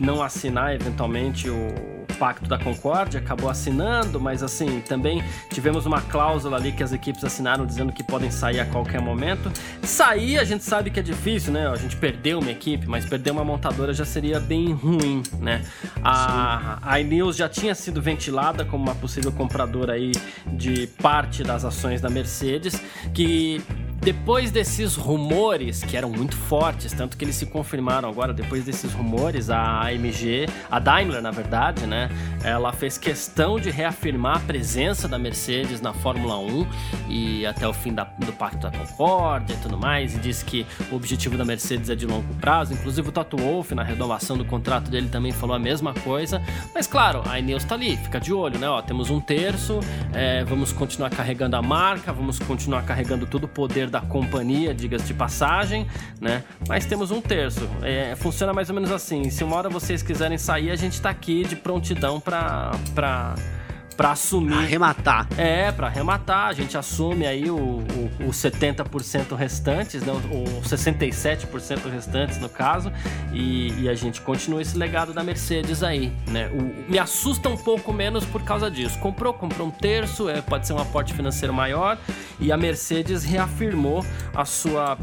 não 0.00 0.22
assinar 0.22 0.74
eventualmente 0.74 1.50
o 1.50 2.03
Pacto 2.14 2.48
da 2.48 2.58
Concórdia, 2.58 3.20
acabou 3.20 3.50
assinando, 3.50 4.20
mas 4.20 4.42
assim, 4.42 4.80
também 4.80 5.22
tivemos 5.50 5.86
uma 5.86 6.00
cláusula 6.00 6.56
ali 6.56 6.72
que 6.72 6.82
as 6.82 6.92
equipes 6.92 7.24
assinaram 7.24 7.66
dizendo 7.66 7.92
que 7.92 8.02
podem 8.02 8.30
sair 8.30 8.60
a 8.60 8.66
qualquer 8.66 9.00
momento. 9.00 9.50
Sair, 9.82 10.38
a 10.38 10.44
gente 10.44 10.64
sabe 10.64 10.90
que 10.90 11.00
é 11.00 11.02
difícil, 11.02 11.52
né? 11.52 11.68
A 11.68 11.76
gente 11.76 11.96
perdeu 11.96 12.38
uma 12.38 12.50
equipe, 12.50 12.86
mas 12.86 13.04
perder 13.04 13.30
uma 13.30 13.44
montadora 13.44 13.92
já 13.92 14.04
seria 14.04 14.40
bem 14.40 14.72
ruim, 14.72 15.22
né? 15.38 15.62
A, 16.02 16.78
a 16.82 17.04
já 17.32 17.48
tinha 17.48 17.74
sido 17.74 18.00
ventilada 18.00 18.64
como 18.64 18.84
uma 18.84 18.94
possível 18.94 19.30
compradora 19.30 19.94
aí 19.94 20.12
de 20.46 20.86
parte 20.86 21.42
das 21.42 21.64
ações 21.64 22.00
da 22.00 22.08
Mercedes, 22.08 22.80
que 23.12 23.62
depois 24.04 24.50
desses 24.50 24.96
rumores, 24.96 25.82
que 25.82 25.96
eram 25.96 26.10
muito 26.10 26.36
fortes, 26.36 26.92
tanto 26.92 27.16
que 27.16 27.24
eles 27.24 27.36
se 27.36 27.46
confirmaram 27.46 28.06
agora, 28.06 28.34
depois 28.34 28.62
desses 28.62 28.92
rumores, 28.92 29.48
a 29.48 29.80
AMG, 29.86 30.46
a 30.70 30.78
Daimler, 30.78 31.22
na 31.22 31.30
verdade, 31.30 31.86
né? 31.86 32.10
Ela 32.44 32.70
fez 32.70 32.98
questão 32.98 33.58
de 33.58 33.70
reafirmar 33.70 34.36
a 34.36 34.40
presença 34.40 35.08
da 35.08 35.18
Mercedes 35.18 35.80
na 35.80 35.94
Fórmula 35.94 36.38
1 36.38 36.66
e 37.08 37.46
até 37.46 37.66
o 37.66 37.72
fim 37.72 37.94
da- 37.94 38.04
do 38.04 38.30
Pacto 38.34 38.58
da 38.58 38.70
Concórdia 38.70 39.54
e 39.54 39.56
tudo 39.56 39.78
mais, 39.78 40.14
e 40.14 40.18
disse 40.18 40.44
que 40.44 40.66
o 40.92 40.96
objetivo 40.96 41.38
da 41.38 41.44
Mercedes 41.44 41.88
é 41.88 41.94
de 41.94 42.04
longo 42.04 42.34
prazo. 42.34 42.74
Inclusive 42.74 43.08
o 43.08 43.12
Toto 43.12 43.38
Wolff, 43.38 43.74
na 43.74 43.82
renovação 43.82 44.36
do 44.36 44.44
contrato 44.44 44.90
dele, 44.90 45.08
também 45.08 45.32
falou 45.32 45.56
a 45.56 45.58
mesma 45.58 45.94
coisa. 45.94 46.42
Mas 46.74 46.86
claro, 46.86 47.22
a 47.26 47.38
Ineos 47.38 47.64
tá 47.64 47.74
ali, 47.74 47.96
fica 47.96 48.20
de 48.20 48.34
olho, 48.34 48.58
né? 48.58 48.68
Ó, 48.68 48.82
temos 48.82 49.08
um 49.08 49.18
terço, 49.18 49.80
é, 50.12 50.44
vamos 50.44 50.72
continuar 50.74 51.08
carregando 51.08 51.56
a 51.56 51.62
marca, 51.62 52.12
vamos 52.12 52.38
continuar 52.38 52.82
carregando 52.82 53.24
todo 53.24 53.44
o 53.44 53.48
poder 53.48 53.93
da 53.94 54.00
companhia, 54.00 54.74
diga-se 54.74 55.06
de 55.06 55.14
passagem, 55.14 55.86
né? 56.20 56.42
Mas 56.68 56.84
temos 56.84 57.12
um 57.12 57.20
terço. 57.20 57.68
É, 57.80 58.16
funciona 58.16 58.52
mais 58.52 58.68
ou 58.68 58.74
menos 58.74 58.90
assim. 58.90 59.30
Se 59.30 59.44
uma 59.44 59.54
hora 59.54 59.70
vocês 59.70 60.02
quiserem 60.02 60.36
sair, 60.36 60.72
a 60.72 60.76
gente 60.76 61.00
tá 61.00 61.10
aqui 61.10 61.44
de 61.44 61.54
prontidão 61.54 62.18
pra. 62.20 62.72
pra 62.92 63.36
para 63.96 64.12
assumir. 64.12 64.54
Arrematar. 64.54 65.26
É, 65.36 65.70
para 65.72 65.86
arrematar. 65.86 66.48
A 66.48 66.52
gente 66.52 66.76
assume 66.76 67.26
aí 67.26 67.50
o, 67.50 67.56
o, 67.56 68.26
o 68.26 68.30
70% 68.30 69.36
restantes, 69.36 70.02
né? 70.02 70.12
o 70.12 70.62
67% 70.62 71.90
restantes 71.90 72.38
no 72.38 72.48
caso, 72.48 72.92
e, 73.32 73.72
e, 73.82 73.88
a 73.88 73.94
gente 73.94 74.20
continua 74.20 74.60
esse 74.62 74.76
legado 74.76 75.12
da 75.12 75.22
Mercedes 75.22 75.82
aí, 75.82 76.12
né? 76.28 76.48
O, 76.48 76.90
me 76.90 76.98
assusta 76.98 77.48
um 77.48 77.56
pouco 77.56 77.92
menos 77.92 78.24
por 78.24 78.42
causa 78.42 78.70
disso. 78.70 78.98
Comprou, 78.98 79.32
comprou 79.32 79.68
um 79.68 79.70
terço, 79.70 80.28
é, 80.28 80.40
pode 80.40 80.66
ser 80.66 80.72
um 80.72 80.78
aporte 80.78 81.12
financeiro 81.14 81.52
maior, 81.52 81.98
e 82.40 82.52
a 82.52 82.56
Mercedes 82.56 83.24
reafirmou 83.24 84.04
a 84.34 84.44
sua 84.44 84.98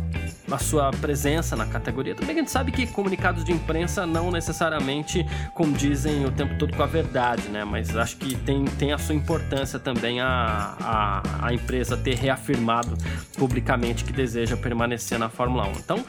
a 0.52 0.58
sua 0.58 0.92
presença 0.92 1.56
na 1.56 1.66
categoria. 1.66 2.16
Também 2.16 2.36
a 2.36 2.40
gente 2.40 2.52
sabe 2.52 2.72
que 2.72 2.88
comunicados 2.88 3.44
de 3.44 3.52
imprensa 3.52 4.06
não 4.06 4.32
necessariamente 4.32 5.26
condizem 5.54 6.26
o 6.26 6.32
tempo 6.32 6.56
todo 6.58 6.76
com 6.76 6.84
a 6.84 6.88
verdade, 6.88 7.50
né? 7.50 7.64
Mas 7.64 7.96
acho 7.96 8.18
que 8.18 8.36
tem, 8.36 8.66
tem 8.66 8.94
a 8.94 8.98
sua 8.98 9.16
importância 9.16 9.80
também 9.80 10.20
a, 10.20 10.76
a, 10.80 11.48
a 11.48 11.54
empresa 11.54 11.96
ter 11.96 12.16
reafirmado 12.16 12.98
publicamente 13.38 14.04
que 14.04 14.14
deseja 14.14 14.58
permanecer 14.58 15.18
na 15.18 15.30
Fórmula 15.30 15.68
1. 15.68 15.72
Então, 15.72 16.04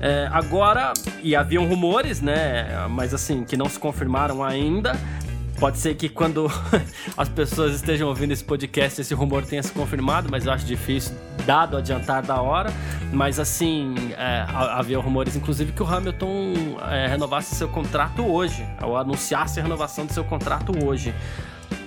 é, 0.00 0.28
agora, 0.30 0.92
e 1.22 1.34
haviam 1.34 1.66
rumores, 1.66 2.20
né? 2.20 2.86
Mas 2.88 3.12
assim, 3.12 3.44
que 3.44 3.56
não 3.56 3.68
se 3.68 3.78
confirmaram 3.78 4.44
ainda, 4.44 4.96
Pode 5.58 5.78
ser 5.78 5.96
que 5.96 6.08
quando 6.08 6.48
as 7.16 7.28
pessoas 7.28 7.74
estejam 7.74 8.08
ouvindo 8.08 8.32
esse 8.32 8.44
podcast, 8.44 9.00
esse 9.00 9.12
rumor 9.12 9.44
tenha 9.44 9.62
se 9.62 9.72
confirmado, 9.72 10.28
mas 10.30 10.46
eu 10.46 10.52
acho 10.52 10.64
difícil, 10.64 11.12
dado 11.44 11.74
o 11.74 11.78
adiantar 11.78 12.22
da 12.22 12.40
hora. 12.40 12.72
Mas 13.12 13.40
assim, 13.40 13.94
é, 14.16 14.44
havia 14.48 14.98
rumores, 15.00 15.34
inclusive, 15.34 15.72
que 15.72 15.82
o 15.82 15.86
Hamilton 15.86 16.78
é, 16.90 17.08
renovasse 17.08 17.56
seu 17.56 17.68
contrato 17.68 18.24
hoje, 18.24 18.64
ou 18.82 18.96
anunciasse 18.96 19.58
a 19.58 19.62
renovação 19.62 20.06
do 20.06 20.12
seu 20.12 20.22
contrato 20.22 20.72
hoje. 20.84 21.12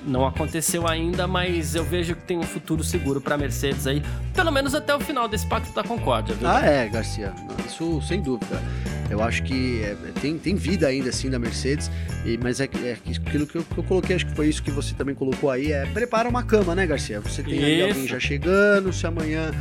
Não 0.06 0.26
aconteceu 0.26 0.88
ainda, 0.88 1.28
mas 1.28 1.76
eu 1.76 1.84
vejo 1.84 2.16
que 2.16 2.24
tem 2.24 2.38
um 2.38 2.44
futuro 2.44 2.84
seguro 2.84 3.22
para 3.22 3.38
Mercedes 3.38 3.86
aí, 3.86 4.02
pelo 4.34 4.52
menos 4.52 4.74
até 4.74 4.96
o 4.96 5.00
final 5.00 5.28
desse 5.28 5.48
Pacto 5.48 5.74
da 5.74 5.84
Concórdia, 5.84 6.34
viu? 6.34 6.48
Ah, 6.48 6.66
é, 6.66 6.88
Garcia. 6.90 7.34
Isso 7.66 8.02
sem 8.02 8.22
dúvida. 8.22 8.62
Eu 9.10 9.22
acho 9.22 9.44
que 9.44 9.84
é, 9.84 9.96
tem, 10.22 10.38
tem 10.38 10.56
vida 10.56 10.88
ainda 10.88 11.10
assim 11.10 11.30
da 11.30 11.38
Mercedes, 11.38 11.92
e, 12.26 12.38
mas 12.38 12.62
é, 12.62 12.70
é 12.84 12.94
aquilo 12.94 13.46
que 13.46 13.58
eu, 13.58 13.64
que 13.64 13.78
eu, 13.78 13.84
coloquei, 13.84 14.16
acho 14.16 14.26
que 14.26 14.34
foi 14.34 14.48
isso 14.48 14.64
que 14.64 14.72
você 14.72 14.96
também 14.96 15.14
colocou 15.14 15.52
aí, 15.52 15.72
é 15.72 15.86
prepara 15.88 16.30
uma 16.30 16.44
cama, 16.44 16.74
né, 16.74 16.88
Garcia? 16.88 17.20
Você 17.20 17.44
tem 17.44 17.62
ali 17.62 17.82
alguém 17.84 18.08
já 18.08 18.20
chegando, 18.20 18.94
se 18.94 19.06
amanhã 19.06 19.52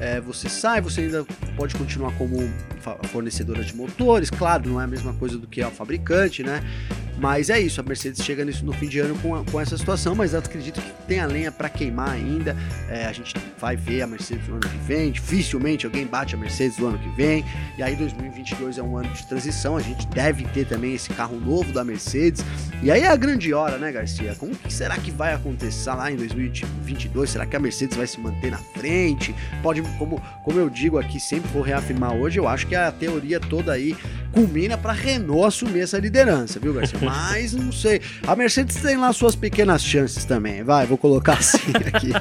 é, 0.00 0.20
você 0.20 0.48
sai, 0.48 0.80
você 0.80 1.02
ainda 1.02 1.24
pode 1.56 1.74
continuar 1.74 2.12
como 2.12 2.36
fornecedora 3.08 3.62
de 3.62 3.74
motores, 3.74 4.30
claro, 4.30 4.68
não 4.68 4.80
é 4.80 4.84
a 4.84 4.86
mesma 4.86 5.12
coisa 5.14 5.36
do 5.36 5.46
que 5.46 5.60
a 5.60 5.70
fabricante, 5.70 6.42
né? 6.42 6.62
Mas 7.20 7.50
é 7.50 7.58
isso, 7.58 7.80
a 7.80 7.84
Mercedes 7.84 8.24
chega 8.24 8.44
nisso 8.44 8.64
no 8.64 8.72
fim 8.72 8.86
de 8.86 9.00
ano 9.00 9.18
com, 9.18 9.34
a, 9.34 9.44
com 9.44 9.60
essa 9.60 9.76
situação, 9.76 10.14
mas 10.14 10.34
acredito 10.34 10.80
que 10.80 10.92
tem 11.08 11.18
a 11.18 11.26
lenha 11.26 11.50
para 11.50 11.68
queimar 11.68 12.10
ainda. 12.10 12.56
É, 12.88 13.06
a 13.06 13.12
gente 13.12 13.34
vai 13.58 13.74
ver 13.76 14.02
a 14.02 14.06
Mercedes 14.06 14.46
no 14.46 14.54
ano 14.54 14.68
que 14.68 14.78
vem, 14.78 15.10
dificilmente 15.10 15.84
alguém 15.84 16.06
bate 16.06 16.36
a 16.36 16.38
Mercedes 16.38 16.78
no 16.78 16.86
ano 16.86 16.98
que 16.98 17.08
vem. 17.10 17.44
E 17.76 17.82
aí 17.82 17.96
2022 17.96 18.78
é 18.78 18.82
um 18.82 18.96
ano 18.96 19.08
de 19.08 19.26
transição, 19.26 19.76
a 19.76 19.80
gente 19.80 20.06
deve 20.08 20.44
ter 20.44 20.64
também 20.64 20.94
esse 20.94 21.10
carro 21.10 21.40
novo 21.40 21.72
da 21.72 21.82
Mercedes. 21.82 22.44
E 22.82 22.90
aí 22.90 23.02
é 23.02 23.08
a 23.08 23.16
grande 23.16 23.52
hora, 23.52 23.78
né, 23.78 23.90
Garcia? 23.90 24.36
Como 24.36 24.54
que 24.54 24.72
será 24.72 24.96
que 24.96 25.10
vai 25.10 25.34
acontecer 25.34 25.90
lá 25.90 26.12
em 26.12 26.16
2022? 26.16 27.30
Será 27.30 27.44
que 27.44 27.56
a 27.56 27.60
Mercedes 27.60 27.96
vai 27.96 28.06
se 28.06 28.20
manter 28.20 28.52
na 28.52 28.58
frente? 28.58 29.34
Pode, 29.60 29.82
como, 29.98 30.22
como 30.44 30.58
eu 30.58 30.68
digo 30.68 30.98
aqui, 30.98 31.18
sempre 31.20 31.50
vou 31.50 31.62
reafirmar 31.62 32.14
hoje, 32.14 32.38
eu 32.38 32.46
acho 32.46 32.66
que 32.66 32.74
a 32.74 32.90
teoria 32.90 33.40
toda 33.40 33.72
aí 33.72 33.96
culmina 34.32 34.76
para 34.76 34.92
Renault 34.92 35.46
assumir 35.46 35.80
essa 35.80 35.98
liderança, 35.98 36.60
viu, 36.60 36.74
Garcia? 36.74 36.98
Mas 37.02 37.52
não 37.52 37.72
sei. 37.72 38.00
A 38.26 38.36
Mercedes 38.36 38.76
tem 38.76 38.96
lá 38.96 39.12
suas 39.12 39.34
pequenas 39.34 39.82
chances 39.82 40.24
também. 40.24 40.62
Vai, 40.62 40.86
vou 40.86 40.98
colocar 40.98 41.34
assim 41.34 41.72
aqui. 41.92 42.12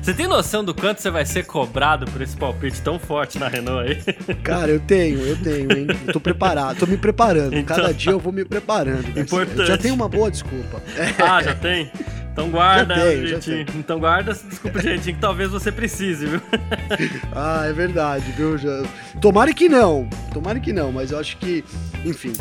você 0.00 0.14
tem 0.14 0.26
noção 0.26 0.64
do 0.64 0.74
quanto 0.74 1.00
você 1.00 1.10
vai 1.10 1.24
ser 1.24 1.44
cobrado 1.44 2.06
por 2.10 2.20
esse 2.22 2.36
palpite 2.36 2.80
tão 2.80 2.98
forte 2.98 3.38
na 3.38 3.48
Renault 3.48 3.90
aí? 3.90 4.36
Cara, 4.42 4.70
eu 4.70 4.80
tenho, 4.80 5.20
eu 5.20 5.36
tenho, 5.36 5.72
hein? 5.72 5.86
Eu 6.06 6.12
tô 6.12 6.20
preparado, 6.20 6.78
tô 6.78 6.86
me 6.86 6.96
preparando. 6.96 7.54
Então... 7.56 7.76
Cada 7.76 7.92
dia 7.92 8.12
eu 8.12 8.20
vou 8.20 8.32
me 8.32 8.44
preparando. 8.44 9.02
Garcia. 9.02 9.22
Importante. 9.22 9.66
já 9.66 9.76
tem 9.76 9.90
uma 9.90 10.08
boa 10.08 10.30
desculpa. 10.30 10.82
Ah, 11.18 11.42
já 11.42 11.54
tem? 11.54 11.90
Então 12.36 12.50
guarda, 12.50 12.94
tenho, 12.94 13.26
jeitinho. 13.26 13.66
Então 13.76 13.98
guarda, 13.98 14.34
desculpa, 14.34 14.78
jeitinho, 14.82 15.14
que 15.14 15.20
talvez 15.22 15.50
você 15.50 15.72
precise, 15.72 16.26
viu? 16.26 16.42
ah, 17.34 17.64
é 17.64 17.72
verdade, 17.72 18.30
viu? 18.32 18.58
Já... 18.58 18.82
Tomara 19.22 19.54
que 19.54 19.70
não. 19.70 20.06
Tomara 20.34 20.60
que 20.60 20.70
não, 20.70 20.92
mas 20.92 21.12
eu 21.12 21.18
acho 21.18 21.38
que, 21.38 21.64
enfim. 22.04 22.34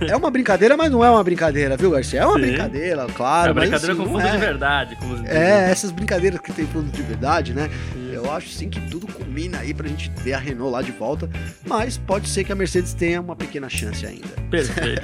É, 0.00 0.10
é 0.12 0.16
uma 0.16 0.30
brincadeira, 0.30 0.76
mas 0.76 0.90
não 0.90 1.04
é 1.04 1.10
uma 1.10 1.22
brincadeira, 1.22 1.76
viu, 1.76 1.90
Garcia? 1.90 2.20
É 2.20 2.26
uma 2.26 2.34
Sim. 2.34 2.40
brincadeira, 2.40 3.06
claro. 3.14 3.48
É 3.48 3.52
uma 3.52 3.60
brincadeira 3.60 3.94
mas, 3.94 4.04
assim, 4.04 4.12
com 4.12 4.18
fundo 4.18 4.28
é. 4.28 4.32
de 4.32 4.38
verdade. 4.38 4.98
É, 5.26 5.70
essas 5.70 5.90
brincadeiras 5.90 6.40
que 6.40 6.52
tem 6.52 6.66
fundo 6.66 6.90
de 6.90 7.02
verdade, 7.02 7.54
né? 7.54 7.70
Eu 8.16 8.32
acho 8.32 8.48
sim 8.48 8.70
que 8.70 8.80
tudo 8.88 9.06
combina 9.06 9.58
aí 9.58 9.74
pra 9.74 9.86
gente 9.86 10.10
ver 10.22 10.32
a 10.32 10.38
Renault 10.38 10.72
lá 10.72 10.80
de 10.80 10.90
volta, 10.90 11.28
mas 11.66 11.98
pode 11.98 12.28
ser 12.28 12.44
que 12.44 12.50
a 12.50 12.54
Mercedes 12.54 12.94
tenha 12.94 13.20
uma 13.20 13.36
pequena 13.36 13.68
chance 13.68 14.06
ainda. 14.06 14.26
Perfeito. 14.50 15.02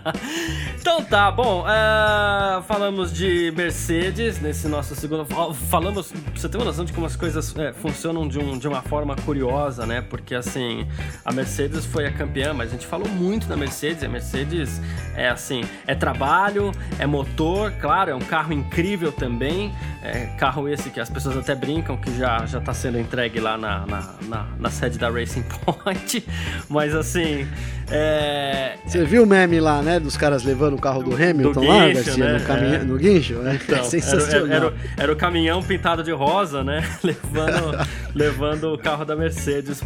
então 0.80 1.04
tá, 1.04 1.30
bom, 1.30 1.62
uh, 1.62 2.62
falamos 2.62 3.12
de 3.12 3.52
Mercedes 3.54 4.40
nesse 4.40 4.66
nosso 4.66 4.96
segundo. 4.96 5.26
Falamos, 5.68 6.10
você 6.34 6.48
tem 6.48 6.58
uma 6.58 6.64
noção 6.64 6.86
de 6.86 6.92
como 6.92 7.06
as 7.06 7.16
coisas 7.16 7.54
é, 7.58 7.72
funcionam 7.74 8.26
de, 8.26 8.38
um, 8.38 8.56
de 8.56 8.66
uma 8.66 8.80
forma 8.80 9.14
curiosa, 9.14 9.84
né? 9.84 10.00
Porque 10.00 10.34
assim, 10.34 10.88
a 11.22 11.32
Mercedes 11.32 11.84
foi 11.84 12.06
a 12.06 12.12
campeã, 12.12 12.54
mas 12.54 12.70
a 12.70 12.72
gente 12.72 12.86
falou 12.86 13.08
muito 13.08 13.41
da 13.46 13.56
Mercedes. 13.56 14.02
A 14.02 14.08
Mercedes 14.08 14.80
é 15.14 15.28
assim, 15.28 15.62
é 15.86 15.94
trabalho, 15.94 16.72
é 16.98 17.06
motor, 17.06 17.72
claro, 17.80 18.10
é 18.10 18.14
um 18.14 18.20
carro 18.20 18.52
incrível 18.52 19.12
também. 19.12 19.72
É 20.02 20.26
carro 20.36 20.68
esse 20.68 20.90
que 20.90 20.98
as 20.98 21.08
pessoas 21.08 21.36
até 21.36 21.54
brincam 21.54 21.96
que 21.96 22.12
já 22.18 22.44
já 22.44 22.58
está 22.58 22.74
sendo 22.74 22.98
entregue 22.98 23.38
lá 23.38 23.56
na, 23.56 23.86
na, 23.86 24.14
na, 24.22 24.46
na, 24.58 24.70
sede 24.70 24.98
da 24.98 25.08
Racing 25.08 25.44
Point. 25.64 26.24
Mas 26.68 26.94
assim. 26.94 27.46
É... 27.90 28.78
Você 28.84 29.04
viu 29.04 29.22
o 29.22 29.26
meme 29.26 29.60
lá, 29.60 29.82
né? 29.82 30.00
Dos 30.00 30.16
caras 30.16 30.42
levando 30.42 30.74
o 30.74 30.80
carro 30.80 31.02
do 31.02 31.14
Hamilton 31.14 31.60
do 31.60 31.66
lá, 31.66 31.86
guincho, 31.86 32.04
Garcia, 32.04 32.24
né? 32.24 32.38
no, 32.38 32.74
é. 32.74 32.78
no 32.78 32.96
guincho? 32.96 33.34
É, 33.46 33.54
então, 33.54 33.78
é 33.78 33.82
sensacional. 33.84 34.46
Era, 34.46 34.66
era, 34.66 34.74
era, 34.96 35.12
o 35.12 35.16
caminhão 35.16 35.62
pintado 35.62 36.02
de 36.02 36.10
rosa, 36.10 36.64
né? 36.64 36.82
levando, 37.04 37.88
levando 38.14 38.72
o 38.72 38.78
carro 38.78 39.04
da 39.04 39.14
Mercedes 39.14 39.82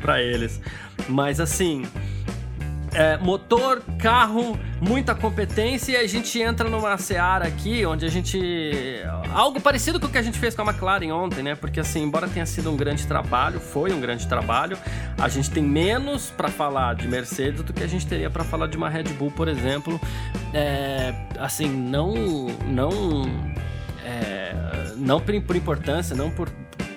para 0.00 0.22
eles. 0.22 0.60
Mas 1.08 1.40
assim. 1.40 1.84
É, 2.92 3.16
motor, 3.18 3.82
carro, 3.98 4.58
muita 4.80 5.14
competência 5.14 5.92
e 5.92 5.96
a 5.96 6.06
gente 6.06 6.40
entra 6.40 6.68
numa 6.68 6.96
seara 6.96 7.46
aqui 7.46 7.84
onde 7.84 8.04
a 8.04 8.08
gente. 8.08 9.02
Algo 9.32 9.60
parecido 9.60 10.00
com 10.00 10.06
o 10.06 10.08
que 10.08 10.18
a 10.18 10.22
gente 10.22 10.38
fez 10.38 10.54
com 10.54 10.62
a 10.62 10.64
McLaren 10.64 11.12
ontem, 11.12 11.42
né? 11.42 11.54
Porque, 11.54 11.80
assim, 11.80 12.02
embora 12.02 12.26
tenha 12.28 12.46
sido 12.46 12.70
um 12.70 12.76
grande 12.76 13.06
trabalho, 13.06 13.60
foi 13.60 13.92
um 13.92 14.00
grande 14.00 14.26
trabalho, 14.26 14.78
a 15.18 15.28
gente 15.28 15.50
tem 15.50 15.62
menos 15.62 16.30
para 16.30 16.48
falar 16.48 16.94
de 16.94 17.06
Mercedes 17.06 17.62
do 17.62 17.72
que 17.72 17.82
a 17.82 17.86
gente 17.86 18.06
teria 18.06 18.30
para 18.30 18.44
falar 18.44 18.66
de 18.66 18.76
uma 18.76 18.88
Red 18.88 19.04
Bull, 19.04 19.30
por 19.30 19.48
exemplo. 19.48 20.00
É, 20.54 21.14
assim, 21.38 21.68
não. 21.68 22.14
Não. 22.66 23.48
É, 24.04 24.54
não 24.96 25.20
por, 25.20 25.40
por 25.42 25.56
importância, 25.56 26.16
não 26.16 26.30
por 26.30 26.48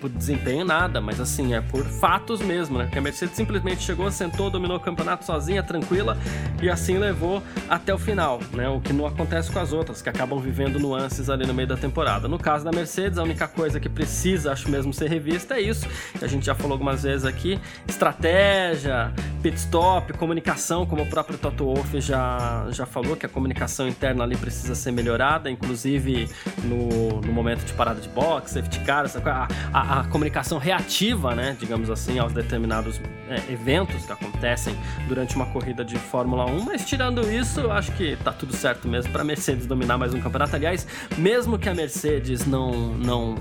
por 0.02 0.10
desempenho, 0.10 0.66
nada, 0.66 1.00
mas 1.00 1.20
assim, 1.20 1.54
é 1.54 1.62
por 1.62 1.86
fatos 1.86 2.42
mesmo, 2.42 2.80
né? 2.80 2.90
Que 2.92 2.98
a 2.98 3.02
Mercedes 3.02 3.36
simplesmente 3.36 3.84
chegou, 3.84 4.10
sentou, 4.12 4.50
dominou 4.50 4.78
o 4.78 4.80
campeonato 4.80 5.24
sozinha, 5.24 5.62
tranquila, 5.62 6.18
e 6.62 6.70
assim 6.70 6.98
levou 6.98 7.44
até 7.70 7.94
o 7.94 8.00
final, 8.00 8.40
né? 8.52 8.68
O 8.68 8.82
que 8.82 8.92
não 8.92 9.06
acontece 9.06 9.52
com 9.52 9.60
as 9.60 9.72
outras, 9.72 10.02
que 10.02 10.10
acabam 10.10 10.40
vivendo 10.40 10.80
nuances 10.80 11.30
ali 11.30 11.46
no 11.46 11.54
meio 11.54 11.68
da 11.68 11.78
temporada. 11.78 12.28
No 12.28 12.40
caso 12.40 12.66
da 12.66 12.72
Mercedes, 12.72 13.20
a 13.20 13.24
única 13.24 13.48
coisa 13.48 13.80
que 13.80 13.88
precisa, 13.88 14.52
acho 14.52 14.70
mesmo, 14.70 14.92
ser 14.92 15.08
revista 15.08 15.54
é 15.54 15.62
isso, 15.62 15.88
que 16.18 16.26
a 16.26 16.28
gente 16.28 16.46
já 16.46 16.56
falou 16.56 16.74
algumas 16.74 17.04
vezes 17.04 17.24
aqui: 17.24 17.60
estratégia, 17.88 19.14
pit 19.44 19.58
stop, 19.58 20.14
comunicação, 20.14 20.86
como 20.86 21.04
o 21.04 21.06
próprio 21.06 21.38
Toto 21.38 21.66
Wolff 21.66 22.02
já, 22.02 22.66
já 22.72 22.88
falou, 22.88 23.16
que 23.16 23.26
a 23.26 23.30
comunicação 23.30 23.88
interna 23.88 24.24
ali 24.24 24.36
precisa 24.36 24.74
ser 24.74 24.92
melhorada, 24.92 25.52
inclusive 25.52 26.28
no, 26.64 27.22
no 27.22 27.32
momento 27.32 27.64
de 27.64 27.74
parada 27.74 28.02
de 28.02 28.10
box, 28.10 28.52
safety 28.52 28.80
car, 28.80 29.06
a, 29.26 29.48
a, 29.74 29.91
a 29.92 30.06
comunicação 30.06 30.58
reativa, 30.58 31.36
né, 31.36 31.54
digamos 31.60 31.90
assim, 31.90 32.18
aos 32.18 32.32
determinados 32.32 33.02
é, 33.30 33.52
eventos 33.52 34.06
que 34.06 34.12
acontecem 34.14 34.74
durante 35.06 35.36
uma 35.36 35.46
corrida 35.48 35.84
de 35.84 35.98
Fórmula 35.98 36.46
1. 36.46 36.64
Mas 36.64 36.86
tirando 36.86 37.30
isso, 37.30 37.60
eu 37.60 37.74
acho 37.74 37.92
que 37.92 38.16
tá 38.16 38.32
tudo 38.32 38.56
certo 38.56 38.88
mesmo 38.88 39.12
para 39.12 39.22
Mercedes 39.22 39.66
dominar 39.66 39.98
mais 39.98 40.14
um 40.14 40.22
campeonato. 40.22 40.56
Aliás, 40.56 40.88
mesmo 41.18 41.60
que 41.60 41.68
a 41.68 41.76
Mercedes 41.76 42.46
não 42.46 42.72
não 42.94 43.36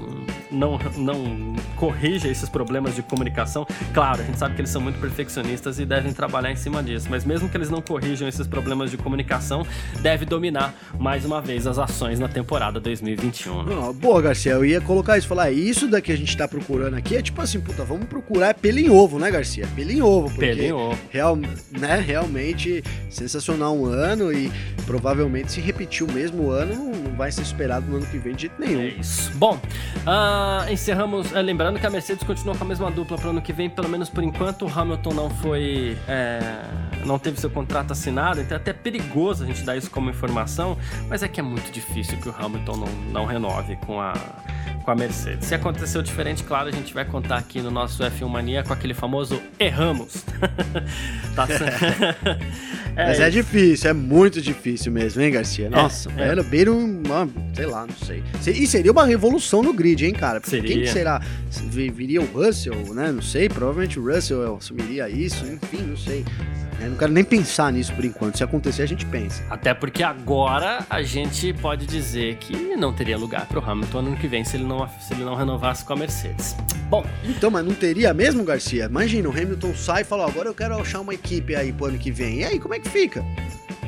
não, 0.50 0.78
não 0.96 1.56
corrija 1.76 2.28
esses 2.28 2.48
problemas 2.48 2.94
de 2.94 3.02
comunicação, 3.02 3.66
claro, 3.94 4.22
a 4.22 4.24
gente 4.24 4.38
sabe 4.38 4.54
que 4.54 4.60
eles 4.60 4.70
são 4.70 4.80
muito 4.80 4.98
perfeccionistas 4.98 5.78
e 5.78 5.86
devem 5.86 6.12
trabalhar 6.12 6.50
em 6.50 6.56
cima 6.56 6.82
disso, 6.82 7.06
mas 7.08 7.24
mesmo 7.24 7.48
que 7.48 7.56
eles 7.56 7.70
não 7.70 7.80
corrijam 7.80 8.28
esses 8.28 8.46
problemas 8.46 8.90
de 8.90 8.96
comunicação, 8.96 9.64
deve 10.00 10.24
dominar 10.24 10.74
mais 10.98 11.24
uma 11.24 11.40
vez 11.40 11.66
as 11.66 11.78
ações 11.78 12.18
na 12.18 12.28
temporada 12.28 12.80
2021. 12.80 13.62
Né? 13.62 13.74
Não, 13.74 13.92
boa, 13.92 14.20
Garcia, 14.20 14.52
eu 14.52 14.64
ia 14.64 14.80
colocar 14.80 15.16
isso, 15.16 15.28
falar, 15.28 15.50
isso 15.50 15.86
daqui 15.86 16.12
a 16.12 16.16
gente 16.16 16.36
tá 16.40 16.48
procurando 16.48 16.94
aqui 16.94 17.16
é 17.16 17.22
tipo 17.22 17.40
assim, 17.40 17.61
puta, 17.61 17.85
vamos 17.85 18.07
procurar 18.07 18.55
pelo 18.55 18.79
em 18.79 18.88
ovo, 18.88 19.18
né, 19.18 19.31
Garcia? 19.31 19.66
Pelo 19.74 19.90
em 19.90 20.00
ovo, 20.00 20.29
porque 20.29 20.46
Pelo 20.46 20.62
em 20.62 20.72
ovo. 20.72 20.98
Real, 21.11 21.37
né, 21.37 22.04
realmente 22.06 22.83
sensacional 23.10 23.77
um 23.77 23.85
ano 23.85 24.33
e 24.33 24.50
provavelmente 24.87 25.52
se 25.52 25.60
repetir 25.60 26.06
o 26.06 26.12
mesmo 26.12 26.50
ano, 26.50 26.75
não 26.75 27.17
vai 27.17 27.31
ser 27.31 27.42
esperado 27.42 27.87
no 27.87 27.98
ano 27.98 28.06
que 28.06 28.19
vem 28.19 28.35
de 28.35 28.42
jeito 28.42 28.60
nenhum. 28.60 28.81
É 28.81 28.88
isso. 28.88 29.31
Bom, 29.35 29.60
ah, 30.06 30.67
encerramos. 30.71 31.33
é, 31.35 31.42
lembrando 31.42 31.79
que 31.79 31.87
a 31.87 31.90
Mercedes 31.90 32.23
continua 32.25 32.54
com 32.56 32.64
a 32.64 32.67
mesma 32.67 32.90
dupla 32.90 33.17
para 33.17 33.27
o 33.27 33.31
ano 33.31 33.42
que 33.42 33.52
vem, 33.52 33.69
pelo 33.69 33.88
menos 33.88 34.08
por 34.08 34.23
enquanto. 34.23 34.67
O 34.67 34.69
Hamilton 34.69 35.12
não 35.12 35.31
foi. 35.31 35.96
é, 36.08 36.40
não 37.04 37.19
teve 37.19 37.40
seu 37.40 37.50
contrato 37.50 37.92
assinado, 37.92 38.40
então 38.40 38.56
é 38.56 38.60
até 38.60 38.73
perigoso 38.73 39.44
a 39.44 39.46
gente 39.46 39.62
dar 39.62 39.77
isso 39.77 39.90
como 39.90 40.10
informação, 40.10 40.77
mas 41.08 41.23
é 41.23 41.29
que 41.29 41.40
é 41.40 41.42
muito 41.42 41.71
difícil 41.71 42.19
que 42.19 42.29
o 42.29 42.35
Hamilton 42.37 42.77
não, 42.77 42.88
não 43.12 43.25
renove 43.25 43.77
com 43.77 44.00
a, 44.00 44.12
com 44.83 44.90
a 44.90 44.94
Mercedes. 44.94 45.46
Se 45.46 45.54
aconteceu 45.54 46.02
diferente, 46.02 46.29
claro, 46.38 46.68
a 46.68 46.72
gente 46.72 46.94
vai 46.94 47.04
contar 47.04 47.38
aqui 47.38 47.60
no 47.60 47.70
nosso 47.70 48.02
F1 48.02 48.28
Mania 48.28 48.62
com 48.62 48.72
aquele 48.72 48.94
famoso 48.94 49.40
erramos. 49.58 50.24
tá 51.35 51.46
certo? 52.94 53.08
Mas 53.08 53.20
é 53.20 53.30
difícil, 53.30 53.90
é 53.90 53.92
muito 53.92 54.40
difícil 54.40 54.92
mesmo, 54.92 55.20
hein, 55.22 55.30
Garcia? 55.30 55.68
Nossa, 55.70 56.10
é. 56.10 56.14
velho, 56.28 56.44
beira 56.44 56.72
um, 56.72 57.02
uma- 57.06 57.28
sei 57.54 57.66
lá, 57.66 57.86
não 57.86 57.94
sei. 58.06 58.22
Se- 58.40 58.50
E 58.50 58.66
seria 58.66 58.92
uma 58.92 59.04
revolução 59.04 59.62
no 59.62 59.72
grid, 59.72 60.04
hein, 60.06 60.12
cara? 60.12 60.40
Porque 60.40 60.56
Seria. 60.56 60.70
quem 60.74 60.82
que 60.82 60.88
será? 60.90 61.20
Vi- 61.68 61.90
Viria 61.90 62.20
o 62.20 62.24
Russell, 62.26 62.94
né? 62.94 63.10
Não 63.12 63.22
sei, 63.22 63.48
provavelmente 63.48 63.98
o 63.98 64.04
Russell 64.14 64.56
assumiria 64.56 65.08
isso, 65.08 65.44
enfim, 65.46 65.82
não 65.86 65.96
sei. 65.96 66.24
Eu 66.82 66.90
não 66.90 66.96
quero 66.96 67.12
nem 67.12 67.22
pensar 67.22 67.70
nisso 67.72 67.92
por 67.92 68.04
enquanto. 68.06 68.38
Se 68.38 68.44
acontecer, 68.44 68.82
a 68.82 68.86
gente 68.86 69.04
pensa. 69.04 69.42
Até 69.50 69.74
porque 69.74 70.02
agora 70.02 70.84
a 70.88 71.02
gente 71.02 71.52
pode 71.52 71.84
dizer 71.86 72.36
que 72.36 72.54
não 72.74 72.90
teria 72.90 73.18
lugar 73.18 73.46
pro 73.46 73.60
Hamilton 73.62 73.98
ano 73.98 74.16
que 74.16 74.26
vem 74.26 74.44
se 74.44 74.56
ele 74.56 74.64
não, 74.64 74.88
se 74.98 75.12
ele 75.12 75.22
não 75.24 75.34
renovasse 75.34 75.84
com 75.84 75.92
a 75.92 75.96
Mercedes. 75.96 76.56
Bom, 76.90 77.06
Então, 77.24 77.50
mas 77.50 77.64
não 77.64 77.72
teria 77.72 78.12
mesmo, 78.12 78.42
Garcia? 78.44 78.86
Imagina, 78.86 79.28
o 79.28 79.32
Hamilton 79.32 79.72
sai 79.74 80.02
e 80.02 80.04
fala, 80.04 80.24
ó, 80.24 80.28
agora 80.28 80.48
eu 80.48 80.54
quero 80.54 80.76
achar 80.76 81.00
uma 81.00 81.14
equipe 81.14 81.54
aí 81.54 81.72
pro 81.72 81.86
ano 81.86 81.98
que 81.98 82.10
vem. 82.10 82.40
E 82.40 82.44
aí, 82.44 82.58
como 82.58 82.74
é 82.74 82.80
que 82.80 82.88
fica? 82.88 83.24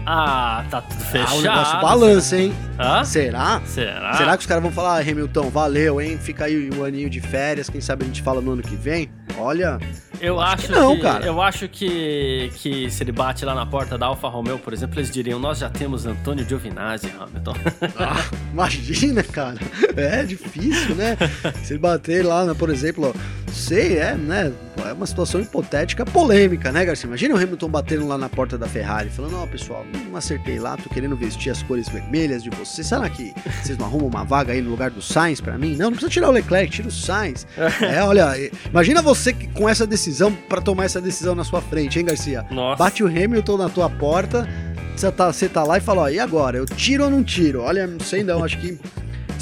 ah, 0.06 0.64
tá 0.70 0.80
tudo 0.82 1.00
fechado. 1.04 1.30
Ah, 1.30 1.34
o 1.36 1.42
negócio 1.42 1.80
balança, 1.80 2.36
hein? 2.36 2.52
Hã? 2.78 3.04
Será? 3.04 3.60
Será? 3.64 4.14
Será 4.16 4.36
que 4.36 4.40
os 4.40 4.46
caras 4.46 4.62
vão 4.62 4.72
falar, 4.72 4.98
ah, 4.98 5.00
Hamilton, 5.00 5.48
valeu, 5.50 6.00
hein? 6.00 6.18
Fica 6.20 6.44
aí 6.46 6.70
um 6.76 6.84
aninho 6.84 7.08
de 7.10 7.20
férias, 7.20 7.68
quem 7.68 7.80
sabe 7.80 8.04
a 8.04 8.06
gente 8.06 8.22
fala 8.22 8.40
no 8.40 8.52
ano 8.52 8.62
que 8.62 8.74
vem? 8.76 9.10
Olha, 9.38 9.78
Eu 10.22 10.40
acho, 10.40 10.66
que 10.66 10.72
não, 10.72 10.94
que, 10.94 11.02
cara. 11.02 11.26
Eu 11.26 11.42
acho 11.42 11.68
que, 11.68 12.50
que 12.56 12.90
se 12.90 13.02
ele 13.02 13.10
bate 13.12 13.44
lá 13.44 13.54
na 13.54 13.66
porta 13.66 13.98
da 13.98 14.06
Alfa 14.06 14.28
Romeo, 14.28 14.58
por 14.58 14.72
exemplo, 14.72 14.98
eles 14.98 15.10
diriam: 15.10 15.38
Nós 15.40 15.58
já 15.58 15.68
temos 15.68 16.06
Antônio 16.06 16.46
Giovinazzi, 16.48 17.08
Hamilton. 17.18 17.54
Ah, 17.98 18.24
imagina, 18.52 19.22
cara. 19.22 19.58
É 19.96 20.22
difícil, 20.22 20.94
né? 20.94 21.16
Se 21.64 21.72
ele 21.74 21.80
bater 21.80 22.24
lá, 22.24 22.44
né, 22.44 22.54
por 22.54 22.70
exemplo, 22.70 23.12
ó, 23.14 23.50
sei, 23.52 23.98
é, 23.98 24.14
né? 24.14 24.52
É 24.86 24.92
uma 24.92 25.06
situação 25.06 25.40
hipotética 25.40 26.04
polêmica, 26.04 26.72
né, 26.72 26.84
Garcia? 26.84 27.06
Imagina 27.06 27.34
o 27.34 27.38
Hamilton 27.38 27.68
batendo 27.68 28.08
lá 28.08 28.16
na 28.16 28.28
porta 28.28 28.56
da 28.56 28.66
Ferrari, 28.66 29.10
falando: 29.10 29.36
Ó, 29.36 29.46
pessoal, 29.46 29.84
não 30.08 30.16
acertei 30.16 30.58
lá, 30.58 30.76
tô 30.76 30.88
querendo 30.88 31.16
vestir 31.16 31.50
as 31.50 31.62
cores 31.62 31.88
vermelhas 31.88 32.42
de 32.42 32.50
vocês. 32.50 32.86
Será 32.86 33.08
que 33.10 33.34
vocês 33.62 33.76
não 33.76 33.86
arrumam 33.86 34.08
uma 34.08 34.24
vaga 34.24 34.52
aí 34.52 34.62
no 34.62 34.70
lugar 34.70 34.90
do 34.90 35.02
Sainz 35.02 35.40
pra 35.40 35.58
mim? 35.58 35.72
Não, 35.76 35.86
não 35.86 35.92
precisa 35.92 36.10
tirar 36.10 36.28
o 36.28 36.32
Leclerc, 36.32 36.70
tira 36.72 36.88
o 36.88 36.92
Sainz. 36.92 37.46
É, 37.82 38.02
olha, 38.02 38.32
imagina 38.66 39.02
você 39.02 39.32
que- 39.32 39.48
com 39.48 39.68
essa 39.68 39.86
decisão, 39.86 40.11
pra 40.48 40.60
tomar 40.60 40.84
essa 40.84 41.00
decisão 41.00 41.34
na 41.34 41.44
sua 41.44 41.60
frente, 41.60 41.98
hein, 41.98 42.04
Garcia? 42.04 42.46
Nossa. 42.50 42.82
Bate 42.82 43.02
o 43.02 43.06
Hamilton 43.06 43.56
na 43.56 43.68
tua 43.68 43.88
porta, 43.88 44.48
você 44.96 45.10
tá, 45.10 45.32
você 45.32 45.48
tá 45.48 45.64
lá 45.64 45.78
e 45.78 45.80
fala, 45.80 46.02
ó, 46.02 46.08
e 46.08 46.18
agora? 46.18 46.58
Eu 46.58 46.66
tiro 46.66 47.04
ou 47.04 47.10
não 47.10 47.22
tiro? 47.22 47.62
Olha, 47.62 47.86
não 47.86 48.00
sei 48.00 48.22
não, 48.22 48.44
acho 48.44 48.58
que 48.58 48.78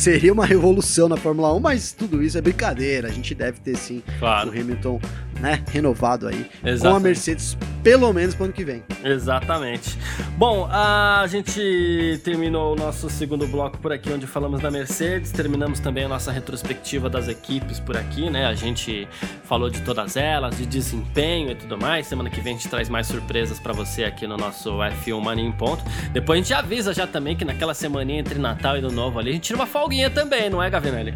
seria 0.00 0.32
uma 0.32 0.46
revolução 0.46 1.08
na 1.08 1.16
Fórmula 1.16 1.52
1, 1.54 1.60
mas 1.60 1.92
tudo 1.92 2.22
isso 2.22 2.38
é 2.38 2.40
brincadeira. 2.40 3.08
A 3.08 3.10
gente 3.12 3.34
deve 3.34 3.60
ter 3.60 3.76
sim 3.76 4.02
Claro. 4.18 4.48
o 4.48 4.52
Hamilton, 4.52 5.00
né, 5.40 5.62
renovado 5.70 6.26
aí 6.28 6.46
com 6.60 6.66
a 6.68 6.70
Exatamente. 6.70 7.02
Mercedes, 7.02 7.56
pelo 7.82 8.12
menos 8.12 8.34
pro 8.34 8.44
ano 8.44 8.52
que 8.52 8.64
vem. 8.64 8.82
Exatamente. 9.04 9.98
Bom, 10.36 10.66
a 10.70 11.24
gente 11.28 12.20
terminou 12.24 12.72
o 12.72 12.76
nosso 12.76 13.08
segundo 13.10 13.46
bloco 13.46 13.78
por 13.78 13.92
aqui, 13.92 14.10
onde 14.12 14.26
falamos 14.26 14.60
da 14.60 14.70
Mercedes. 14.70 15.30
Terminamos 15.32 15.80
também 15.80 16.04
a 16.04 16.08
nossa 16.08 16.32
retrospectiva 16.32 17.08
das 17.10 17.28
equipes 17.28 17.78
por 17.78 17.96
aqui, 17.96 18.30
né? 18.30 18.46
A 18.46 18.54
gente 18.54 19.06
falou 19.44 19.68
de 19.70 19.80
todas 19.82 20.16
elas, 20.16 20.56
de 20.56 20.64
desempenho 20.66 21.50
e 21.50 21.54
tudo 21.54 21.76
mais. 21.78 22.06
Semana 22.06 22.30
que 22.30 22.40
vem 22.40 22.54
a 22.54 22.56
gente 22.56 22.68
traz 22.68 22.88
mais 22.88 23.06
surpresas 23.06 23.58
pra 23.58 23.72
você 23.72 24.04
aqui 24.04 24.26
no 24.26 24.36
nosso 24.36 24.70
F1 25.04 25.20
Mania 25.20 25.44
em 25.44 25.52
Ponto. 25.52 25.82
Depois 26.12 26.38
a 26.38 26.42
gente 26.42 26.54
avisa 26.54 26.92
já 26.94 27.06
também 27.06 27.36
que 27.36 27.44
naquela 27.44 27.74
semaninha 27.74 28.20
entre 28.20 28.38
Natal 28.38 28.76
e 28.76 28.78
Ano 28.78 28.90
Novo 28.90 29.18
ali, 29.18 29.30
a 29.30 29.32
gente 29.34 29.44
tira 29.44 29.58
uma 29.58 29.66
folguinha 29.90 30.08
também, 30.08 30.48
não 30.48 30.62
é, 30.62 30.70
Gavinelli? 30.70 31.12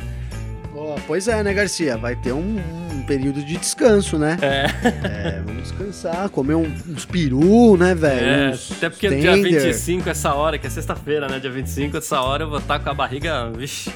Ó, 0.74 0.96
pois 1.06 1.28
é, 1.28 1.42
né, 1.44 1.54
Garcia? 1.54 1.96
Vai 1.96 2.16
ter 2.16 2.32
um 2.32 2.83
período 3.04 3.42
de 3.42 3.56
descanso, 3.56 4.18
né? 4.18 4.36
É. 4.42 4.64
É, 5.06 5.42
vamos 5.44 5.62
descansar, 5.64 6.28
comer 6.30 6.54
um- 6.54 6.72
uns 6.88 7.04
peru, 7.04 7.76
né, 7.76 7.94
velho? 7.94 8.26
É, 8.26 8.50
Uns 8.50 8.72
até 8.72 8.88
porque 8.90 9.08
dia 9.08 9.32
tender. 9.32 9.62
25, 9.62 10.08
essa 10.08 10.34
hora, 10.34 10.58
que 10.58 10.66
é 10.66 10.70
sexta-feira, 10.70 11.28
né? 11.28 11.38
Dia 11.38 11.50
25, 11.50 11.96
essa 11.96 12.20
hora 12.20 12.44
eu 12.44 12.48
vou 12.50 12.58
estar 12.58 12.78
com 12.78 12.90
a 12.90 12.94
barriga. 12.94 13.50
Vixe. 13.56 13.90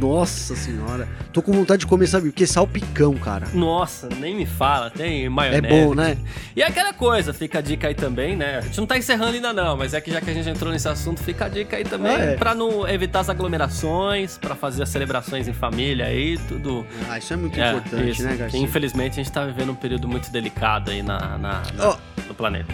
Nossa 0.00 0.54
senhora. 0.54 1.08
Tô 1.32 1.42
com 1.42 1.52
vontade 1.52 1.80
de 1.80 1.86
comer, 1.86 2.06
sabe 2.06 2.28
o 2.28 2.32
que? 2.32 2.46
Salpicão, 2.46 3.14
cara. 3.14 3.46
Nossa, 3.54 4.08
nem 4.18 4.34
me 4.34 4.46
fala, 4.46 4.90
tem 4.90 5.24
É 5.24 5.28
maionese. 5.28 5.68
bom, 5.68 5.94
né? 5.94 6.16
E 6.54 6.62
aquela 6.62 6.92
coisa, 6.92 7.32
fica 7.32 7.58
a 7.58 7.62
dica 7.62 7.88
aí 7.88 7.94
também, 7.94 8.36
né? 8.36 8.58
A 8.58 8.60
gente 8.62 8.78
não 8.78 8.86
tá 8.86 8.98
encerrando 8.98 9.32
ainda 9.34 9.52
não, 9.52 9.76
mas 9.76 9.94
é 9.94 10.00
que 10.00 10.10
já 10.10 10.20
que 10.20 10.30
a 10.30 10.34
gente 10.34 10.48
entrou 10.48 10.72
nesse 10.72 10.88
assunto, 10.88 11.20
fica 11.22 11.46
a 11.46 11.48
dica 11.48 11.76
aí 11.76 11.84
também 11.84 12.12
Ah, 12.14 12.20
é. 12.24 12.36
pra 12.36 12.54
não 12.54 12.86
evitar 12.88 13.20
as 13.20 13.28
aglomerações, 13.28 14.36
pra 14.38 14.54
fazer 14.54 14.82
as 14.82 14.88
celebrações 14.88 15.48
em 15.48 15.52
família 15.52 16.06
aí, 16.06 16.38
tudo. 16.48 16.86
Ah, 17.08 17.18
isso 17.18 17.32
é 17.32 17.36
muito 17.36 17.58
É, 17.60 17.70
importante, 17.70 18.01
isso. 18.10 18.22
né, 18.22 18.36
Garcia? 18.36 18.60
infelizmente 18.60 19.12
a 19.12 19.22
gente 19.22 19.32
tá 19.32 19.44
vivendo 19.44 19.72
um 19.72 19.74
período 19.76 20.06
muito 20.08 20.30
delicado 20.30 20.90
aí 20.90 21.02
na, 21.02 21.18
na- 21.38 21.62
na- 21.76 21.88
Ó, 21.88 21.96
no 22.28 22.34
planeta. 22.34 22.72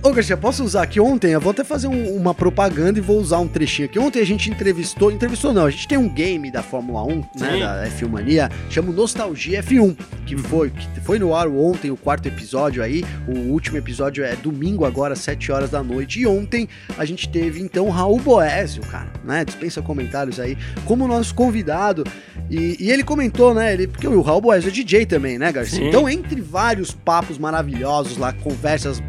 Ô, 0.00 0.12
Garcia, 0.12 0.36
posso 0.36 0.62
usar 0.62 0.82
aqui 0.82 1.00
ontem? 1.00 1.32
Eu 1.32 1.40
vou 1.40 1.50
até 1.50 1.64
fazer 1.64 1.88
um- 1.88 2.14
uma 2.16 2.32
propaganda 2.32 3.00
e 3.00 3.02
vou 3.02 3.18
usar 3.18 3.38
um 3.40 3.48
trechinho 3.48 3.88
aqui. 3.88 3.98
Ontem 3.98 4.20
a 4.20 4.24
gente 4.24 4.48
entrevistou, 4.48 5.10
entrevistou 5.10 5.52
não, 5.52 5.66
a 5.66 5.70
gente 5.70 5.88
tem 5.88 5.98
um 5.98 6.08
game 6.08 6.52
da 6.52 6.62
Fórmula 6.62 7.02
1, 7.02 7.16
né, 7.16 7.24
Sim. 7.34 7.58
da 7.60 7.84
F1 7.88 8.08
Mania, 8.08 8.48
chama 8.70 8.92
Nostalgia 8.92 9.60
F1, 9.60 9.96
que 10.24 10.36
foi, 10.36 10.70
que 10.70 11.00
foi 11.00 11.18
no 11.18 11.34
ar 11.34 11.48
ontem, 11.48 11.90
o 11.90 11.96
quarto 11.96 12.26
episódio 12.28 12.80
aí, 12.80 13.04
o 13.26 13.50
último 13.50 13.76
episódio 13.76 14.22
é 14.24 14.36
domingo 14.36 14.84
agora, 14.84 15.14
às 15.14 15.18
7 15.18 15.50
horas 15.50 15.70
da 15.70 15.82
noite, 15.82 16.20
e 16.20 16.26
ontem 16.28 16.68
a 16.96 17.04
gente 17.04 17.28
teve, 17.28 17.60
então, 17.60 17.90
Raul 17.90 18.20
Boésio, 18.20 18.82
cara, 18.84 19.08
né, 19.24 19.44
dispensa 19.44 19.82
comentários 19.82 20.38
aí, 20.38 20.56
como 20.84 21.08
nosso 21.08 21.34
convidado, 21.34 22.04
e, 22.50 22.76
e 22.80 22.90
ele 22.90 23.02
comentou, 23.02 23.52
né, 23.52 23.72
ele, 23.72 23.86
porque 23.86 24.06
o 24.06 24.20
Raul 24.22 24.40
Boésio 24.40 24.68
é 24.68 24.72
DJ 24.72 25.06
também, 25.06 25.38
né, 25.38 25.52
Garcia? 25.52 25.78
Sim. 25.78 25.88
Então, 25.88 26.08
entre 26.08 26.40
vários 26.40 26.90
papos 26.90 27.38
maravilhosos 27.38 28.16
lá, 28.16 28.32
conversas 28.32 29.02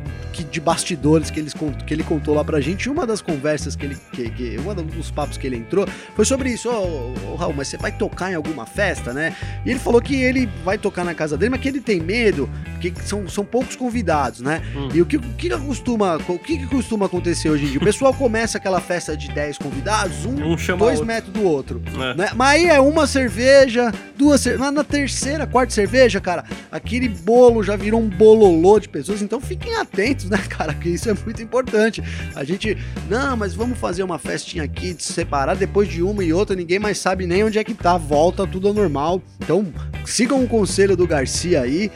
de 0.44 0.60
bastidores 0.60 1.30
que, 1.30 1.40
eles, 1.40 1.54
que 1.86 1.94
ele 1.94 2.04
contou 2.04 2.34
lá 2.36 2.44
pra 2.44 2.60
gente. 2.60 2.90
Uma 2.90 3.06
das 3.06 3.22
conversas 3.22 3.76
que 3.76 3.86
ele. 3.86 3.98
Que, 4.12 4.30
que, 4.30 4.58
uma 4.58 4.74
dos 4.76 5.12
papos 5.12 5.38
que 5.38 5.48
ele 5.48 5.58
entrou 5.58 5.88
foi 6.16 6.26
sobre 6.26 6.52
isso. 6.52 6.70
Ô, 6.70 6.74
ô, 6.74 7.32
ô, 7.32 7.36
Raul, 7.36 7.54
mas 7.56 7.68
você 7.68 7.78
vai 7.78 7.92
tocar 7.92 8.32
em 8.32 8.36
alguma 8.36 8.66
festa, 8.66 9.14
né? 9.14 9.36
E 9.66 9.70
ele 9.70 9.80
falou 9.80 10.02
que 10.02 10.16
ele 10.16 10.50
vai 10.64 10.78
tocar 10.78 11.04
na 11.04 11.14
casa 11.14 11.38
dele, 11.38 11.52
mas 11.52 11.62
que 11.62 11.68
ele 11.68 11.82
tem 11.82 12.00
medo, 12.00 12.50
porque 12.74 12.94
são, 13.04 13.28
são 13.28 13.44
poucos 13.44 13.76
convidados, 13.76 14.42
né? 14.42 14.62
Hum. 14.76 14.90
E 14.94 15.02
o 15.02 15.06
que, 15.06 15.18
o 15.18 15.22
que 15.22 15.50
costuma. 15.50 16.18
O 16.28 16.40
que, 16.40 16.58
que 16.58 16.68
costuma 16.68 17.06
acontecer 17.06 17.50
hoje 17.50 17.66
em 17.66 17.70
dia? 17.70 17.80
O 17.80 17.84
pessoal 17.84 18.14
começa 18.14 18.58
aquela 18.58 18.80
festa 18.80 19.16
de 19.16 19.30
10 19.32 19.58
convidados, 19.58 20.26
um, 20.26 20.54
Um 20.54 20.58
chama 20.58 20.86
dois 20.86 21.02
metros 21.02 21.34
do 21.34 21.44
outro. 21.44 21.82
É. 21.96 22.14
Né? 22.16 22.30
Mas 22.36 22.50
aí 22.50 22.68
é 22.68 22.80
uma 22.80 23.06
cerveja, 23.06 23.94
duas 24.16 24.42
cervejas. 24.42 24.74
Na 24.74 24.84
terceira, 24.84 25.46
quarta 25.46 25.74
cerveja, 25.74 26.20
cara, 26.20 26.44
aquele 26.72 27.08
bolo 27.08 27.64
já 27.64 27.76
virou 27.76 28.02
um 28.02 28.10
bololô 28.10 28.80
de 28.80 28.90
pessoas. 28.90 29.22
Então 29.22 29.40
fiquem 29.40 29.76
atentos, 29.76 30.29
né, 30.30 30.38
cara? 30.50 30.74
Que 30.74 30.90
isso 30.90 31.10
é 31.10 31.14
muito 31.14 31.42
importante. 31.42 32.04
A 32.36 32.44
gente, 32.44 32.78
não, 33.10 33.36
mas 33.36 33.54
vamos 33.54 33.78
fazer 33.78 34.04
uma 34.04 34.20
festinha 34.20 34.64
aqui, 34.64 34.94
de 34.94 35.04
separar 35.04 35.56
depois 35.56 35.88
de 35.88 36.02
uma 36.02 36.24
e 36.24 36.32
outra, 36.32 36.56
ninguém 36.56 36.80
mais 36.80 36.98
sabe 36.98 37.26
nem 37.26 37.44
onde 37.44 37.58
é 37.60 37.64
que 37.64 37.74
tá. 37.74 37.98
Volta 37.98 38.46
tudo 38.48 38.68
ao 38.68 38.74
normal. 38.74 39.22
Então 39.40 39.66
sigam 40.06 40.44
o 40.44 40.48
conselho 40.48 40.96
do 40.96 41.08
Garcia 41.08 41.62
aí. 41.62 41.92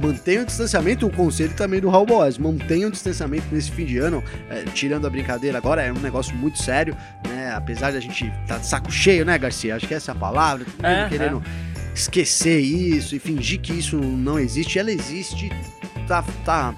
Mantenham 0.00 0.44
o 0.44 0.46
distanciamento, 0.46 1.06
o 1.06 1.10
conselho 1.10 1.52
também 1.54 1.80
do 1.80 1.90
Raul 1.90 2.06
Boas. 2.06 2.38
Mantenham 2.38 2.88
o 2.88 2.92
distanciamento 2.92 3.46
nesse 3.52 3.70
fim 3.70 3.84
de 3.84 3.98
ano, 3.98 4.22
é, 4.48 4.62
tirando 4.72 5.06
a 5.06 5.10
brincadeira 5.10 5.58
agora, 5.58 5.82
é 5.82 5.92
um 5.92 5.98
negócio 5.98 6.34
muito 6.34 6.62
sério, 6.62 6.96
né? 7.28 7.52
Apesar 7.54 7.90
de 7.90 7.98
a 7.98 8.00
gente 8.00 8.32
tá 8.46 8.56
de 8.58 8.66
saco 8.66 8.90
cheio, 8.90 9.24
né, 9.24 9.36
Garcia? 9.36 9.76
Acho 9.76 9.86
que 9.86 9.92
essa 9.92 10.12
é 10.12 10.14
a 10.14 10.14
palavra, 10.14 10.64
todo 10.64 10.86
É, 10.86 11.08
querendo 11.08 11.42
esquecer 11.94 12.60
isso 12.60 13.14
e 13.14 13.18
fingir 13.18 13.60
que 13.60 13.72
isso 13.72 13.96
não 13.96 14.38
existe. 14.38 14.78
Ela 14.78 14.90
existe, 14.90 15.50
tá, 16.06 16.24
tá, 16.44 16.74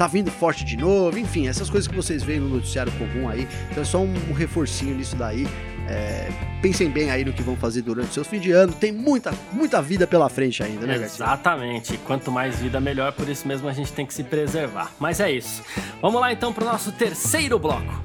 tá 0.00 0.06
vindo 0.06 0.30
forte 0.30 0.64
de 0.64 0.78
novo, 0.78 1.18
enfim, 1.18 1.46
essas 1.46 1.68
coisas 1.68 1.86
que 1.86 1.94
vocês 1.94 2.22
veem 2.22 2.40
no 2.40 2.48
noticiário 2.48 2.90
comum 2.92 3.28
aí. 3.28 3.46
Então 3.70 3.82
é 3.82 3.84
só 3.84 3.98
um 3.98 4.32
reforcinho 4.32 4.94
nisso 4.94 5.14
daí. 5.14 5.46
É, 5.86 6.30
pensem 6.62 6.88
bem 6.88 7.10
aí 7.10 7.22
no 7.22 7.34
que 7.34 7.42
vão 7.42 7.54
fazer 7.54 7.82
durante 7.82 8.08
o 8.08 8.14
seu 8.14 8.24
fim 8.24 8.40
de 8.40 8.50
ano. 8.50 8.72
Tem 8.72 8.92
muita, 8.92 9.34
muita 9.52 9.82
vida 9.82 10.06
pela 10.06 10.30
frente 10.30 10.62
ainda, 10.62 10.86
né, 10.86 10.96
Garcia? 10.96 11.26
Exatamente. 11.26 11.98
Quanto 11.98 12.32
mais 12.32 12.56
vida, 12.56 12.80
melhor. 12.80 13.12
Por 13.12 13.28
isso 13.28 13.46
mesmo 13.46 13.68
a 13.68 13.74
gente 13.74 13.92
tem 13.92 14.06
que 14.06 14.14
se 14.14 14.24
preservar. 14.24 14.90
Mas 14.98 15.20
é 15.20 15.30
isso. 15.30 15.62
Vamos 16.00 16.18
lá 16.18 16.32
então 16.32 16.50
pro 16.50 16.64
nosso 16.64 16.92
terceiro 16.92 17.58
bloco. 17.58 18.02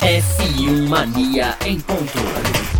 F1 0.00 0.88
Mania 0.88 1.58
em 1.66 1.78
ponto. 1.78 2.77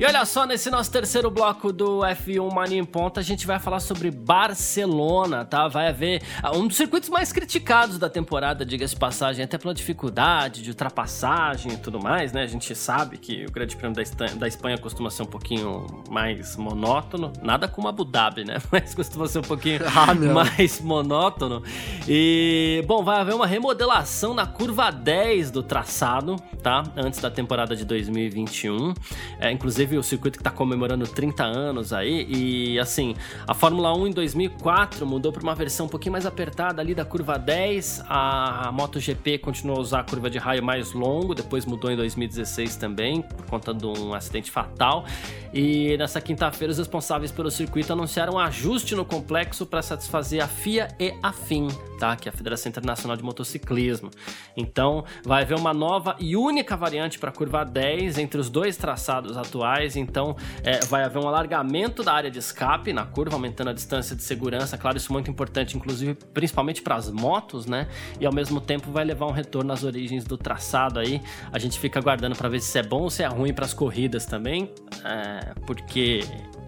E 0.00 0.04
olha 0.06 0.24
só, 0.24 0.46
nesse 0.46 0.70
nosso 0.70 0.90
terceiro 0.90 1.30
bloco 1.30 1.70
do 1.70 1.98
F1 1.98 2.50
Mania 2.54 2.78
em 2.78 2.84
Ponta, 2.86 3.20
a 3.20 3.22
gente 3.22 3.46
vai 3.46 3.58
falar 3.58 3.80
sobre 3.80 4.10
Barcelona, 4.10 5.44
tá? 5.44 5.68
Vai 5.68 5.88
haver 5.88 6.22
ah, 6.42 6.56
um 6.56 6.66
dos 6.66 6.78
circuitos 6.78 7.10
mais 7.10 7.30
criticados 7.30 7.98
da 7.98 8.08
temporada, 8.08 8.64
diga-se 8.64 8.94
de 8.94 8.98
passagem, 8.98 9.44
até 9.44 9.58
pela 9.58 9.74
dificuldade 9.74 10.62
de 10.62 10.70
ultrapassagem 10.70 11.72
e 11.72 11.76
tudo 11.76 12.00
mais, 12.02 12.32
né? 12.32 12.44
A 12.44 12.46
gente 12.46 12.74
sabe 12.74 13.18
que 13.18 13.44
o 13.44 13.52
Grande 13.52 13.76
Prêmio 13.76 13.94
da 13.94 14.00
Espanha, 14.00 14.36
da 14.36 14.48
Espanha 14.48 14.78
costuma 14.78 15.10
ser 15.10 15.24
um 15.24 15.26
pouquinho 15.26 15.84
mais 16.08 16.56
monótono, 16.56 17.30
nada 17.42 17.68
como 17.68 17.86
Abu 17.86 18.02
Dhabi, 18.02 18.42
né? 18.42 18.56
Mas 18.72 18.94
costuma 18.94 19.28
ser 19.28 19.40
um 19.40 19.42
pouquinho 19.42 19.80
Ah, 19.94 20.14
mais 20.14 20.80
monótono. 20.80 21.62
E, 22.08 22.82
bom, 22.86 23.04
vai 23.04 23.20
haver 23.20 23.34
uma 23.34 23.46
remodelação 23.46 24.32
na 24.32 24.46
curva 24.46 24.90
10 24.90 25.50
do 25.50 25.62
traçado, 25.62 26.36
tá? 26.62 26.84
Antes 26.96 27.20
da 27.20 27.30
temporada 27.30 27.76
de 27.76 27.84
2021. 27.84 28.94
É, 29.38 29.52
inclusive 29.52 29.89
o 29.98 30.02
circuito 30.02 30.38
que 30.38 30.44
tá 30.44 30.50
comemorando 30.50 31.06
30 31.06 31.44
anos 31.44 31.92
aí. 31.92 32.26
E, 32.28 32.78
assim, 32.78 33.14
a 33.46 33.54
Fórmula 33.54 33.96
1 33.96 34.08
em 34.08 34.10
2004 34.12 35.06
mudou 35.06 35.32
para 35.32 35.42
uma 35.42 35.54
versão 35.54 35.86
um 35.86 35.88
pouquinho 35.88 36.12
mais 36.12 36.26
apertada 36.26 36.80
ali 36.80 36.94
da 36.94 37.04
curva 37.04 37.38
10. 37.38 38.04
A, 38.08 38.68
a 38.68 38.72
MotoGP 38.72 39.38
continuou 39.38 39.78
a 39.78 39.80
usar 39.80 40.00
a 40.00 40.04
curva 40.04 40.30
de 40.30 40.38
raio 40.38 40.62
mais 40.62 40.92
longo, 40.92 41.34
depois 41.34 41.64
mudou 41.64 41.90
em 41.90 41.96
2016 41.96 42.76
também, 42.76 43.22
por 43.22 43.46
conta 43.46 43.72
de 43.74 43.86
um 43.86 44.14
acidente 44.14 44.50
fatal. 44.50 45.04
E 45.52 45.96
nessa 45.96 46.20
quinta-feira, 46.20 46.70
os 46.70 46.78
responsáveis 46.78 47.32
pelo 47.32 47.50
circuito 47.50 47.92
anunciaram 47.92 48.34
um 48.34 48.38
ajuste 48.38 48.94
no 48.94 49.04
complexo 49.04 49.66
para 49.66 49.82
satisfazer 49.82 50.42
a 50.42 50.46
FIA 50.46 50.88
e 50.98 51.12
a 51.22 51.32
FIM, 51.32 51.68
tá? 51.98 52.14
Que 52.14 52.28
é 52.28 52.32
a 52.32 52.32
Federação 52.32 52.70
Internacional 52.70 53.16
de 53.16 53.24
Motociclismo. 53.24 54.10
Então, 54.56 55.04
vai 55.24 55.42
haver 55.42 55.56
uma 55.56 55.74
nova 55.74 56.14
e 56.20 56.36
única 56.36 56.76
variante 56.76 57.18
para 57.18 57.30
a 57.30 57.32
curva 57.32 57.64
10 57.64 58.18
entre 58.18 58.40
os 58.40 58.48
dois 58.48 58.76
traçados 58.76 59.36
atuais. 59.36 59.79
Então, 59.96 60.36
é, 60.62 60.80
vai 60.86 61.04
haver 61.04 61.18
um 61.18 61.28
alargamento 61.28 62.02
da 62.02 62.12
área 62.12 62.30
de 62.30 62.38
escape 62.38 62.92
na 62.92 63.04
curva, 63.04 63.36
aumentando 63.36 63.70
a 63.70 63.72
distância 63.72 64.14
de 64.14 64.22
segurança. 64.22 64.76
Claro, 64.76 64.96
isso 64.96 65.10
é 65.10 65.12
muito 65.12 65.30
importante, 65.30 65.76
inclusive, 65.76 66.14
principalmente 66.32 66.82
para 66.82 66.96
as 66.96 67.10
motos, 67.10 67.66
né? 67.66 67.88
E 68.20 68.26
ao 68.26 68.32
mesmo 68.32 68.60
tempo 68.60 68.90
vai 68.90 69.04
levar 69.04 69.26
um 69.26 69.32
retorno 69.32 69.72
às 69.72 69.84
origens 69.84 70.24
do 70.24 70.36
traçado 70.36 70.98
aí. 70.98 71.20
A 71.52 71.58
gente 71.58 71.78
fica 71.78 71.98
aguardando 71.98 72.36
para 72.36 72.48
ver 72.48 72.60
se 72.60 72.78
é 72.78 72.82
bom 72.82 73.02
ou 73.02 73.10
se 73.10 73.22
é 73.22 73.26
ruim 73.26 73.52
para 73.52 73.64
as 73.64 73.74
corridas 73.74 74.26
também, 74.26 74.72
é, 75.04 75.54
porque 75.66 76.20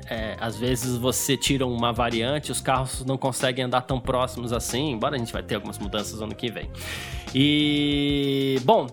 é, 0.08 0.36
às 0.40 0.56
vezes 0.56 0.96
você 0.96 1.36
tira 1.36 1.66
uma 1.66 1.92
variante, 1.92 2.52
os 2.52 2.60
carros 2.60 3.04
não 3.04 3.16
conseguem 3.16 3.64
andar 3.64 3.82
tão 3.82 4.00
próximos 4.00 4.52
assim, 4.52 4.90
embora 4.90 5.16
a 5.16 5.18
gente 5.18 5.32
vai 5.32 5.42
ter 5.42 5.54
algumas 5.54 5.78
mudanças 5.78 6.20
ano 6.20 6.34
que 6.34 6.50
vem. 6.50 6.70
E 7.34 8.60
bom, 8.64 8.86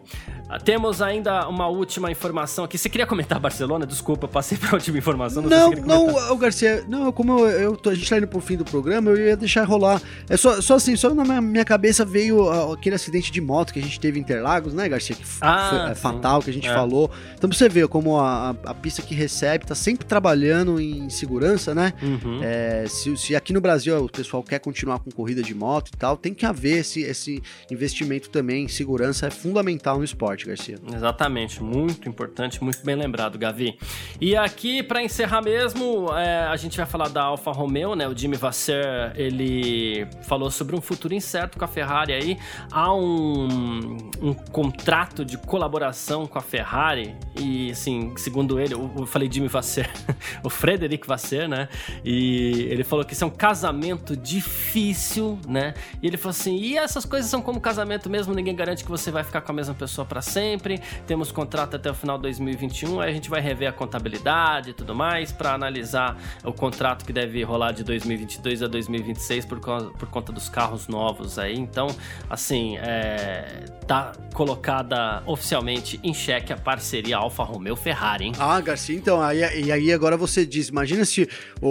temos 0.63 1.01
ainda 1.01 1.47
uma 1.47 1.67
última 1.67 2.09
informação 2.11 2.63
aqui. 2.65 2.77
Você 2.77 2.89
queria 2.89 3.05
comentar 3.05 3.39
Barcelona? 3.39 3.85
Desculpa, 3.85 4.25
eu 4.25 4.29
passei 4.29 4.57
para 4.59 4.71
a 4.71 4.73
última 4.75 4.97
informação. 4.97 5.43
Não, 5.43 5.71
não, 5.71 6.31
o 6.33 6.37
Garcia, 6.37 6.83
não, 6.87 7.11
como 7.11 7.39
eu, 7.39 7.47
eu 7.49 7.75
tô- 7.77 7.89
a 7.91 7.95
gente 7.95 8.09
tá 8.09 8.17
indo 8.17 8.27
pro 8.27 8.39
fim 8.39 8.57
do 8.57 8.65
programa, 8.65 9.11
eu 9.11 9.17
ia 9.17 9.37
deixar 9.37 9.63
rolar. 9.65 10.01
É 10.27 10.35
só, 10.37 10.59
só 10.61 10.75
assim, 10.75 10.95
só 10.95 11.13
na 11.13 11.23
minha, 11.23 11.41
minha 11.41 11.65
cabeça 11.65 12.03
veio 12.03 12.49
aquele 12.71 12.95
acidente 12.95 13.31
de 13.31 13.39
moto 13.41 13.71
que 13.73 13.79
a 13.79 13.81
gente 13.81 13.99
teve 13.99 14.17
em 14.17 14.21
Interlagos, 14.21 14.73
né, 14.73 14.87
Garcia? 14.89 15.15
Que 15.15 15.23
Ah, 15.41 15.69
foi 15.69 15.91
é, 15.91 15.95
fatal, 15.95 16.41
que 16.41 16.49
a 16.49 16.53
gente 16.53 16.67
É. 16.67 16.73
falou. 16.73 17.11
Então 17.35 17.51
você 17.51 17.69
ver 17.69 17.87
como 17.87 18.17
a, 18.19 18.55
a- 18.65 18.73
pista 18.73 19.01
que 19.01 19.13
recebe 19.13 19.65
tá 19.65 19.75
sempre 19.75 20.05
trabalhando 20.05 20.79
em 20.79 21.09
segurança, 21.09 21.75
né? 21.75 21.93
Uhum. 22.01 22.39
É, 22.41 22.85
se, 22.87 23.15
se 23.17 23.35
aqui 23.35 23.51
no 23.53 23.59
Brasil 23.61 24.05
o 24.05 24.09
pessoal 24.09 24.41
quer 24.41 24.59
continuar 24.59 24.99
com 24.99 25.11
corrida 25.11 25.43
de 25.43 25.53
moto 25.53 25.89
e 25.93 25.97
tal, 25.97 26.15
tem 26.17 26.33
que 26.33 26.45
haver 26.45 26.79
esse, 26.79 27.01
esse 27.01 27.43
investimento 27.69 28.28
também 28.29 28.67
segurança, 28.67 29.27
é 29.27 29.29
fundamental 29.29 29.97
no 29.97 30.03
esporte, 30.03 30.45
Garcia. 30.45 30.77
Exatamente, 30.93 31.61
muito 31.61 32.07
importante, 32.07 32.63
muito 32.63 32.83
bem 32.83 32.95
lembrado, 32.95 33.37
Gavi. 33.37 33.77
E 34.19 34.35
aqui, 34.35 34.83
para 34.83 35.01
encerrar 35.03 35.41
mesmo, 35.41 36.07
é, 36.15 36.43
a 36.43 36.55
gente 36.55 36.77
vai 36.77 36.85
falar 36.85 37.09
da 37.09 37.23
Alfa 37.23 37.51
Romeo, 37.51 37.95
né? 37.95 38.07
O 38.07 38.17
Jimmy 38.17 38.35
Vasser, 38.35 39.13
ele 39.15 40.07
falou 40.23 40.51
sobre 40.51 40.75
um 40.75 40.81
futuro 40.81 41.13
incerto 41.13 41.57
com 41.57 41.65
a 41.65 41.67
Ferrari 41.67 42.13
aí. 42.13 42.37
Há 42.71 42.93
um, 42.93 43.97
um 44.21 44.33
contrato 44.33 45.25
de 45.25 45.37
colaboração 45.37 46.27
com 46.27 46.37
a 46.37 46.41
Ferrari 46.41 47.15
e, 47.39 47.71
assim, 47.71 48.13
segundo 48.17 48.59
ele, 48.59 48.73
eu, 48.73 48.91
eu 48.97 49.05
falei 49.05 49.29
Jimmy 49.31 49.47
Vasser, 49.47 49.89
o 50.43 50.49
Frederic 50.49 51.07
Vasser, 51.07 51.47
né? 51.47 51.69
E 52.03 52.67
ele 52.69 52.83
falou 52.83 53.05
que 53.05 53.13
isso 53.13 53.23
é 53.23 53.27
um 53.27 53.31
casamento 53.31 54.15
difícil, 54.15 55.39
né? 55.47 55.73
E 56.01 56.07
ele 56.07 56.17
falou 56.17 56.31
assim, 56.31 56.55
e 56.57 56.77
essas 56.77 57.05
coisas 57.05 57.29
são 57.29 57.41
como 57.41 57.59
casamento 57.59 58.09
mesmo, 58.09 58.18
ninguém 58.27 58.55
garante 58.55 58.83
que 58.83 58.89
você 58.89 59.11
vai 59.11 59.23
ficar 59.23 59.41
com 59.41 59.51
a 59.51 59.55
mesma 59.55 59.73
pessoa 59.73 60.05
para 60.05 60.21
sempre. 60.21 60.79
Temos 61.07 61.31
contrato 61.31 61.75
até 61.75 61.89
o 61.89 61.93
final 61.93 62.17
de 62.17 62.23
2021, 62.23 62.99
aí 62.99 63.09
a 63.09 63.13
gente 63.13 63.29
vai 63.29 63.41
rever 63.41 63.69
a 63.69 63.73
contabilidade 63.73 64.71
e 64.71 64.73
tudo 64.73 64.93
mais 64.95 65.31
para 65.31 65.53
analisar 65.53 66.17
o 66.43 66.51
contrato 66.53 67.05
que 67.05 67.13
deve 67.13 67.41
rolar 67.43 67.71
de 67.71 67.83
2022 67.83 68.63
a 68.63 68.67
2026 68.67 69.45
por, 69.45 69.59
causa- 69.59 69.89
por 69.91 70.07
conta 70.09 70.31
dos 70.31 70.49
carros 70.49 70.87
novos 70.87 71.37
aí. 71.39 71.55
Então, 71.57 71.87
assim, 72.29 72.77
é, 72.77 73.63
tá 73.87 74.13
colocada 74.33 75.21
oficialmente 75.25 75.99
em 76.03 76.13
xeque 76.13 76.51
a 76.51 76.57
parceria 76.57 77.17
Alfa 77.17 77.43
Romeo 77.43 77.75
Ferrari, 77.75 78.25
hein? 78.25 78.31
Ah, 78.39 78.59
Garcia, 78.61 78.95
então, 78.95 79.21
aí, 79.21 79.39
e 79.65 79.71
aí 79.71 79.91
agora 79.93 80.17
você 80.17 80.45
diz, 80.45 80.69
imagina 80.69 81.05
se 81.05 81.27
o, 81.61 81.67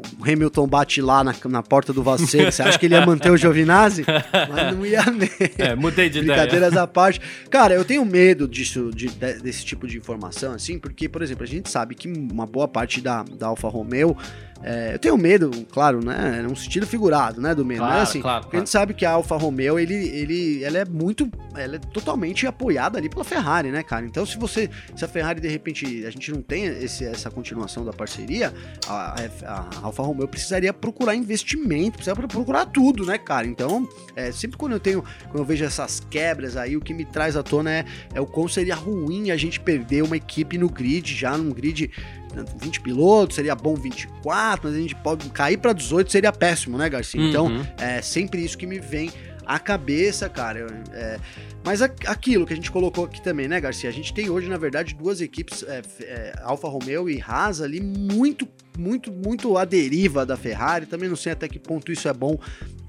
o- 0.00 0.02
Hamilton 0.22 0.66
bate 0.66 1.00
lá 1.02 1.22
na, 1.24 1.34
na 1.46 1.62
porta 1.62 1.92
do 1.92 2.02
Vasser, 2.02 2.50
você 2.52 2.62
acha 2.62 2.78
que 2.78 2.86
ele 2.86 2.94
ia 2.94 3.04
manter 3.06 3.30
o 3.30 3.36
Giovinazzi? 3.36 4.04
Mas 4.50 4.76
não 4.76 4.84
ia 4.86 5.02
mesmo. 5.10 5.34
É, 5.58 5.74
mudei 5.92 6.10
de 6.10 6.18
ideia. 6.18 6.38
Brincadeiras 6.38 6.76
à 6.76 6.86
parte. 6.86 7.20
Cara, 7.50 7.74
eu 7.74 7.84
tenho 7.84 8.04
medo 8.04 8.48
disso, 8.48 8.90
de- 8.94 9.08
desse 9.42 9.64
tipo 9.64 9.86
de 9.86 9.96
informação, 9.96 10.52
assim, 10.52 10.78
porque, 10.78 11.08
por 11.08 11.22
exemplo, 11.22 11.44
a 11.44 11.46
gente 11.46 11.70
sabe 11.70 11.94
que 11.94 12.08
uma 12.08 12.46
boa 12.46 12.66
parte 12.66 13.00
da, 13.00 13.22
da 13.22 13.46
Alfa 13.46 13.68
Romeo. 13.68 14.16
É, 14.64 14.94
eu 14.94 14.98
tenho 14.98 15.16
medo, 15.16 15.50
claro, 15.72 16.04
né? 16.04 16.42
É 16.44 16.46
um 16.46 16.54
sentido 16.54 16.86
figurado, 16.86 17.40
né? 17.40 17.54
Do 17.54 17.64
medo. 17.64 17.78
Claro, 17.80 17.94
né? 17.96 18.02
assim, 18.02 18.20
claro, 18.20 18.42
porque 18.44 18.56
a 18.56 18.58
gente 18.60 18.70
sabe 18.70 18.94
que 18.94 19.04
a 19.04 19.10
Alfa 19.12 19.36
Romeo, 19.36 19.78
ele, 19.78 19.94
ele, 19.94 20.62
ela 20.64 20.78
é 20.78 20.84
muito. 20.84 21.28
Ela 21.56 21.76
é 21.76 21.78
totalmente 21.78 22.46
apoiada 22.46 22.98
ali 22.98 23.08
pela 23.08 23.24
Ferrari, 23.24 23.70
né, 23.70 23.82
cara? 23.82 24.06
Então, 24.06 24.24
se 24.24 24.38
você. 24.38 24.70
Se 24.96 25.04
a 25.04 25.08
Ferrari, 25.08 25.40
de 25.40 25.48
repente, 25.48 26.04
a 26.06 26.10
gente 26.10 26.30
não 26.32 26.40
tem 26.42 26.64
esse- 26.64 27.04
essa 27.04 27.30
continuação 27.30 27.84
da 27.84 27.92
parceria, 27.92 28.52
a, 28.88 29.16
a- 29.46 29.68
a 29.82 29.86
Alfa 29.86 30.02
Romeo 30.02 30.28
precisaria 30.28 30.72
procurar 30.72 31.14
investimento, 31.14 31.92
precisaria 31.98 32.26
procurar 32.28 32.66
tudo, 32.66 33.04
né, 33.04 33.18
cara? 33.18 33.46
Então, 33.46 33.88
é, 34.16 34.30
sempre 34.32 34.56
quando 34.56 34.72
eu 34.72 34.80
tenho. 34.80 35.02
Quando 35.24 35.38
eu 35.38 35.44
vejo 35.44 35.64
essas 35.64 36.00
quebras 36.08 36.56
aí, 36.56 36.76
o 36.76 36.80
que 36.80 36.94
me 36.94 37.04
traz 37.04 37.36
à 37.36 37.42
tona 37.42 37.70
é, 37.70 37.84
é 38.14 38.20
o 38.20 38.26
quão 38.26 38.46
seria 38.48 38.74
ruim 38.74 39.30
a 39.30 39.36
gente 39.36 39.58
perder 39.60 40.02
uma 40.02 40.16
equipe 40.16 40.56
no 40.56 40.68
grid, 40.68 41.14
já 41.14 41.36
num 41.36 41.50
grid. 41.50 41.90
Né, 42.34 42.44
20 42.60 42.80
pilotos, 42.80 43.36
seria 43.36 43.54
bom 43.54 43.74
24, 43.74 44.68
mas 44.68 44.76
a 44.76 44.80
gente 44.80 44.94
pode 44.96 45.28
cair 45.30 45.56
para 45.58 45.72
18, 45.72 46.10
seria 46.10 46.32
péssimo, 46.32 46.76
né, 46.78 46.88
Garcia? 46.88 47.20
Então, 47.20 47.46
Uhum. 47.46 47.62
é 47.78 48.00
sempre 48.02 48.44
isso 48.44 48.56
que 48.58 48.66
me 48.66 48.78
vem 48.78 49.10
à 49.44 49.58
cabeça, 49.58 50.28
cara. 50.28 50.66
É, 50.92 51.18
mas 51.64 51.82
a- 51.82 51.90
aquilo 52.06 52.46
que 52.46 52.52
a 52.52 52.56
gente 52.56 52.70
colocou 52.70 53.04
aqui 53.04 53.20
também, 53.22 53.48
né, 53.48 53.60
Garcia? 53.60 53.90
A 53.90 53.92
gente 53.92 54.14
tem 54.14 54.30
hoje, 54.30 54.48
na 54.48 54.56
verdade, 54.56 54.94
duas 54.94 55.20
equipes, 55.20 55.62
é, 55.64 55.82
é, 56.00 56.32
Alfa 56.42 56.68
Romeo 56.68 57.08
e 57.10 57.20
Haas 57.20 57.60
ali, 57.60 57.80
muito, 57.80 58.46
muito, 58.78 59.10
muito 59.12 59.56
à 59.58 59.64
deriva 59.64 60.24
da 60.24 60.36
Ferrari. 60.36 60.86
Também 60.86 61.08
não 61.08 61.16
sei 61.16 61.32
até 61.32 61.48
que 61.48 61.58
ponto 61.58 61.90
isso 61.92 62.08
é 62.08 62.12
bom 62.12 62.38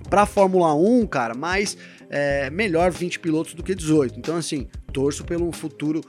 pra 0.09 0.25
Fórmula 0.27 0.73
1, 0.75 1.07
cara, 1.07 1.33
mas 1.33 1.75
é 2.09 2.49
melhor 2.51 2.91
20 2.91 3.19
pilotos 3.19 3.55
do 3.55 3.63
que 3.63 3.73
18. 3.73 4.19
Então, 4.19 4.35
assim, 4.37 4.67
torço 4.91 5.23
pelo 5.23 5.51
futuro 5.51 6.01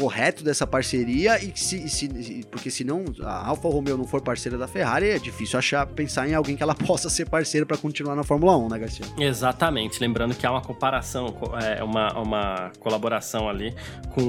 correto 0.00 0.42
dessa 0.42 0.66
parceria 0.66 1.42
e 1.44 1.52
se, 1.54 1.88
se- 1.88 2.44
porque 2.50 2.70
se 2.70 2.82
não 2.84 3.04
a 3.22 3.48
Alfa 3.48 3.68
Romeo 3.68 3.96
não 3.98 4.06
for 4.06 4.22
parceira 4.22 4.56
da 4.56 4.66
Ferrari 4.66 5.10
é 5.10 5.18
difícil 5.18 5.58
achar 5.58 5.86
pensar 5.86 6.26
em 6.28 6.34
alguém 6.34 6.56
que 6.56 6.62
ela 6.62 6.74
possa 6.86 7.10
ser 7.10 7.28
parceira 7.28 7.66
para 7.66 7.76
continuar 7.76 8.14
na 8.16 8.22
Fórmula 8.24 8.56
1, 8.56 8.68
né, 8.68 8.78
Garcia? 8.78 9.04
Exatamente, 9.18 10.00
lembrando 10.00 10.34
que 10.34 10.46
há 10.46 10.50
uma 10.50 10.62
comparação, 10.62 11.28
co- 11.32 11.56
é 11.58 11.82
uma, 11.84 12.12
uma 12.18 12.72
colaboração 12.80 13.48
ali 13.48 13.74
com 14.14 14.22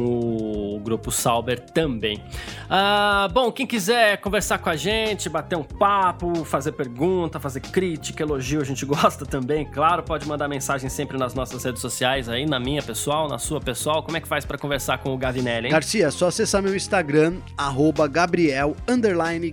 o 0.75 0.79
grupo 0.83 1.11
Sauber 1.11 1.59
também. 1.59 2.21
Ah, 2.69 3.27
bom, 3.33 3.51
quem 3.51 3.65
quiser 3.65 4.17
conversar 4.17 4.57
com 4.59 4.69
a 4.69 4.75
gente, 4.75 5.29
bater 5.29 5.57
um 5.57 5.63
papo, 5.63 6.43
fazer 6.43 6.71
pergunta, 6.73 7.39
fazer 7.39 7.61
crítica, 7.61 8.23
elogio, 8.23 8.61
a 8.61 8.65
gente 8.65 8.85
gosta 8.85 9.25
também, 9.25 9.65
claro, 9.65 10.03
pode 10.03 10.27
mandar 10.27 10.47
mensagem 10.47 10.89
sempre 10.89 11.17
nas 11.17 11.33
nossas 11.33 11.63
redes 11.63 11.81
sociais 11.81 12.27
aí, 12.27 12.45
na 12.45 12.59
minha 12.59 12.81
pessoal, 12.81 13.27
na 13.29 13.37
sua 13.37 13.59
pessoal. 13.61 14.03
Como 14.03 14.17
é 14.17 14.21
que 14.21 14.27
faz 14.27 14.45
para 14.45 14.57
conversar 14.57 14.97
com 14.97 15.13
o 15.13 15.17
Gavinelli? 15.17 15.60
Gavinelli, 15.61 15.67
hein? 15.67 15.71
Garcia, 15.71 16.07
é 16.07 16.11
só 16.11 16.27
acessar 16.27 16.61
meu 16.61 16.75
Instagram, 16.75 17.35
arroba 17.57 18.07
Gabriel 18.07 18.75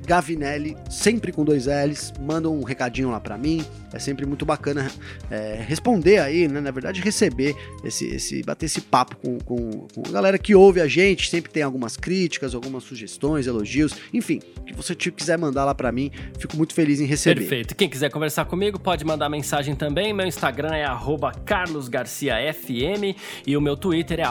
Gavinelli, 0.06 0.76
sempre 0.90 1.32
com 1.32 1.44
dois 1.44 1.66
L's. 1.66 2.12
Manda 2.20 2.48
um 2.48 2.62
recadinho 2.62 3.11
lá 3.11 3.20
pra 3.20 3.36
mim. 3.36 3.64
É 3.92 3.98
sempre 3.98 4.26
muito 4.26 4.44
bacana 4.44 4.90
é, 5.30 5.64
responder 5.66 6.18
aí, 6.18 6.46
né? 6.46 6.61
Na 6.61 6.70
verdade, 6.70 7.00
receber 7.00 7.56
esse, 7.82 8.06
esse 8.06 8.42
bater 8.42 8.66
esse 8.66 8.82
papo 8.82 9.16
com, 9.16 9.38
com, 9.38 9.88
com, 9.94 10.02
a 10.06 10.12
galera 10.12 10.38
que 10.38 10.54
ouve 10.54 10.80
a 10.80 10.86
gente. 10.86 11.30
Sempre 11.30 11.50
tem 11.50 11.62
algumas 11.62 11.96
críticas, 11.96 12.54
algumas 12.54 12.84
sugestões, 12.84 13.46
elogios, 13.46 13.94
enfim, 14.12 14.40
que 14.66 14.74
você 14.74 14.94
quiser 14.94 15.38
mandar 15.38 15.64
lá 15.64 15.74
para 15.74 15.90
mim, 15.90 16.11
fico 16.38 16.56
muito 16.56 16.74
feliz 16.74 17.00
em 17.00 17.06
receber. 17.06 17.40
Perfeito. 17.40 17.74
Quem 17.74 17.88
quiser 17.88 18.11
conversar 18.11 18.44
comigo 18.44 18.78
pode 18.78 19.04
mandar 19.04 19.28
mensagem 19.30 19.74
também. 19.74 20.12
Meu 20.12 20.26
Instagram 20.26 20.74
é 20.74 20.86
@carlosgarciafm 21.44 23.16
e 23.46 23.56
o 23.56 23.61
meu 23.61 23.76
Twitter 23.76 24.20
é 24.20 24.24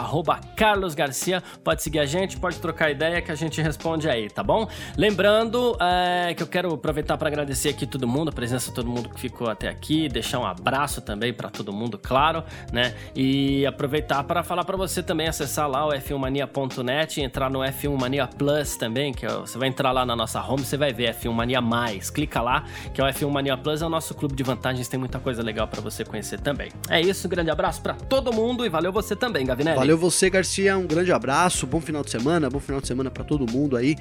@carlosgarcia. 0.55 1.41
Pode 1.67 1.83
seguir 1.83 1.99
a 1.99 2.05
gente, 2.05 2.37
pode 2.37 2.59
trocar 2.59 2.89
ideia 2.91 3.21
que 3.21 3.29
a 3.29 3.35
gente 3.35 3.61
responde 3.61 4.07
aí, 4.07 4.29
tá 4.29 4.41
bom? 4.41 4.69
Lembrando 4.95 5.75
é, 5.81 6.33
que 6.33 6.41
eu 6.41 6.47
quero 6.47 6.73
aproveitar 6.73 7.17
para 7.17 7.27
agradecer 7.27 7.67
aqui 7.67 7.85
todo 7.85 8.07
mundo, 8.07 8.29
a 8.29 8.31
presença 8.31 8.69
de 8.69 8.75
todo 8.75 8.89
mundo 8.89 9.09
que 9.09 9.19
ficou 9.19 9.49
até 9.49 9.67
aqui, 9.67 10.07
deixar 10.07 10.39
um 10.39 10.45
abraço 10.45 11.01
também 11.01 11.33
para 11.33 11.49
todo 11.49 11.73
mundo, 11.73 11.99
claro, 12.01 12.41
né? 12.71 12.95
E 13.13 13.65
aproveitar 13.65 14.23
para 14.23 14.43
falar 14.43 14.63
para 14.63 14.77
você 14.77 15.03
também 15.03 15.27
acessar 15.27 15.69
lá 15.69 15.85
o 15.85 15.89
f1mania.net, 15.89 17.19
entrar 17.19 17.49
no 17.49 17.59
F1 17.59 17.99
Mania 17.99 18.27
Plus 18.27 18.77
também, 18.77 19.13
que 19.13 19.25
é, 19.25 19.29
você 19.29 19.57
vai 19.57 19.67
entrar 19.67 19.91
lá 19.91 20.05
na 20.05 20.15
nossa 20.15 20.41
home, 20.41 20.63
você 20.63 20.77
vai 20.77 20.93
ver 20.93 21.13
F1 21.15 21.33
Mania 21.33 21.59
Mais. 21.59 22.09
Clica 22.09 22.41
lá, 22.41 22.63
que 22.93 23.01
é 23.01 23.03
o 23.03 23.07
F1 23.07 23.29
Mania 23.29 23.57
Plus, 23.57 23.81
é 23.81 23.85
o 23.85 23.89
nosso 23.89 24.15
clube 24.15 24.33
de 24.33 24.43
vantagens, 24.43 24.87
tem 24.87 24.97
muita 24.97 25.19
coisa 25.19 25.43
legal 25.43 25.67
para 25.67 25.81
você 25.81 26.05
conhecer 26.05 26.39
também. 26.39 26.71
É 26.89 27.01
isso, 27.01 27.27
um 27.27 27.29
grande 27.29 27.51
abraço 27.51 27.81
para 27.81 27.93
todo 27.93 28.31
mundo 28.31 28.65
e 28.65 28.69
valeu 28.69 28.93
você 28.93 29.17
também, 29.17 29.45
Gavinelli. 29.45 29.75
Valeu 29.77 29.97
você, 29.97 30.29
Garcia, 30.29 30.77
um 30.77 30.87
grande 30.87 31.11
abraço, 31.57 31.65
bom 31.65 31.81
final 31.81 32.03
de 32.03 32.11
semana, 32.11 32.49
bom 32.49 32.59
final 32.59 32.79
de 32.79 32.87
semana 32.87 33.09
para 33.09 33.23
todo 33.23 33.51
mundo 33.51 33.75
aí. 33.75 33.95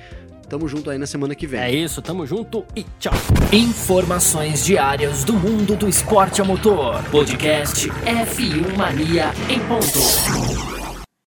Tamo 0.48 0.68
junto 0.68 0.90
aí 0.90 0.98
na 0.98 1.06
semana 1.06 1.34
que 1.34 1.46
vem. 1.46 1.60
É 1.60 1.70
isso, 1.74 2.02
tamo 2.02 2.26
junto 2.26 2.64
e 2.76 2.84
tchau. 3.00 3.14
Informações 3.52 4.64
diárias 4.64 5.24
do 5.24 5.32
mundo 5.32 5.74
do 5.74 5.88
esporte 5.88 6.40
a 6.40 6.44
motor. 6.44 7.02
Podcast 7.10 7.88
F1 7.88 8.76
Mania 8.76 9.32
em 9.48 9.58
ponto. 9.60 10.85